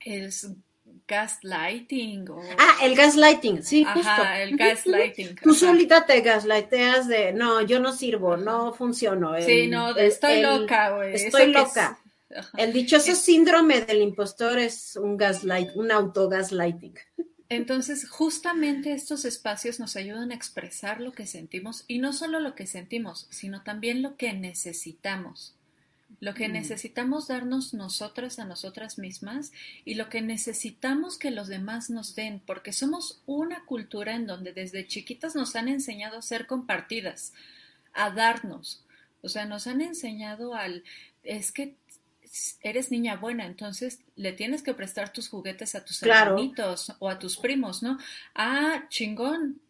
Es 0.00 0.50
gaslighting 1.06 2.28
o... 2.30 2.40
Ah, 2.58 2.78
el 2.82 2.94
gaslighting, 2.94 3.62
sí, 3.62 3.84
Ajá, 3.86 4.40
el 4.42 4.56
gaslighting. 4.56 5.36
Tú 5.36 5.54
solita 5.54 6.06
te 6.06 6.20
gaslighteas 6.20 7.08
de, 7.08 7.32
no, 7.32 7.60
yo 7.62 7.80
no 7.80 7.92
sirvo, 7.92 8.36
no 8.36 8.72
funciono. 8.72 9.40
sí, 9.40 9.66
no, 9.66 9.96
estoy 9.96 10.40
loca, 10.42 10.90
güey. 10.90 11.14
Estoy 11.14 11.52
loca. 11.52 11.98
El 12.56 12.72
dichoso 12.72 13.14
síndrome 13.14 13.82
del 13.82 14.02
impostor 14.02 14.58
es 14.58 14.96
un 14.96 15.16
gaslight, 15.16 15.70
un 15.76 15.92
autogaslighting. 15.92 16.94
Entonces, 17.48 18.08
justamente 18.08 18.92
estos 18.92 19.24
espacios 19.24 19.78
nos 19.78 19.96
ayudan 19.96 20.32
a 20.32 20.34
expresar 20.34 21.00
lo 21.00 21.12
que 21.12 21.26
sentimos 21.26 21.84
y 21.86 21.98
no 21.98 22.12
solo 22.12 22.40
lo 22.40 22.54
que 22.54 22.66
sentimos, 22.66 23.28
sino 23.30 23.62
también 23.62 24.02
lo 24.02 24.16
que 24.16 24.32
necesitamos. 24.32 25.54
Lo 26.24 26.32
que 26.32 26.48
mm. 26.48 26.52
necesitamos 26.52 27.28
darnos 27.28 27.74
nosotras 27.74 28.38
a 28.38 28.46
nosotras 28.46 28.96
mismas 28.96 29.52
y 29.84 29.92
lo 29.92 30.08
que 30.08 30.22
necesitamos 30.22 31.18
que 31.18 31.30
los 31.30 31.48
demás 31.48 31.90
nos 31.90 32.14
den, 32.14 32.40
porque 32.40 32.72
somos 32.72 33.20
una 33.26 33.66
cultura 33.66 34.14
en 34.14 34.26
donde 34.26 34.54
desde 34.54 34.86
chiquitas 34.86 35.34
nos 35.34 35.54
han 35.54 35.68
enseñado 35.68 36.16
a 36.16 36.22
ser 36.22 36.46
compartidas, 36.46 37.34
a 37.92 38.08
darnos. 38.10 38.82
O 39.20 39.28
sea, 39.28 39.44
nos 39.44 39.66
han 39.66 39.82
enseñado 39.82 40.54
al, 40.54 40.82
es 41.24 41.52
que 41.52 41.76
eres 42.62 42.90
niña 42.90 43.16
buena, 43.16 43.44
entonces 43.44 44.00
le 44.16 44.32
tienes 44.32 44.62
que 44.62 44.72
prestar 44.72 45.12
tus 45.12 45.28
juguetes 45.28 45.74
a 45.74 45.84
tus 45.84 46.02
hermanitos 46.02 46.94
o 47.00 47.10
a 47.10 47.18
tus 47.18 47.36
primos, 47.36 47.82
¿no? 47.82 47.98
Ah, 48.34 48.86
chingón. 48.88 49.60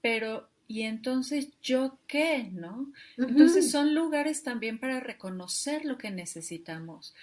Pero, 0.00 0.48
¿y 0.66 0.82
entonces 0.82 1.48
yo 1.62 1.98
qué, 2.06 2.50
no? 2.52 2.92
Entonces 3.16 3.70
son 3.70 3.94
lugares 3.94 4.42
también 4.42 4.78
para 4.78 5.00
reconocer 5.00 5.84
lo 5.84 5.98
que 5.98 6.10
necesitamos, 6.10 7.14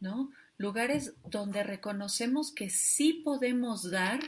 ¿no? 0.00 0.30
Lugares 0.56 1.14
donde 1.30 1.62
reconocemos 1.62 2.52
que 2.52 2.70
sí 2.70 3.12
podemos 3.12 3.90
dar, 3.90 4.20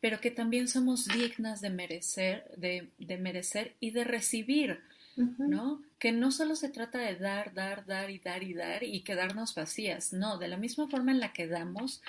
pero 0.00 0.20
que 0.20 0.30
también 0.30 0.68
somos 0.68 1.06
dignas 1.06 1.60
de 1.60 1.70
merecer, 1.70 2.50
de, 2.56 2.90
de 2.98 3.18
merecer 3.18 3.76
y 3.80 3.90
de 3.90 4.04
recibir. 4.04 4.80
¿no? 5.16 5.82
Que 5.98 6.12
no 6.12 6.30
solo 6.30 6.56
se 6.56 6.70
trata 6.70 6.98
de 6.98 7.16
dar, 7.16 7.52
dar, 7.52 7.84
dar 7.84 8.10
y 8.10 8.18
dar 8.18 8.42
y 8.42 8.54
dar 8.54 8.82
y 8.82 9.02
quedarnos 9.02 9.54
vacías, 9.54 10.14
no, 10.14 10.38
de 10.38 10.48
la 10.48 10.56
misma 10.56 10.88
forma 10.88 11.12
en 11.12 11.20
la 11.20 11.34
que 11.34 11.46
damos, 11.46 12.00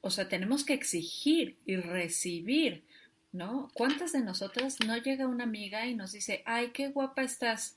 o 0.00 0.10
sea, 0.10 0.28
tenemos 0.28 0.64
que 0.64 0.72
exigir 0.72 1.56
y 1.66 1.76
recibir, 1.76 2.84
¿no? 3.32 3.70
¿Cuántas 3.74 4.12
de 4.12 4.20
nosotras 4.20 4.78
no 4.86 4.96
llega 4.96 5.26
una 5.26 5.44
amiga 5.44 5.86
y 5.86 5.94
nos 5.94 6.12
dice, 6.12 6.42
ay, 6.46 6.70
qué 6.70 6.88
guapa 6.88 7.22
estás? 7.22 7.76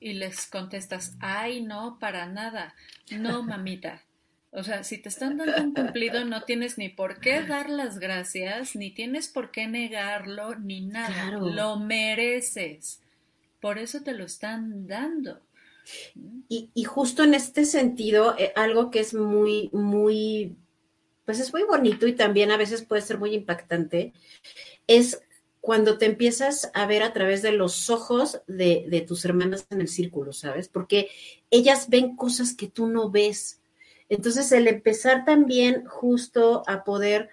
Y 0.00 0.14
les 0.14 0.46
contestas, 0.46 1.16
ay, 1.20 1.62
no, 1.62 1.98
para 1.98 2.26
nada, 2.26 2.74
no, 3.10 3.42
mamita. 3.42 4.02
O 4.54 4.62
sea, 4.62 4.84
si 4.84 4.98
te 4.98 5.08
están 5.08 5.38
dando 5.38 5.62
un 5.62 5.72
cumplido, 5.72 6.26
no 6.26 6.42
tienes 6.42 6.76
ni 6.76 6.90
por 6.90 7.20
qué 7.20 7.42
dar 7.42 7.70
las 7.70 7.98
gracias, 7.98 8.76
ni 8.76 8.90
tienes 8.90 9.28
por 9.28 9.50
qué 9.50 9.66
negarlo, 9.66 10.56
ni 10.56 10.82
nada. 10.82 11.30
Lo 11.30 11.78
mereces. 11.78 13.00
Por 13.62 13.78
eso 13.78 14.02
te 14.02 14.12
lo 14.12 14.24
están 14.24 14.86
dando. 14.86 15.40
Y, 16.48 16.84
justo 16.84 17.24
en 17.24 17.34
este 17.34 17.64
sentido, 17.64 18.36
eh, 18.38 18.52
algo 18.54 18.90
que 18.90 19.00
es 19.00 19.14
muy, 19.14 19.70
muy, 19.72 20.54
pues 21.24 21.40
es 21.40 21.52
muy 21.52 21.62
bonito 21.62 22.06
y 22.06 22.12
también 22.12 22.50
a 22.50 22.56
veces 22.58 22.82
puede 22.82 23.00
ser 23.00 23.18
muy 23.18 23.34
impactante, 23.34 24.12
es 24.86 25.22
cuando 25.60 25.96
te 25.96 26.06
empiezas 26.06 26.70
a 26.74 26.86
ver 26.86 27.02
a 27.02 27.12
través 27.12 27.40
de 27.42 27.52
los 27.52 27.88
ojos 27.88 28.42
de, 28.48 28.86
de, 28.88 29.00
tus 29.00 29.24
hermanas 29.24 29.66
en 29.70 29.80
el 29.80 29.88
círculo, 29.88 30.32
¿sabes? 30.32 30.68
Porque 30.68 31.08
ellas 31.50 31.88
ven 31.88 32.16
cosas 32.16 32.54
que 32.54 32.68
tú 32.68 32.88
no 32.88 33.10
ves. 33.10 33.60
Entonces, 34.08 34.50
el 34.50 34.66
empezar 34.66 35.24
también 35.24 35.86
justo 35.86 36.64
a 36.66 36.82
poder 36.82 37.30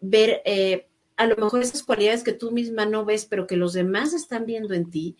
ver 0.00 0.42
eh, 0.44 0.88
a 1.16 1.26
lo 1.26 1.36
mejor 1.36 1.60
esas 1.60 1.82
cualidades 1.82 2.22
que 2.22 2.32
tú 2.32 2.52
misma 2.52 2.86
no 2.86 3.04
ves, 3.04 3.26
pero 3.26 3.46
que 3.46 3.56
los 3.56 3.72
demás 3.72 4.12
están 4.12 4.46
viendo 4.46 4.72
en 4.72 4.88
ti, 4.88 5.16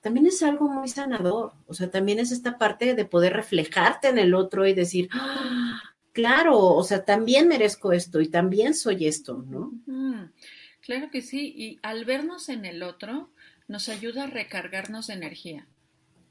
también 0.00 0.26
es 0.26 0.42
algo 0.42 0.68
muy 0.68 0.88
sanador. 0.88 1.52
O 1.66 1.74
sea, 1.74 1.90
también 1.90 2.20
es 2.20 2.30
esta 2.30 2.56
parte 2.56 2.94
de 2.94 3.04
poder 3.04 3.34
reflejarte 3.34 4.08
en 4.08 4.18
el 4.18 4.34
otro 4.34 4.66
y 4.66 4.74
decir, 4.74 5.08
¡Ah! 5.12 5.80
claro, 6.12 6.58
o 6.58 6.82
sea, 6.84 7.04
también 7.04 7.48
merezco 7.48 7.92
esto 7.92 8.20
y 8.20 8.28
también 8.28 8.74
soy 8.74 9.06
esto, 9.06 9.44
¿no? 9.46 9.72
Claro 10.80 11.10
que 11.10 11.22
sí, 11.22 11.52
y 11.56 11.78
al 11.82 12.04
vernos 12.04 12.48
en 12.48 12.64
el 12.64 12.82
otro, 12.82 13.30
nos 13.68 13.88
ayuda 13.88 14.24
a 14.24 14.26
recargarnos 14.26 15.06
de 15.06 15.14
energía. 15.14 15.66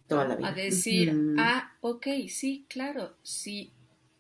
Toda 0.08 0.28
la 0.28 0.36
vida. 0.36 0.48
A 0.48 0.52
decir, 0.54 1.16
ah, 1.38 1.74
ok, 1.82 2.08
sí, 2.28 2.66
claro, 2.68 3.16
si 3.24 3.72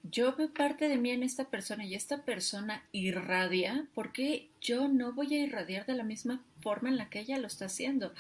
yo 0.04 0.36
veo 0.36 0.54
parte 0.54 0.88
de 0.88 0.98
mí 0.98 1.12
en 1.12 1.24
esta 1.24 1.46
persona 1.50 1.86
y 1.86 1.96
esta 1.96 2.24
persona 2.24 2.84
irradia, 2.92 3.88
¿por 3.94 4.12
qué 4.12 4.50
yo 4.62 4.88
no 4.88 5.14
voy 5.14 5.34
a 5.36 5.44
irradiar 5.44 5.86
de 5.86 5.96
la 5.96 6.04
misma 6.04 6.44
forma 6.62 6.90
en 6.90 6.98
la 6.98 7.10
que 7.10 7.20
ella 7.20 7.38
lo 7.38 7.48
está 7.48 7.66
haciendo? 7.66 8.14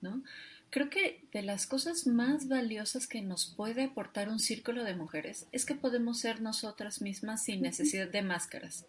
¿No? 0.00 0.22
Creo 0.70 0.90
que 0.90 1.24
de 1.32 1.42
las 1.42 1.66
cosas 1.66 2.06
más 2.06 2.48
valiosas 2.48 3.06
que 3.06 3.22
nos 3.22 3.46
puede 3.46 3.84
aportar 3.84 4.28
un 4.28 4.40
círculo 4.40 4.84
de 4.84 4.94
mujeres 4.94 5.46
es 5.52 5.64
que 5.64 5.74
podemos 5.74 6.18
ser 6.18 6.42
nosotras 6.42 7.00
mismas 7.00 7.44
sin 7.44 7.62
necesidad 7.62 8.08
de 8.08 8.22
máscaras. 8.22 8.84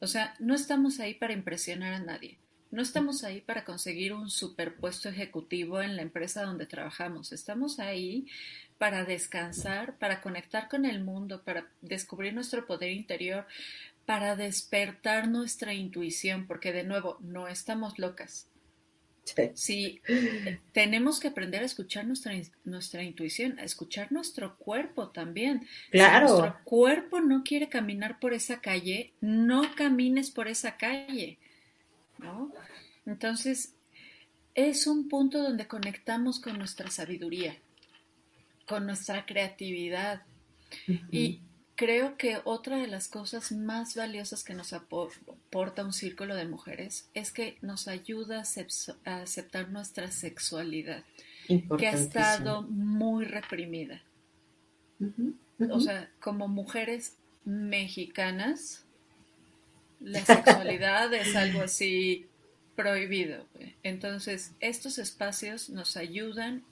O 0.00 0.06
sea, 0.06 0.34
no 0.38 0.54
estamos 0.54 0.98
ahí 0.98 1.14
para 1.14 1.34
impresionar 1.34 1.92
a 1.92 2.00
nadie. 2.00 2.38
No 2.70 2.82
estamos 2.82 3.24
ahí 3.24 3.40
para 3.40 3.64
conseguir 3.64 4.12
un 4.12 4.30
superpuesto 4.30 5.08
ejecutivo 5.08 5.82
en 5.82 5.96
la 5.96 6.02
empresa 6.02 6.44
donde 6.44 6.66
trabajamos. 6.66 7.32
Estamos 7.32 7.80
ahí 7.80 8.26
para 8.78 9.04
descansar, 9.04 9.98
para 9.98 10.22
conectar 10.22 10.68
con 10.68 10.86
el 10.86 11.02
mundo, 11.04 11.42
para 11.42 11.66
descubrir 11.82 12.32
nuestro 12.32 12.66
poder 12.66 12.92
interior, 12.92 13.46
para 14.06 14.36
despertar 14.36 15.28
nuestra 15.28 15.74
intuición, 15.74 16.46
porque 16.46 16.72
de 16.72 16.84
nuevo, 16.84 17.18
no 17.20 17.48
estamos 17.48 17.98
locas. 17.98 18.48
Sí. 19.54 20.00
tenemos 20.72 21.20
que 21.20 21.28
aprender 21.28 21.62
a 21.62 21.66
escuchar 21.66 22.06
nuestra, 22.06 22.32
nuestra 22.64 23.02
intuición, 23.02 23.58
a 23.58 23.64
escuchar 23.64 24.12
nuestro 24.12 24.56
cuerpo 24.56 25.10
también. 25.10 25.66
Claro. 25.90 26.28
Si 26.28 26.32
nuestro 26.34 26.60
cuerpo 26.64 27.20
no 27.20 27.42
quiere 27.44 27.68
caminar 27.68 28.18
por 28.18 28.32
esa 28.32 28.60
calle, 28.60 29.12
no 29.20 29.74
camines 29.74 30.30
por 30.30 30.48
esa 30.48 30.76
calle, 30.76 31.38
¿no? 32.18 32.52
Entonces, 33.06 33.74
es 34.54 34.86
un 34.86 35.08
punto 35.08 35.42
donde 35.42 35.66
conectamos 35.66 36.40
con 36.40 36.58
nuestra 36.58 36.90
sabiduría, 36.90 37.56
con 38.66 38.86
nuestra 38.86 39.26
creatividad. 39.26 40.22
Y 41.10 41.40
creo 41.80 42.18
que 42.18 42.36
otra 42.44 42.76
de 42.76 42.88
las 42.88 43.08
cosas 43.08 43.52
más 43.52 43.94
valiosas 43.94 44.44
que 44.44 44.52
nos 44.52 44.74
aporta 44.74 45.82
un 45.82 45.94
círculo 45.94 46.34
de 46.34 46.44
mujeres 46.44 47.08
es 47.14 47.32
que 47.32 47.56
nos 47.62 47.88
ayuda 47.88 48.42
a, 49.06 49.16
aceptar 49.22 49.70
nuestra 49.70 50.10
sexualidad, 50.10 51.04
que 51.78 51.86
ha 51.86 51.92
estado 51.92 52.60
muy 52.60 53.24
reprimida. 53.24 54.02
O 55.70 55.80
sea, 55.80 56.10
como 56.20 56.48
mujeres 56.48 57.16
mexicanas, 57.46 58.84
la 60.00 60.22
sexualidad 60.22 61.14
es 61.14 61.34
algo 61.34 61.62
así 61.62 62.26
prohibido. 62.76 63.46
Entonces, 63.82 64.52
estos 64.60 64.98
espacios 64.98 65.70
nos 65.70 65.96
ayudan 65.96 66.62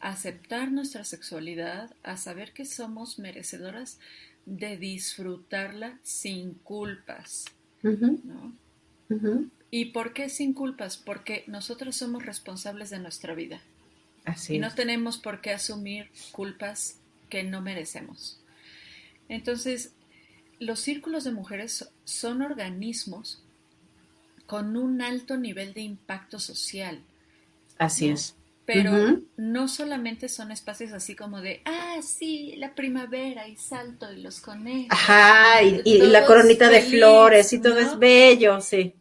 aceptar 0.00 0.70
nuestra 0.70 1.04
sexualidad, 1.04 1.94
a 2.02 2.16
saber 2.16 2.52
que 2.52 2.64
somos 2.64 3.18
merecedoras 3.18 3.98
de 4.46 4.76
disfrutarla 4.76 5.98
sin 6.02 6.54
culpas. 6.54 7.46
¿Y 9.70 9.86
por 9.86 10.12
qué 10.12 10.28
sin 10.28 10.54
culpas? 10.54 10.96
Porque 10.96 11.44
nosotros 11.46 11.96
somos 11.96 12.24
responsables 12.24 12.90
de 12.90 12.98
nuestra 12.98 13.34
vida. 13.34 13.60
Así 14.24 14.56
y 14.56 14.58
no 14.58 14.74
tenemos 14.74 15.18
por 15.18 15.40
qué 15.40 15.52
asumir 15.52 16.10
culpas 16.32 16.98
que 17.28 17.42
no 17.42 17.60
merecemos. 17.60 18.40
Entonces, 19.28 19.92
los 20.58 20.80
círculos 20.80 21.24
de 21.24 21.32
mujeres 21.32 21.90
son 22.04 22.42
organismos 22.42 23.42
con 24.46 24.76
un 24.76 25.02
alto 25.02 25.36
nivel 25.36 25.74
de 25.74 25.82
impacto 25.82 26.38
social. 26.38 27.02
Así 27.78 28.08
es 28.08 28.37
pero 28.68 29.18
no 29.38 29.66
solamente 29.66 30.28
son 30.28 30.52
espacios 30.52 30.92
así 30.92 31.16
como 31.16 31.40
de, 31.40 31.62
ah, 31.64 32.00
sí, 32.02 32.52
la 32.58 32.74
primavera 32.74 33.48
y 33.48 33.56
salto 33.56 34.12
y 34.12 34.20
los 34.20 34.40
conejos. 34.40 34.88
Ajá, 34.90 35.62
y, 35.62 36.02
la 36.02 36.26
coronita 36.26 36.68
de 36.68 36.82
flores 36.82 37.50
y 37.54 37.62
todo 37.62 37.78
es 37.78 37.98
bello, 37.98 38.60
sí. 38.60 38.92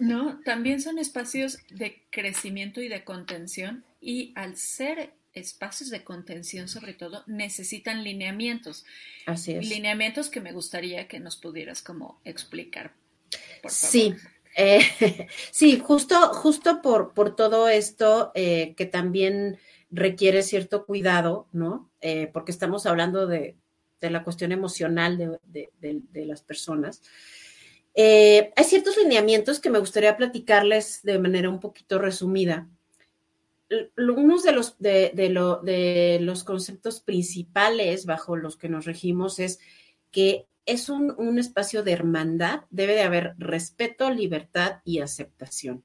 No, 0.00 0.40
también 0.44 0.80
son 0.80 0.98
espacios 0.98 1.58
de 1.70 2.02
crecimiento 2.10 2.80
y 2.80 2.88
de 2.88 3.04
contención 3.04 3.84
y 4.00 4.32
al 4.34 4.56
ser 4.56 5.12
espacios 5.32 5.90
de 5.90 6.02
contención 6.02 6.66
sobre 6.66 6.92
todo 6.92 7.22
necesitan 7.28 8.02
lineamientos. 8.02 8.84
Así 9.26 9.52
es. 9.52 9.68
Lineamientos 9.68 10.28
que 10.28 10.40
me 10.40 10.50
gustaría 10.50 11.06
que 11.06 11.20
nos 11.20 11.36
pudieras 11.36 11.82
como 11.82 12.20
explicar. 12.24 12.90
Por 13.62 13.70
favor. 13.70 13.92
Sí, 13.92 14.14
eh, 14.56 14.80
sí, 15.50 15.78
justo, 15.78 16.16
justo 16.34 16.80
por, 16.82 17.12
por 17.12 17.34
todo 17.36 17.68
esto 17.68 18.32
eh, 18.34 18.74
que 18.76 18.86
también 18.86 19.58
requiere 19.90 20.42
cierto 20.42 20.86
cuidado, 20.86 21.48
¿no? 21.52 21.90
Eh, 22.00 22.30
porque 22.32 22.52
estamos 22.52 22.86
hablando 22.86 23.26
de, 23.26 23.56
la 24.00 24.22
cuestión 24.22 24.52
emocional 24.52 25.16
de, 25.16 26.26
las 26.26 26.42
personas. 26.42 27.00
hay 27.96 28.64
ciertos 28.64 28.98
lineamientos 28.98 29.60
que 29.60 29.70
me 29.70 29.78
gustaría 29.78 30.14
platicarles 30.14 31.02
de 31.02 31.18
manera 31.18 31.48
un 31.48 31.58
poquito 31.58 31.98
resumida. 31.98 32.68
Uno 33.96 34.42
de 34.42 34.52
los, 34.52 34.78
de 34.78 36.18
los 36.20 36.44
conceptos 36.44 37.00
principales 37.00 38.04
bajo 38.04 38.36
los 38.36 38.58
que 38.58 38.68
nos 38.68 38.84
regimos 38.84 39.38
es 39.38 39.58
que 40.10 40.46
es 40.66 40.88
un, 40.88 41.38
espacio 41.38 41.82
de 41.82 41.92
hermandad, 41.92 42.62
debe 42.70 42.94
de 42.94 43.02
haber 43.02 43.34
respeto, 43.38 44.10
libertad 44.10 44.80
y 44.84 45.00
aceptación. 45.00 45.84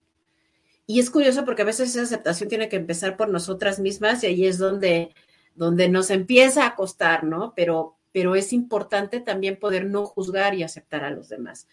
Y 0.86 1.00
es 1.00 1.10
curioso 1.10 1.46
porque 1.46 1.62
a 1.62 1.66
veces 1.66 1.90
esa 1.90 2.04
aceptación 2.04 2.50
tiene 2.50 2.70
que 2.70 2.78
empezar 2.78 3.18
por 3.18 3.30
nosotras 3.30 3.80
mismas 3.80 4.24
y 4.24 4.28
ahí 4.28 4.46
es 4.46 4.58
donde, 4.58 5.14
donde 5.56 5.90
nos 5.90 6.10
empieza 6.10 6.66
a 6.66 6.76
costar, 6.76 7.24
¿no? 7.24 7.54
Pero, 7.56 7.98
pero 8.12 8.36
es 8.36 8.54
importante 8.54 9.20
también 9.20 9.58
poder 9.58 9.86
no 9.86 10.06
juzgar 10.06 10.56
y 10.56 10.64
aceptar 10.64 11.04
a 11.04 11.12
los 11.12 11.30
demás. 11.30 11.68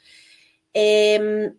Em, 0.73 1.55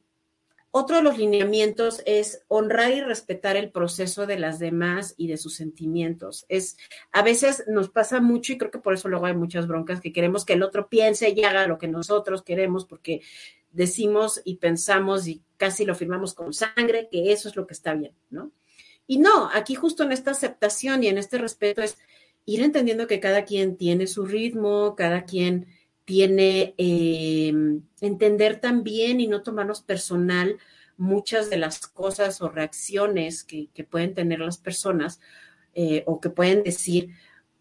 otro 0.77 0.97
de 0.97 1.01
los 1.01 1.17
lineamientos 1.17 2.01
es 2.05 2.43
honrar 2.47 2.91
y 2.93 3.01
respetar 3.01 3.57
el 3.57 3.71
proceso 3.71 4.27
de 4.27 4.39
las 4.39 4.59
demás 4.59 5.15
y 5.17 5.27
de 5.27 5.37
sus 5.37 5.55
sentimientos. 5.55 6.45
Es 6.49 6.77
a 7.11 7.23
veces 7.23 7.63
nos 7.67 7.89
pasa 7.89 8.21
mucho 8.21 8.53
y 8.53 8.57
creo 8.57 8.71
que 8.71 8.79
por 8.79 8.93
eso 8.93 9.09
luego 9.09 9.25
hay 9.25 9.35
muchas 9.35 9.67
broncas 9.67 9.99
que 9.99 10.13
queremos 10.13 10.45
que 10.45 10.53
el 10.53 10.63
otro 10.63 10.87
piense 10.87 11.29
y 11.29 11.43
haga 11.43 11.67
lo 11.67 11.77
que 11.77 11.87
nosotros 11.87 12.43
queremos 12.43 12.85
porque 12.85 13.21
decimos 13.71 14.41
y 14.45 14.57
pensamos 14.57 15.27
y 15.27 15.43
casi 15.57 15.85
lo 15.85 15.95
firmamos 15.95 16.33
con 16.33 16.53
sangre 16.53 17.09
que 17.11 17.31
eso 17.31 17.49
es 17.49 17.55
lo 17.55 17.67
que 17.67 17.73
está 17.73 17.93
bien, 17.93 18.13
¿no? 18.29 18.51
Y 19.07 19.19
no, 19.19 19.49
aquí 19.53 19.75
justo 19.75 20.03
en 20.03 20.11
esta 20.11 20.31
aceptación 20.31 21.03
y 21.03 21.07
en 21.07 21.17
este 21.17 21.37
respeto 21.37 21.81
es 21.81 21.97
ir 22.45 22.61
entendiendo 22.61 23.07
que 23.07 23.19
cada 23.19 23.45
quien 23.45 23.77
tiene 23.77 24.07
su 24.07 24.25
ritmo, 24.25 24.95
cada 24.95 25.25
quien 25.25 25.67
tiene 26.07 26.73
eh, 26.77 27.53
entender 27.99 28.61
también 28.61 29.19
y 29.19 29.27
no 29.27 29.43
tomarnos 29.43 29.81
personal 29.81 30.57
muchas 30.95 31.49
de 31.49 31.57
las 31.57 31.85
cosas 31.85 32.41
o 32.41 32.47
reacciones 32.47 33.43
que, 33.43 33.67
pueden 33.83 34.13
tener 34.13 34.39
las 34.39 34.57
personas 34.57 35.19
eh, 35.73 36.03
o 36.07 36.21
que 36.21 36.29
pueden 36.29 36.63
decir, 36.63 37.09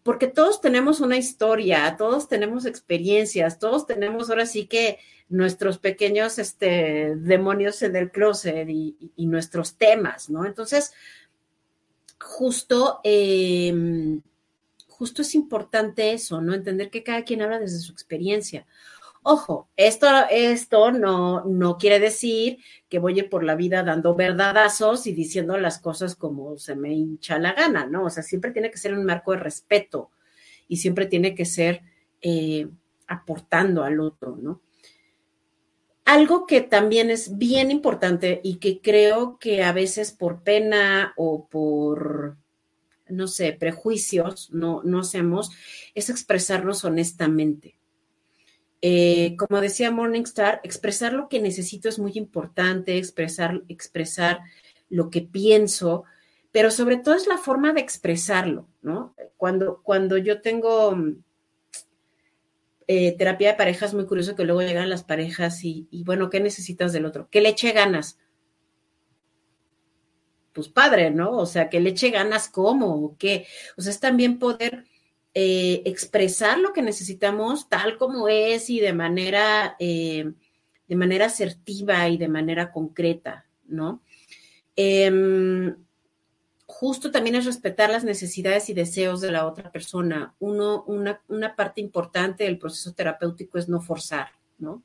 porque 0.01 0.27
todos 0.27 0.61
tenemos 0.61 1.01
una 1.01 1.17
historia, 1.17 1.93
todos 1.97 2.29
tenemos 2.29 2.65
experiencias, 2.65 3.59
todos 3.59 3.85
tenemos 3.85 4.29
ahora 4.29 4.45
sí 4.45 4.65
que 4.65 4.99
nuestros 5.27 5.77
pequeños 5.77 6.39
este, 6.39 7.17
demonios 7.17 7.81
en 7.81 7.97
el 7.97 8.11
closet 8.11 8.69
y, 8.69 9.11
nuestros 9.25 9.75
temas, 9.75 10.29
¿no? 10.29 10.45
Entonces, 10.45 10.93
justo 12.17 13.01
eh, 13.03 14.21
justo 14.97 15.21
es 15.21 15.35
importante 15.35 16.13
eso, 16.13 16.41
¿no? 16.41 16.53
Entender 16.53 16.89
que 16.89 17.03
cada 17.03 17.23
quien 17.23 17.41
habla 17.41 17.59
desde 17.59 17.79
su 17.79 17.91
experiencia. 17.91 18.65
Ojo, 19.21 19.69
esto, 19.75 20.07
esto 20.31 20.91
no, 20.91 21.43
no 21.45 21.77
quiere 21.77 21.99
decir 21.99 22.57
que 22.89 22.99
voy 22.99 23.21
por 23.23 23.43
la 23.43 23.55
vida 23.55 23.83
dando 23.83 24.15
verdadazos 24.15 25.05
y 25.05 25.13
diciendo 25.13 25.57
las 25.57 25.79
cosas 25.79 26.15
como 26.15 26.57
se 26.57 26.75
me 26.75 26.93
hincha 26.93 27.37
la 27.37 27.53
gana, 27.53 27.85
¿no? 27.85 28.05
O 28.05 28.09
sea, 28.09 28.23
siempre 28.23 28.51
tiene 28.51 28.71
que 28.71 28.77
ser 28.77 28.93
un 28.93 29.05
marco 29.05 29.33
de 29.33 29.39
respeto 29.39 30.09
y 30.67 30.77
siempre 30.77 31.05
tiene 31.05 31.35
que 31.35 31.45
ser 31.45 31.81
eh, 32.21 32.67
aportando 33.07 33.83
al 33.83 33.99
otro, 33.99 34.37
¿no? 34.37 34.61
algo 36.05 36.47
que 36.47 36.61
también 36.61 37.11
es 37.11 37.37
bien 37.37 37.69
importante 37.69 38.39
y 38.41 38.59
que 38.59 38.79
creo 38.79 39.37
que 39.39 39.61
a 39.61 39.73
veces 39.73 40.13
por 40.13 40.41
pena 40.41 41.13
o 41.17 41.47
por, 41.49 42.37
no 43.09 43.27
sé, 43.27 43.53
prejuicios 43.53 44.49
no, 44.51 44.81
no 44.83 44.99
hacemos, 44.99 45.51
es 45.95 46.09
expresarnos 46.09 46.83
honestamente. 46.85 47.77
Eh, 48.81 49.35
como 49.37 49.59
decía 49.59 49.89
Morningstar, 49.89 50.61
expresar 50.63 51.13
lo 51.13 51.29
que 51.29 51.41
necesito 51.41 51.89
es 51.89 51.97
muy 51.97 52.11
importante, 52.15 52.97
expresar, 52.97 53.63
expresar 53.67 54.41
lo 54.89 55.09
que 55.09 55.21
pienso, 55.21 56.03
pero 56.51 56.71
sobre 56.71 56.97
todo 56.97 57.15
es 57.15 57.27
la 57.27 57.37
forma 57.37 57.73
de 57.73 57.81
expresarlo, 57.81 58.67
¿no? 58.81 59.15
Cuando, 59.35 59.81
cuando 59.83 60.17
yo 60.17 60.41
tengo 60.41 60.95
eh, 62.87 63.17
terapia 63.17 63.49
de 63.49 63.57
parejas, 63.57 63.93
muy 63.93 64.05
curioso 64.05 64.35
que 64.35 64.45
luego 64.45 64.61
llegan 64.61 64.89
las 64.89 65.03
parejas 65.03 65.63
y, 65.63 65.87
y, 65.91 66.03
bueno, 66.03 66.29
¿qué 66.29 66.39
necesitas 66.39 66.93
del 66.93 67.05
otro? 67.05 67.29
Que 67.29 67.41
le 67.41 67.49
eche 67.49 67.71
ganas. 67.71 68.19
Pues 70.57 70.69
padre, 70.69 71.11
¿no? 71.11 71.37
O 71.37 71.45
sea, 71.45 71.69
que 71.69 71.79
le 71.79 71.91
eche 71.91 72.09
ganas 72.09 72.49
cómo 72.49 72.95
o 72.95 73.15
qué. 73.15 73.45
O 73.77 73.81
sea, 73.83 73.91
es 73.91 73.99
también 73.99 74.39
poder 74.39 74.85
eh, 75.35 75.83
expresar 75.85 76.57
lo 76.57 76.73
que 76.73 76.81
necesitamos 76.81 77.69
tal 77.69 77.99
como 77.99 78.27
es 78.27 78.71
y 78.71 78.79
de 78.79 78.91
manera, 78.91 79.75
eh, 79.77 80.31
de 80.87 80.95
manera 80.95 81.27
asertiva 81.27 82.09
y 82.09 82.17
de 82.17 82.27
manera 82.27 82.71
concreta, 82.71 83.45
¿no? 83.67 84.01
Eh, 84.75 85.75
justo 86.65 87.11
también 87.11 87.35
es 87.35 87.45
respetar 87.45 87.91
las 87.91 88.03
necesidades 88.03 88.67
y 88.71 88.73
deseos 88.73 89.21
de 89.21 89.31
la 89.31 89.45
otra 89.45 89.71
persona. 89.71 90.33
Uno, 90.39 90.85
una, 90.87 91.21
una 91.27 91.55
parte 91.55 91.81
importante 91.81 92.45
del 92.45 92.57
proceso 92.57 92.95
terapéutico 92.95 93.59
es 93.59 93.69
no 93.69 93.79
forzar, 93.79 94.29
¿no? 94.57 94.81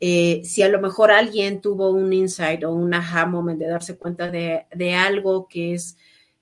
Eh, 0.00 0.42
si 0.44 0.62
a 0.62 0.68
lo 0.68 0.80
mejor 0.80 1.10
alguien 1.10 1.60
tuvo 1.60 1.90
un 1.90 2.12
insight 2.12 2.64
o 2.64 2.72
un 2.72 2.92
aha 2.94 3.26
moment 3.26 3.58
de 3.58 3.68
darse 3.68 3.96
cuenta 3.96 4.30
de, 4.30 4.66
de 4.74 4.94
algo 4.94 5.48
que 5.48 5.74
es 5.74 5.96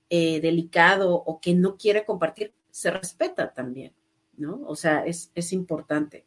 eh, 0.09 0.41
delicado 0.41 1.13
o 1.13 1.39
que 1.39 1.53
no 1.53 1.77
quiere 1.77 2.05
compartir, 2.05 2.53
se 2.69 2.91
respeta 2.91 3.53
también, 3.53 3.93
¿no? 4.37 4.61
O 4.65 4.75
sea, 4.75 5.05
es, 5.05 5.31
es 5.35 5.53
importante. 5.53 6.25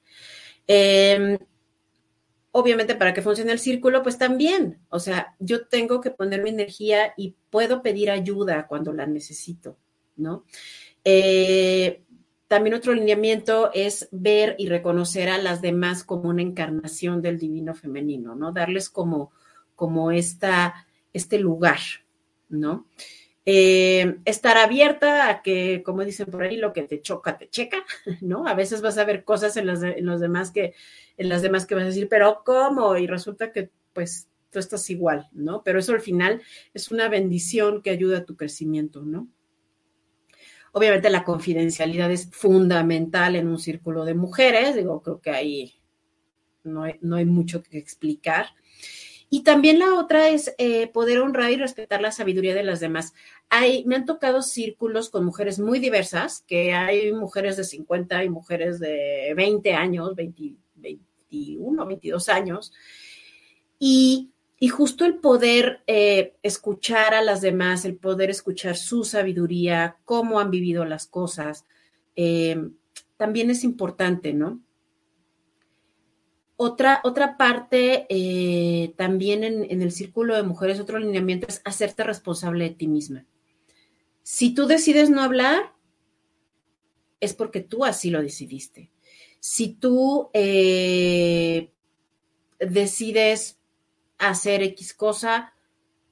Eh, 0.67 1.39
obviamente 2.57 2.95
para 2.95 3.13
que 3.13 3.21
funcione 3.21 3.53
el 3.53 3.59
círculo, 3.59 4.03
pues 4.03 4.17
también, 4.17 4.81
o 4.89 4.99
sea, 4.99 5.37
yo 5.39 5.67
tengo 5.67 6.01
que 6.01 6.11
poner 6.11 6.43
mi 6.43 6.49
energía 6.49 7.13
y 7.15 7.37
puedo 7.51 7.83
pedir 7.83 8.11
ayuda 8.11 8.67
cuando 8.67 8.95
la 8.95 9.05
necesito, 9.05 9.77
¿no? 10.17 10.47
Eh, 11.05 12.06
también 12.49 12.75
otro 12.75 12.95
lineamiento 12.95 13.71
es 13.75 14.09
ver 14.13 14.55
y 14.59 14.69
reconocer 14.69 15.29
a 15.29 15.39
las 15.39 15.61
demás 15.63 16.05
como 16.05 16.29
una 16.29 16.43
encarnación 16.43 17.23
del 17.23 17.39
divino 17.39 17.75
femenino, 17.75 18.35
¿no? 18.35 18.53
Darles 18.53 18.89
como, 18.89 19.33
como 19.75 20.13
esta, 20.13 20.87
este 21.13 21.39
lugar, 21.39 21.79
¿no? 22.49 22.87
Eh, 23.49 24.19
estar 24.25 24.59
abierta 24.59 25.29
a 25.29 25.43
que, 25.43 25.83
como 25.85 26.05
dicen 26.05 26.27
por 26.27 26.43
ahí, 26.43 26.57
lo 26.57 26.73
que 26.73 26.83
te 26.83 27.01
choca, 27.01 27.39
te 27.39 27.49
checa, 27.49 27.85
¿no? 28.21 28.47
A 28.47 28.55
veces 28.55 28.83
vas 28.83 28.99
a 28.99 29.05
ver 29.05 29.25
cosas 29.25 29.57
en, 29.57 29.67
las 29.67 29.83
en 29.83 30.07
demás 30.19 30.51
que, 30.51 30.75
en 31.17 31.29
las 31.29 31.43
demás 31.43 31.67
que 31.67 31.75
vas 31.75 31.85
a 31.85 31.89
decir, 31.89 32.09
pero 32.09 32.43
¿cómo? 32.45 32.97
Y 32.97 33.07
resulta 33.07 33.53
que, 33.53 33.71
pues, 33.93 34.29
tú 34.51 34.59
estás 34.59 34.89
igual, 34.91 35.29
¿no? 35.33 35.63
Pero 35.63 35.79
eso 35.79 35.93
al 35.93 36.01
final 36.01 36.43
es 36.75 36.91
una 36.91 37.09
bendición 37.09 37.83
que 37.83 37.91
ayuda 37.91 38.19
a 38.19 38.25
tu 38.25 38.37
crecimiento, 38.37 39.03
¿no? 39.03 39.29
Obviamente 40.77 41.09
la 41.09 41.25
confidencialidad 41.25 42.13
es 42.13 42.29
fundamental 42.31 43.35
en 43.35 43.49
un 43.49 43.59
círculo 43.59 44.05
de 44.05 44.13
mujeres, 44.13 44.77
digo, 44.77 45.01
creo 45.01 45.23
que 45.23 45.31
ahí 45.31 45.81
no 46.65 46.83
hay, 46.83 46.97
no 47.01 47.17
hay 47.17 47.25
mucho 47.25 47.63
que 47.63 47.79
explicar. 47.79 48.49
Y 49.31 49.43
también 49.43 49.79
la 49.79 49.95
otra 49.95 50.29
es 50.29 50.55
eh, 50.59 50.89
poder 50.89 51.21
honrar 51.21 51.51
y 51.51 51.57
respetar 51.57 52.03
la 52.03 52.13
sabiduría 52.13 52.55
de 52.55 52.63
las 52.63 52.79
demás. 52.79 53.15
Hay, 53.49 53.87
me 53.87 53.97
han 53.97 54.05
tocado 54.05 54.43
círculos 54.43 55.09
con 55.09 55.25
mujeres 55.25 55.59
muy 55.59 55.79
diversas, 55.79 56.45
que 56.47 56.75
hay 56.75 57.11
mujeres 57.11 57.57
de 57.57 57.65
50 57.65 58.25
y 58.25 58.29
mujeres 58.29 58.79
de 58.79 59.33
20 59.35 59.73
años, 59.73 60.15
20, 60.15 60.57
21, 60.75 61.87
22 61.87 62.29
años. 62.29 62.75
Y, 63.79 64.31
y 64.59 64.69
justo 64.69 65.05
el 65.05 65.17
poder 65.17 65.83
eh, 65.87 66.35
escuchar 66.43 67.15
a 67.15 67.23
las 67.23 67.41
demás, 67.41 67.85
el 67.85 67.97
poder 67.97 68.31
escuchar 68.31 68.77
su 68.77 69.05
sabiduría, 69.05 69.99
cómo 70.05 70.41
han 70.41 70.51
vivido 70.51 70.85
las 70.85 71.07
cosas, 71.07 71.65
eh, 72.15 72.71
también 73.17 73.51
es 73.51 73.65
importante, 73.65 74.33
¿no? 74.33 74.61
Otra, 76.59 77.03
otra 77.05 77.37
parte 77.37 78.07
eh, 78.09 78.95
también 78.97 79.45
en, 79.45 79.71
en, 79.71 79.83
el 79.83 79.93
círculo 79.93 80.35
de 80.37 80.43
mujeres, 80.43 80.81
otro 80.81 80.97
alineamiento 80.97 81.47
es 81.49 81.61
hacerte 81.65 82.03
responsable 82.03 82.65
de 82.65 82.75
ti 82.75 82.89
misma. 82.89 83.27
Si 84.23 84.55
tú 84.55 84.67
decides 84.67 85.11
no 85.11 85.23
hablar, 85.23 85.75
es 87.21 87.35
porque 87.35 87.61
tú 87.61 87.85
así 87.85 88.11
lo 88.11 88.23
decidiste. 88.23 88.91
Si 89.41 89.69
tú 89.69 90.31
eh, 90.33 91.71
decides 92.59 93.56
hacer 94.19 94.63
X 94.63 94.95
cosa, 94.95 95.53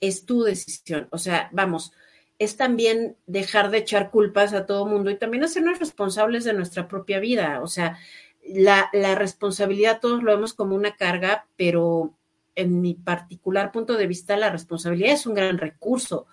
es 0.00 0.24
tu 0.26 0.42
decisión. 0.42 1.08
O 1.10 1.18
sea, 1.18 1.48
vamos, 1.52 1.92
es 2.38 2.56
también 2.56 3.16
dejar 3.26 3.70
de 3.70 3.78
echar 3.78 4.10
culpas 4.10 4.52
a 4.52 4.66
todo 4.66 4.86
mundo 4.86 5.10
y 5.10 5.18
también 5.18 5.44
hacernos 5.44 5.78
responsables 5.78 6.44
de 6.44 6.52
nuestra 6.52 6.88
propia 6.88 7.20
vida. 7.20 7.60
O 7.62 7.66
sea, 7.66 7.98
la, 8.42 8.90
responsabilidad 9.14 10.00
todos 10.00 10.22
lo 10.22 10.32
vemos 10.32 10.54
como 10.54 10.74
una 10.74 10.96
carga, 10.96 11.46
pero 11.56 12.14
en 12.54 12.80
mi 12.80 12.94
particular 12.94 13.72
punto 13.72 13.96
de 13.96 14.06
vista, 14.06 14.36
la 14.36 14.50
responsabilidad 14.50 15.12
es 15.12 15.26
un 15.26 15.34
gran 15.34 15.58
recurso, 15.58 16.26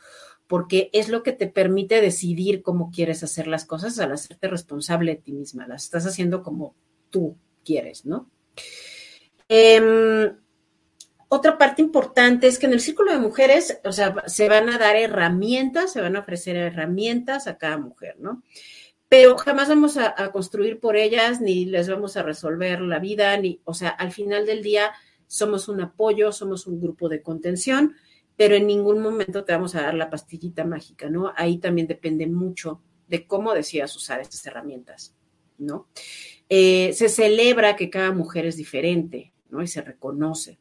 porque 0.48 0.90
es 0.94 1.10
lo 1.10 1.24
que 1.24 1.32
te 1.32 1.48
permite 1.48 2.02
decidir 2.02 2.62
cómo 2.62 2.92
quieres 2.92 3.24
hacer 3.24 3.48
las 3.48 3.66
cosas 3.66 3.98
al 4.00 4.12
hacerte 4.12 4.48
responsable 4.48 5.16
de 5.16 5.22
ti 5.22 5.34
misma. 5.34 5.68
Las 5.68 5.86
estás 5.86 6.06
haciendo 6.06 6.44
como 6.44 6.76
tú 7.10 7.38
quieres, 7.64 8.06
¿no? 8.06 8.30
Eh, 9.48 10.34
otra 11.34 11.58
parte 11.58 11.82
importante 11.82 12.48
es 12.48 12.60
que 12.60 12.66
en 12.66 12.74
el 12.74 12.82
círculo 12.82 13.14
de 13.14 13.20
mujeres, 13.20 13.80
o 13.86 13.92
sea, 13.94 14.14
se 14.28 14.50
van 14.50 14.70
a 14.70 14.78
dar 14.78 14.98
herramientas, 14.98 15.94
se 15.94 16.02
van 16.02 16.18
a 16.18 16.20
ofrecer 16.20 16.58
herramientas 16.58 17.48
a 17.48 17.58
cada 17.58 17.78
mujer, 17.78 18.18
¿no? 18.20 18.44
pero 19.12 19.38
jamás 19.38 19.68
vamos 19.68 19.98
a, 19.98 20.32
construir 20.32 20.80
por 20.80 20.96
ellas, 20.96 21.42
ni 21.42 21.66
les 21.66 21.90
vamos 21.90 22.16
a 22.16 22.24
resolver 22.24 22.80
la 22.80 22.98
vida, 22.98 23.36
ni, 23.36 23.60
o 23.66 23.74
sea, 23.74 23.90
al 23.90 24.14
final 24.14 24.46
del 24.46 24.64
día 24.64 24.94
somos 25.28 25.68
un 25.68 25.82
apoyo, 25.82 26.32
somos 26.32 26.66
un 26.66 26.80
grupo 26.80 27.10
de 27.10 27.22
contención, 27.22 27.96
pero 28.38 28.56
en 28.56 28.68
ningún 28.68 29.02
momento 29.02 29.44
te 29.44 29.52
vamos 29.52 29.76
a 29.76 29.82
dar 29.82 29.96
la 29.96 30.10
pastillita 30.10 30.64
mágica, 30.64 31.10
¿no? 31.10 31.34
Ahí 31.36 31.58
también 31.58 31.88
depende 31.88 32.26
mucho 32.26 32.82
de 33.10 33.28
cómo 33.28 33.54
decidas 33.54 33.94
usar 33.98 34.22
estas 34.22 34.46
herramientas, 34.46 35.14
¿no? 35.58 35.90
Eh, 36.48 36.94
se 36.94 37.10
celebra 37.10 37.76
que 37.76 37.90
cada 37.90 38.14
mujer 38.14 38.46
es 38.46 38.56
diferente, 38.56 39.34
¿no? 39.50 39.62
Y 39.62 39.68
se 39.68 39.82
reconoce. 39.82 40.58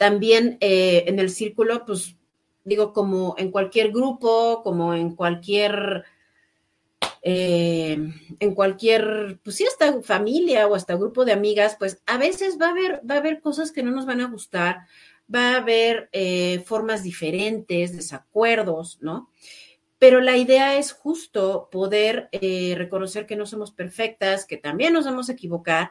También 0.00 0.56
eh, 0.60 1.04
en 1.08 1.18
el 1.18 1.28
círculo, 1.28 1.84
pues 1.84 2.16
digo, 2.64 2.94
como 2.94 3.34
en 3.36 3.50
cualquier 3.50 3.92
grupo, 3.92 4.62
como 4.64 4.94
en 4.94 5.14
cualquier 5.14 6.06
eh, 7.20 7.98
en 8.38 8.54
cualquier, 8.54 9.38
pues 9.44 9.56
sí, 9.56 9.66
hasta 9.66 10.00
familia 10.00 10.66
o 10.66 10.74
hasta 10.74 10.94
grupo 10.94 11.26
de 11.26 11.32
amigas, 11.32 11.76
pues 11.78 12.00
a 12.06 12.16
veces 12.16 12.56
va 12.58 12.68
a 12.68 12.70
haber, 12.70 13.02
va 13.08 13.16
a 13.16 13.18
haber 13.18 13.42
cosas 13.42 13.72
que 13.72 13.82
no 13.82 13.90
nos 13.90 14.06
van 14.06 14.22
a 14.22 14.30
gustar, 14.30 14.86
va 15.32 15.50
a 15.50 15.56
haber 15.58 16.08
eh, 16.12 16.60
formas 16.64 17.02
diferentes, 17.02 17.94
desacuerdos, 17.94 18.96
¿no? 19.02 19.28
Pero 19.98 20.22
la 20.22 20.38
idea 20.38 20.78
es 20.78 20.92
justo 20.92 21.68
poder 21.70 22.30
reconocer 22.32 23.26
que 23.26 23.36
no 23.36 23.44
somos 23.44 23.70
perfectas, 23.70 24.46
que 24.46 24.56
también 24.56 24.94
nos 24.94 25.04
vamos 25.04 25.28
a 25.28 25.32
equivocar, 25.32 25.90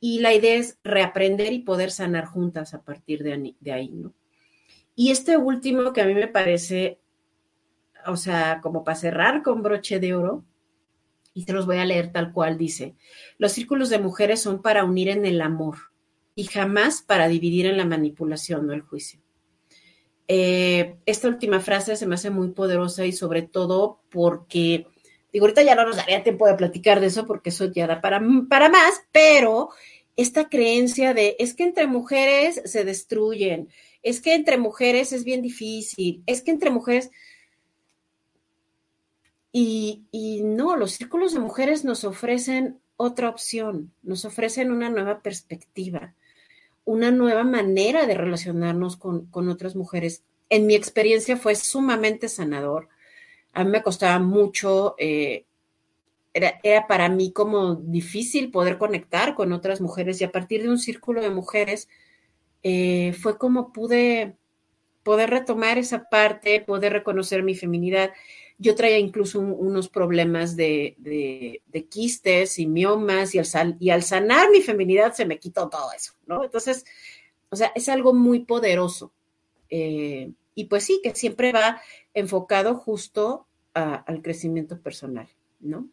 y 0.00 0.20
la 0.20 0.34
idea 0.34 0.54
es 0.54 0.78
reaprender 0.82 1.52
y 1.52 1.60
poder 1.60 1.90
sanar 1.90 2.24
juntas 2.24 2.72
a 2.72 2.82
partir 2.82 3.22
de, 3.22 3.72
ahí, 3.72 3.90
¿no? 3.90 4.14
Y 4.96 5.10
este 5.10 5.36
último 5.36 5.92
que 5.92 6.00
a 6.00 6.06
mí 6.06 6.14
me 6.14 6.26
parece, 6.26 6.98
o 8.06 8.16
sea, 8.16 8.60
como 8.62 8.82
para 8.82 8.96
cerrar 8.96 9.42
con 9.42 9.62
broche 9.62 10.00
de 10.00 10.14
oro, 10.14 10.44
y 11.34 11.44
te 11.44 11.52
los 11.52 11.66
voy 11.66 11.76
a 11.76 11.84
leer 11.84 12.12
tal 12.12 12.32
cual 12.32 12.58
dice, 12.58 12.96
los 13.38 13.52
círculos 13.52 13.90
de 13.90 13.98
mujeres 13.98 14.40
son 14.40 14.62
para 14.62 14.84
unir 14.84 15.08
en 15.10 15.26
el 15.26 15.40
amor 15.40 15.76
y 16.34 16.44
jamás 16.44 17.02
para 17.02 17.28
dividir 17.28 17.66
en 17.66 17.76
la 17.76 17.84
manipulación 17.84 18.68
o 18.68 18.72
el 18.72 18.80
juicio. 18.80 19.20
Eh, 20.26 20.96
esta 21.06 21.28
última 21.28 21.60
frase 21.60 21.96
se 21.96 22.06
me 22.06 22.14
hace 22.14 22.30
muy 22.30 22.50
poderosa 22.50 23.04
y 23.04 23.12
sobre 23.12 23.42
todo 23.42 24.00
porque, 24.10 24.86
digo, 25.32 25.44
ahorita 25.44 25.62
ya 25.62 25.74
no 25.74 25.86
nos 25.86 25.96
daría 25.96 26.22
tiempo 26.22 26.46
de 26.46 26.54
platicar 26.54 27.00
de 27.00 27.06
eso 27.06 27.26
porque 27.26 27.50
eso 27.50 27.66
ya 27.66 27.86
da 27.86 28.00
para, 28.00 28.20
para 28.48 28.68
más, 28.68 29.02
pero 29.12 29.70
esta 30.16 30.48
creencia 30.48 31.14
de 31.14 31.36
es 31.38 31.54
que 31.54 31.64
entre 31.64 31.86
mujeres 31.86 32.62
se 32.64 32.84
destruyen, 32.84 33.68
es 34.02 34.20
que 34.20 34.34
entre 34.34 34.58
mujeres 34.58 35.12
es 35.12 35.24
bien 35.24 35.42
difícil, 35.42 36.22
es 36.26 36.42
que 36.42 36.50
entre 36.50 36.70
mujeres 36.70 37.10
y, 39.52 40.04
y, 40.12 40.42
no, 40.42 40.76
los 40.76 40.92
círculos 40.92 41.32
de 41.32 41.40
mujeres 41.40 41.84
nos 41.84 42.04
ofrecen 42.04 42.78
otra 42.96 43.30
opción, 43.30 43.92
nos 44.02 44.26
ofrecen 44.26 44.70
una 44.70 44.90
nueva 44.90 45.22
perspectiva. 45.22 46.14
una 46.84 47.10
nueva 47.10 47.44
manera 47.44 48.06
de 48.06 48.14
relacionarnos 48.14 48.96
con, 48.96 49.28
otras 49.32 49.76
mujeres. 49.76 50.24
En 50.48 50.66
mi 50.66 50.74
experiencia 50.74 51.36
fue 51.36 51.54
sumamente 51.54 52.28
sanador. 52.28 52.88
A 53.52 53.64
mí 53.64 53.70
me 53.70 53.82
costaba 53.82 54.18
mucho, 54.18 54.94
eh, 54.98 55.44
era, 56.32 56.86
para 56.86 57.08
mí 57.08 57.32
como 57.32 57.74
difícil 57.74 58.50
poder 58.50 58.78
conectar 58.78 59.34
con 59.34 59.52
otras 59.52 59.80
mujeres 59.80 60.20
y 60.20 60.24
a 60.24 60.32
partir 60.32 60.62
de 60.62 60.68
un 60.68 60.78
círculo 60.78 61.20
de 61.20 61.30
mujeres 61.30 61.88
eh, 62.62 63.14
fue 63.20 63.36
como 63.38 63.72
pude 63.72 64.36
poder 65.02 65.30
retomar 65.30 65.78
esa 65.78 66.04
parte, 66.08 66.60
poder 66.60 66.92
reconocer 66.92 67.42
mi 67.42 67.54
feminidad. 67.54 68.12
Yo 68.58 68.74
traía 68.74 68.98
incluso 68.98 69.40
unos 69.40 69.88
problemas 69.88 70.54
de, 70.54 71.62
quistes 71.88 72.58
y 72.58 72.66
miomas 72.66 73.34
y 73.34 73.38
al, 73.38 73.76
y 73.80 73.90
al 73.90 74.02
sanar 74.02 74.50
mi 74.50 74.60
feminidad 74.60 75.14
se 75.14 75.24
me 75.24 75.38
quitó 75.38 75.68
todo 75.68 75.90
eso, 75.96 76.12
¿no? 76.26 76.44
Entonces, 76.44 76.84
o 77.48 77.56
sea, 77.56 77.72
es 77.74 77.88
algo 77.88 78.12
muy 78.12 78.40
poderoso. 78.40 79.12
Eh, 79.70 80.30
y 80.54 80.64
pues 80.64 80.84
sí, 80.84 81.00
que 81.02 81.14
siempre 81.14 81.52
va 81.52 81.80
enfocado 82.14 82.74
justo 82.74 83.46
al 83.72 84.20
crecimiento 84.22 84.80
personal, 84.80 85.28
¿no? 85.60 85.88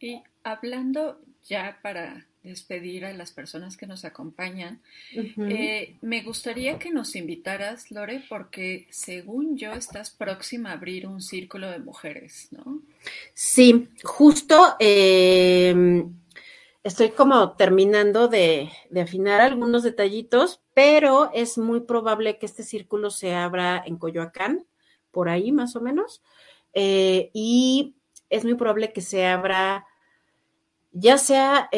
Y 0.00 0.22
hablando 0.42 1.20
ya 1.44 1.78
para 1.82 2.26
despedir 2.42 3.04
a 3.04 3.12
las 3.12 3.30
personas 3.30 3.76
que 3.76 3.86
nos 3.86 4.04
acompañan, 4.04 4.80
eh, 5.12 5.96
me 6.00 6.22
gustaría 6.22 6.78
que 6.78 6.90
nos 6.90 7.14
invitaras, 7.14 7.90
Lore, 7.90 8.24
porque 8.28 8.88
según 8.90 9.56
yo 9.56 9.72
estás 9.72 10.10
próxima 10.10 10.70
a 10.70 10.74
abrir 10.74 11.06
un 11.06 11.22
círculo 11.22 11.70
de 11.70 11.78
mujeres, 11.78 12.48
¿no? 12.50 12.82
Sí, 13.32 13.88
justo 14.02 14.74
em, 14.80 16.12
estoy 16.82 17.10
como 17.10 17.52
terminando 17.52 18.26
de, 18.26 18.70
afinar 19.00 19.40
algunos 19.40 19.84
detallitos, 19.84 20.60
pero 20.74 21.30
es 21.32 21.58
muy 21.58 21.80
probable 21.80 22.38
que 22.38 22.46
este 22.46 22.62
círculo 22.62 23.10
se 23.10 23.34
abra 23.34 23.82
en 23.84 23.96
Coyoacán, 23.96 24.66
por 25.10 25.28
ahí 25.28 25.52
más 25.52 25.76
o 25.76 25.80
menos, 25.80 26.22
eh, 26.72 27.30
y 27.32 27.94
es 28.30 28.44
muy 28.44 28.54
probable 28.54 28.92
que 28.92 29.02
se 29.02 29.26
abra 29.26 29.86
ya 30.92 31.16
sea 31.16 31.70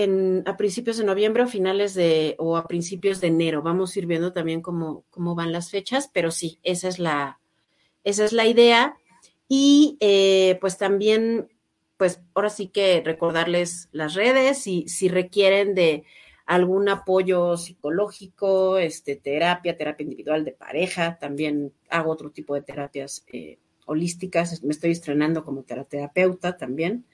a 0.47 0.57
principios 0.57 0.97
de 0.97 1.05
noviembre 1.05 1.45
o 1.45 1.47
finales 1.47 1.95
de, 1.95 2.35
o 2.39 2.57
a 2.57 2.67
principios 2.67 3.21
de 3.21 3.29
enero. 3.29 3.63
Vamos 3.63 3.95
a 3.95 3.99
ir 4.01 4.07
viendo 4.07 4.33
también 4.33 4.61
cómo, 4.61 5.05
cómo 5.11 5.37
van 5.37 5.53
las 5.53 5.71
fechas, 5.71 6.11
pero 6.13 6.33
sí, 6.33 6.59
esa 6.65 6.89
es 6.89 6.99
la, 6.99 7.41
esa 8.03 8.25
es 8.25 8.33
la 8.33 8.47
idea. 8.47 8.97
Y 9.49 9.97
eh, 10.01 10.59
pues 10.61 10.79
también, 10.79 11.49
pues 11.97 12.21
ahora 12.35 12.51
sí 12.51 12.69
que 12.69 13.03
recordarles 13.05 13.89
las 13.93 14.15
redes 14.15 14.67
y 14.67 14.89
si 14.89 15.09
requieren 15.09 15.77
de 15.77 16.05
algún 16.47 16.89
apoyo 16.89 17.57
psicológico, 17.57 18.79
este, 18.79 19.17
terapia, 19.17 19.77
terapia 19.77 20.05
individual 20.05 20.45
de 20.45 20.53
pareja, 20.53 21.19
también 21.19 21.73
hago 21.89 22.11
otro 22.11 22.31
tipo 22.31 22.55
de 22.55 22.63
terapias 22.63 23.25
eh, 23.33 23.59
holísticas, 23.87 24.63
me 24.63 24.73
estoy 24.73 24.91
estrenando 24.91 25.45
como 25.45 25.63
terapeuta 25.63 26.57
también. 26.57 27.05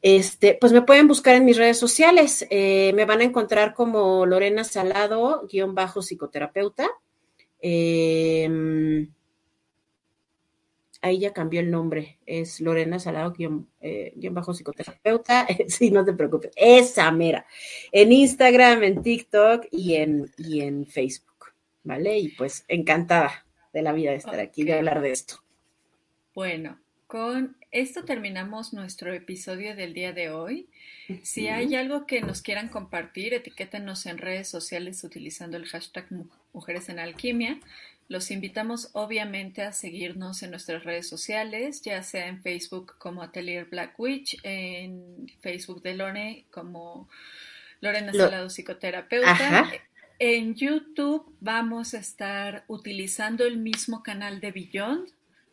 Este, 0.00 0.56
pues 0.60 0.72
me 0.72 0.82
pueden 0.82 1.08
buscar 1.08 1.34
en 1.34 1.44
mis 1.44 1.56
redes 1.56 1.78
sociales. 1.78 2.46
Eh, 2.50 2.92
me 2.94 3.04
van 3.04 3.20
a 3.20 3.24
encontrar 3.24 3.74
como 3.74 4.26
Lorena 4.26 4.62
Salado, 4.62 5.46
guion 5.50 5.74
bajo 5.74 6.02
psicoterapeuta. 6.02 6.88
Em, 7.60 9.10
ahí 11.00 11.20
ya 11.20 11.32
cambió 11.32 11.60
el 11.60 11.70
nombre. 11.70 12.18
Es 12.26 12.60
Lorena 12.60 12.98
Salado, 12.98 13.32
guion, 13.32 13.68
eh, 13.80 14.12
bajo 14.30 14.52
psicoterapeuta. 14.52 15.46
sí, 15.68 15.90
no 15.90 16.04
te 16.04 16.12
preocupes. 16.12 16.50
Esa 16.56 17.10
mera. 17.10 17.46
En 17.92 18.12
Instagram, 18.12 18.82
en 18.82 19.02
TikTok 19.02 19.66
y 19.70 19.94
en, 19.94 20.30
y 20.36 20.60
en 20.60 20.86
Facebook. 20.86 21.52
¿Vale? 21.84 22.18
Y 22.18 22.28
pues 22.30 22.64
encantada 22.68 23.46
de 23.72 23.82
la 23.82 23.92
vida 23.92 24.10
de 24.10 24.16
estar 24.16 24.38
aquí, 24.40 24.64
de 24.64 24.74
hablar 24.74 25.00
de 25.00 25.12
esto. 25.12 25.42
Bueno, 26.34 26.78
con 27.06 27.56
esto 27.70 28.04
terminamos 28.04 28.72
nuestro 28.72 29.12
episodio 29.12 29.74
del 29.74 29.94
día 29.94 30.12
de 30.12 30.30
hoy. 30.30 30.68
Si 31.22 31.48
hay 31.48 31.74
algo 31.74 32.06
que 32.06 32.20
nos 32.20 32.42
quieran 32.42 32.68
compartir, 32.68 33.32
etiquétenos 33.32 34.04
en 34.04 34.18
redes 34.18 34.48
sociales 34.48 35.02
utilizando 35.04 35.56
el 35.56 35.66
hashtag 35.66 36.06
Mujeres 36.52 36.88
en 36.90 36.98
Alquimia. 36.98 37.60
Los 38.08 38.30
invitamos 38.30 38.88
obviamente 38.94 39.62
a 39.62 39.72
seguirnos 39.72 40.42
en 40.42 40.50
nuestras 40.50 40.82
redes 40.84 41.06
sociales, 41.06 41.82
ya 41.82 42.02
sea 42.02 42.26
en 42.26 42.42
Facebook 42.42 42.94
como 42.98 43.22
Atelier 43.22 43.66
Black 43.66 44.00
Witch, 44.00 44.38
en 44.44 45.30
Facebook 45.40 45.82
de 45.82 45.94
Lore 45.94 46.46
como 46.50 47.08
Lorena 47.80 48.12
Salado 48.12 48.48
Psicoterapeuta. 48.48 49.70
En 50.18 50.54
YouTube 50.54 51.36
vamos 51.40 51.94
a 51.94 51.98
estar 51.98 52.64
utilizando 52.66 53.44
el 53.44 53.58
mismo 53.58 54.02
canal 54.02 54.40
de 54.40 54.52
Beyond 54.52 55.10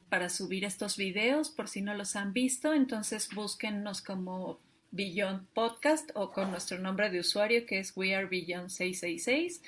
para 0.09 0.29
subir 0.29 0.63
estos 0.63 0.97
videos 0.97 1.49
por 1.49 1.67
si 1.67 1.81
no 1.81 1.93
los 1.93 2.15
han 2.15 2.31
visto. 2.33 2.73
Entonces 2.73 3.29
búsquennos 3.35 4.01
como 4.01 4.59
Beyond 4.91 5.45
Podcast 5.49 6.09
o 6.15 6.31
con 6.31 6.51
nuestro 6.51 6.79
nombre 6.79 7.09
de 7.09 7.19
usuario 7.19 7.65
que 7.65 7.79
es 7.79 7.95
We 7.97 8.15
Are 8.15 8.27
Beyond 8.27 8.69
666. 8.69 9.61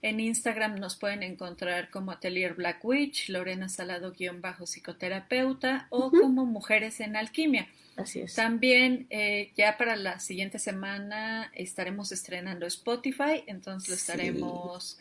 En 0.00 0.20
Instagram 0.20 0.76
nos 0.76 0.94
pueden 0.96 1.24
encontrar 1.24 1.90
como 1.90 2.12
Atelier 2.12 2.54
Black 2.54 2.84
Witch, 2.84 3.30
Lorena 3.30 3.68
Salado-psicoterapeuta 3.68 5.88
o 5.90 6.10
como 6.10 6.46
Mujeres 6.46 7.00
en 7.00 7.16
Alquimia. 7.16 7.66
Así 7.96 8.20
es. 8.20 8.36
También 8.36 9.08
eh, 9.10 9.50
ya 9.56 9.76
para 9.76 9.96
la 9.96 10.20
siguiente 10.20 10.60
semana 10.60 11.50
estaremos 11.52 12.12
estrenando 12.12 12.64
Spotify, 12.66 13.42
entonces 13.48 13.88
lo 13.88 13.96
estaremos 13.96 15.00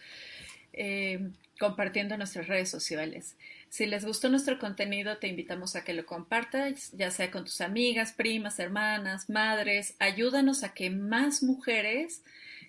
eh, 0.73 1.29
compartiendo 1.59 2.15
en 2.15 2.19
nuestras 2.19 2.47
redes 2.47 2.69
sociales. 2.69 3.35
Si 3.69 3.85
les 3.85 4.03
gustó 4.03 4.29
nuestro 4.29 4.57
contenido, 4.57 5.17
te 5.17 5.27
invitamos 5.27 5.75
a 5.75 5.83
que 5.83 5.93
lo 5.93 6.07
compartas, 6.07 6.91
ya 6.93 7.11
sea 7.11 7.29
con 7.29 7.43
tus 7.43 7.61
amigas, 7.61 8.13
primas, 8.13 8.57
hermanas, 8.57 9.29
madres. 9.29 9.93
Ayúdanos 9.99 10.63
a 10.63 10.73
que 10.73 10.89
más 10.89 11.43
mujeres 11.43 12.23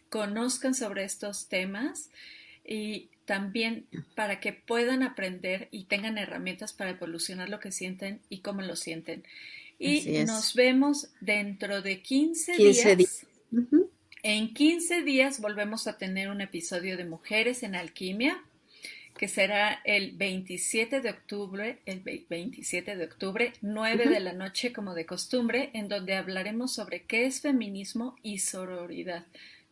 conozcan 0.08 0.74
sobre 0.74 1.04
estos 1.04 1.48
temas 1.48 2.10
y 2.64 3.08
también 3.24 3.86
para 4.14 4.40
que 4.40 4.52
puedan 4.52 5.02
aprender 5.02 5.68
y 5.70 5.84
tengan 5.84 6.18
herramientas 6.18 6.72
para 6.72 6.90
evolucionar 6.90 7.48
lo 7.48 7.60
que 7.60 7.72
sienten 7.72 8.20
y 8.28 8.38
cómo 8.40 8.62
lo 8.62 8.76
sienten. 8.76 9.24
Y 9.78 10.24
nos 10.26 10.54
vemos 10.54 11.08
dentro 11.20 11.82
de 11.82 12.02
15, 12.02 12.56
días. 12.56 13.26
En 14.22 14.52
15 14.52 15.02
días 15.02 15.40
volvemos 15.40 15.86
a 15.86 15.96
tener 15.96 16.28
un 16.28 16.40
episodio 16.40 16.96
de 16.96 17.04
Mujeres 17.04 17.62
en 17.62 17.74
Alquimia 17.74 18.42
que 19.18 19.28
será 19.28 19.80
el 19.84 20.12
27 20.12 21.00
de 21.00 21.10
octubre, 21.10 21.78
el 21.84 22.00
27 22.00 22.96
de 22.96 23.04
octubre, 23.04 23.52
9 23.60 24.08
de 24.08 24.20
la 24.20 24.32
noche 24.32 24.72
como 24.72 24.94
de 24.94 25.04
costumbre, 25.04 25.70
en 25.74 25.88
donde 25.88 26.14
hablaremos 26.14 26.72
sobre 26.72 27.02
qué 27.02 27.26
es 27.26 27.40
feminismo 27.40 28.16
y 28.22 28.38
sororidad. 28.38 29.26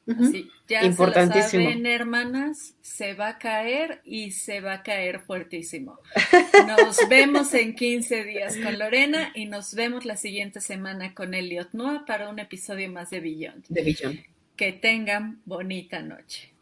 Así, 0.08 0.48
ya 0.68 0.82
se 0.82 0.92
saben, 0.94 1.84
hermanas, 1.84 2.74
se 2.80 3.14
va 3.14 3.28
a 3.28 3.38
caer 3.38 4.02
y 4.04 4.30
se 4.30 4.60
va 4.60 4.74
a 4.74 4.82
caer 4.84 5.20
fuertísimo. 5.20 5.98
Nos 6.68 7.08
vemos 7.08 7.52
en 7.54 7.74
15 7.74 8.24
días 8.24 8.56
con 8.56 8.78
Lorena 8.78 9.32
y 9.34 9.46
nos 9.46 9.74
vemos 9.74 10.04
la 10.04 10.16
siguiente 10.16 10.60
semana 10.60 11.12
con 11.12 11.34
Elliot 11.34 11.72
Noah 11.72 12.04
para 12.06 12.28
un 12.28 12.38
episodio 12.38 12.90
más 12.90 13.10
de 13.10 13.20
Billón. 13.20 13.64
De 13.68 13.82
Billón. 13.82 14.20
Que 14.54 14.72
tengan 14.72 15.40
bonita 15.44 16.00
noche. 16.00 16.52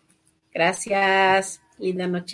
Gracias. 0.53 1.61
Linda 1.78 2.07
noche. 2.07 2.32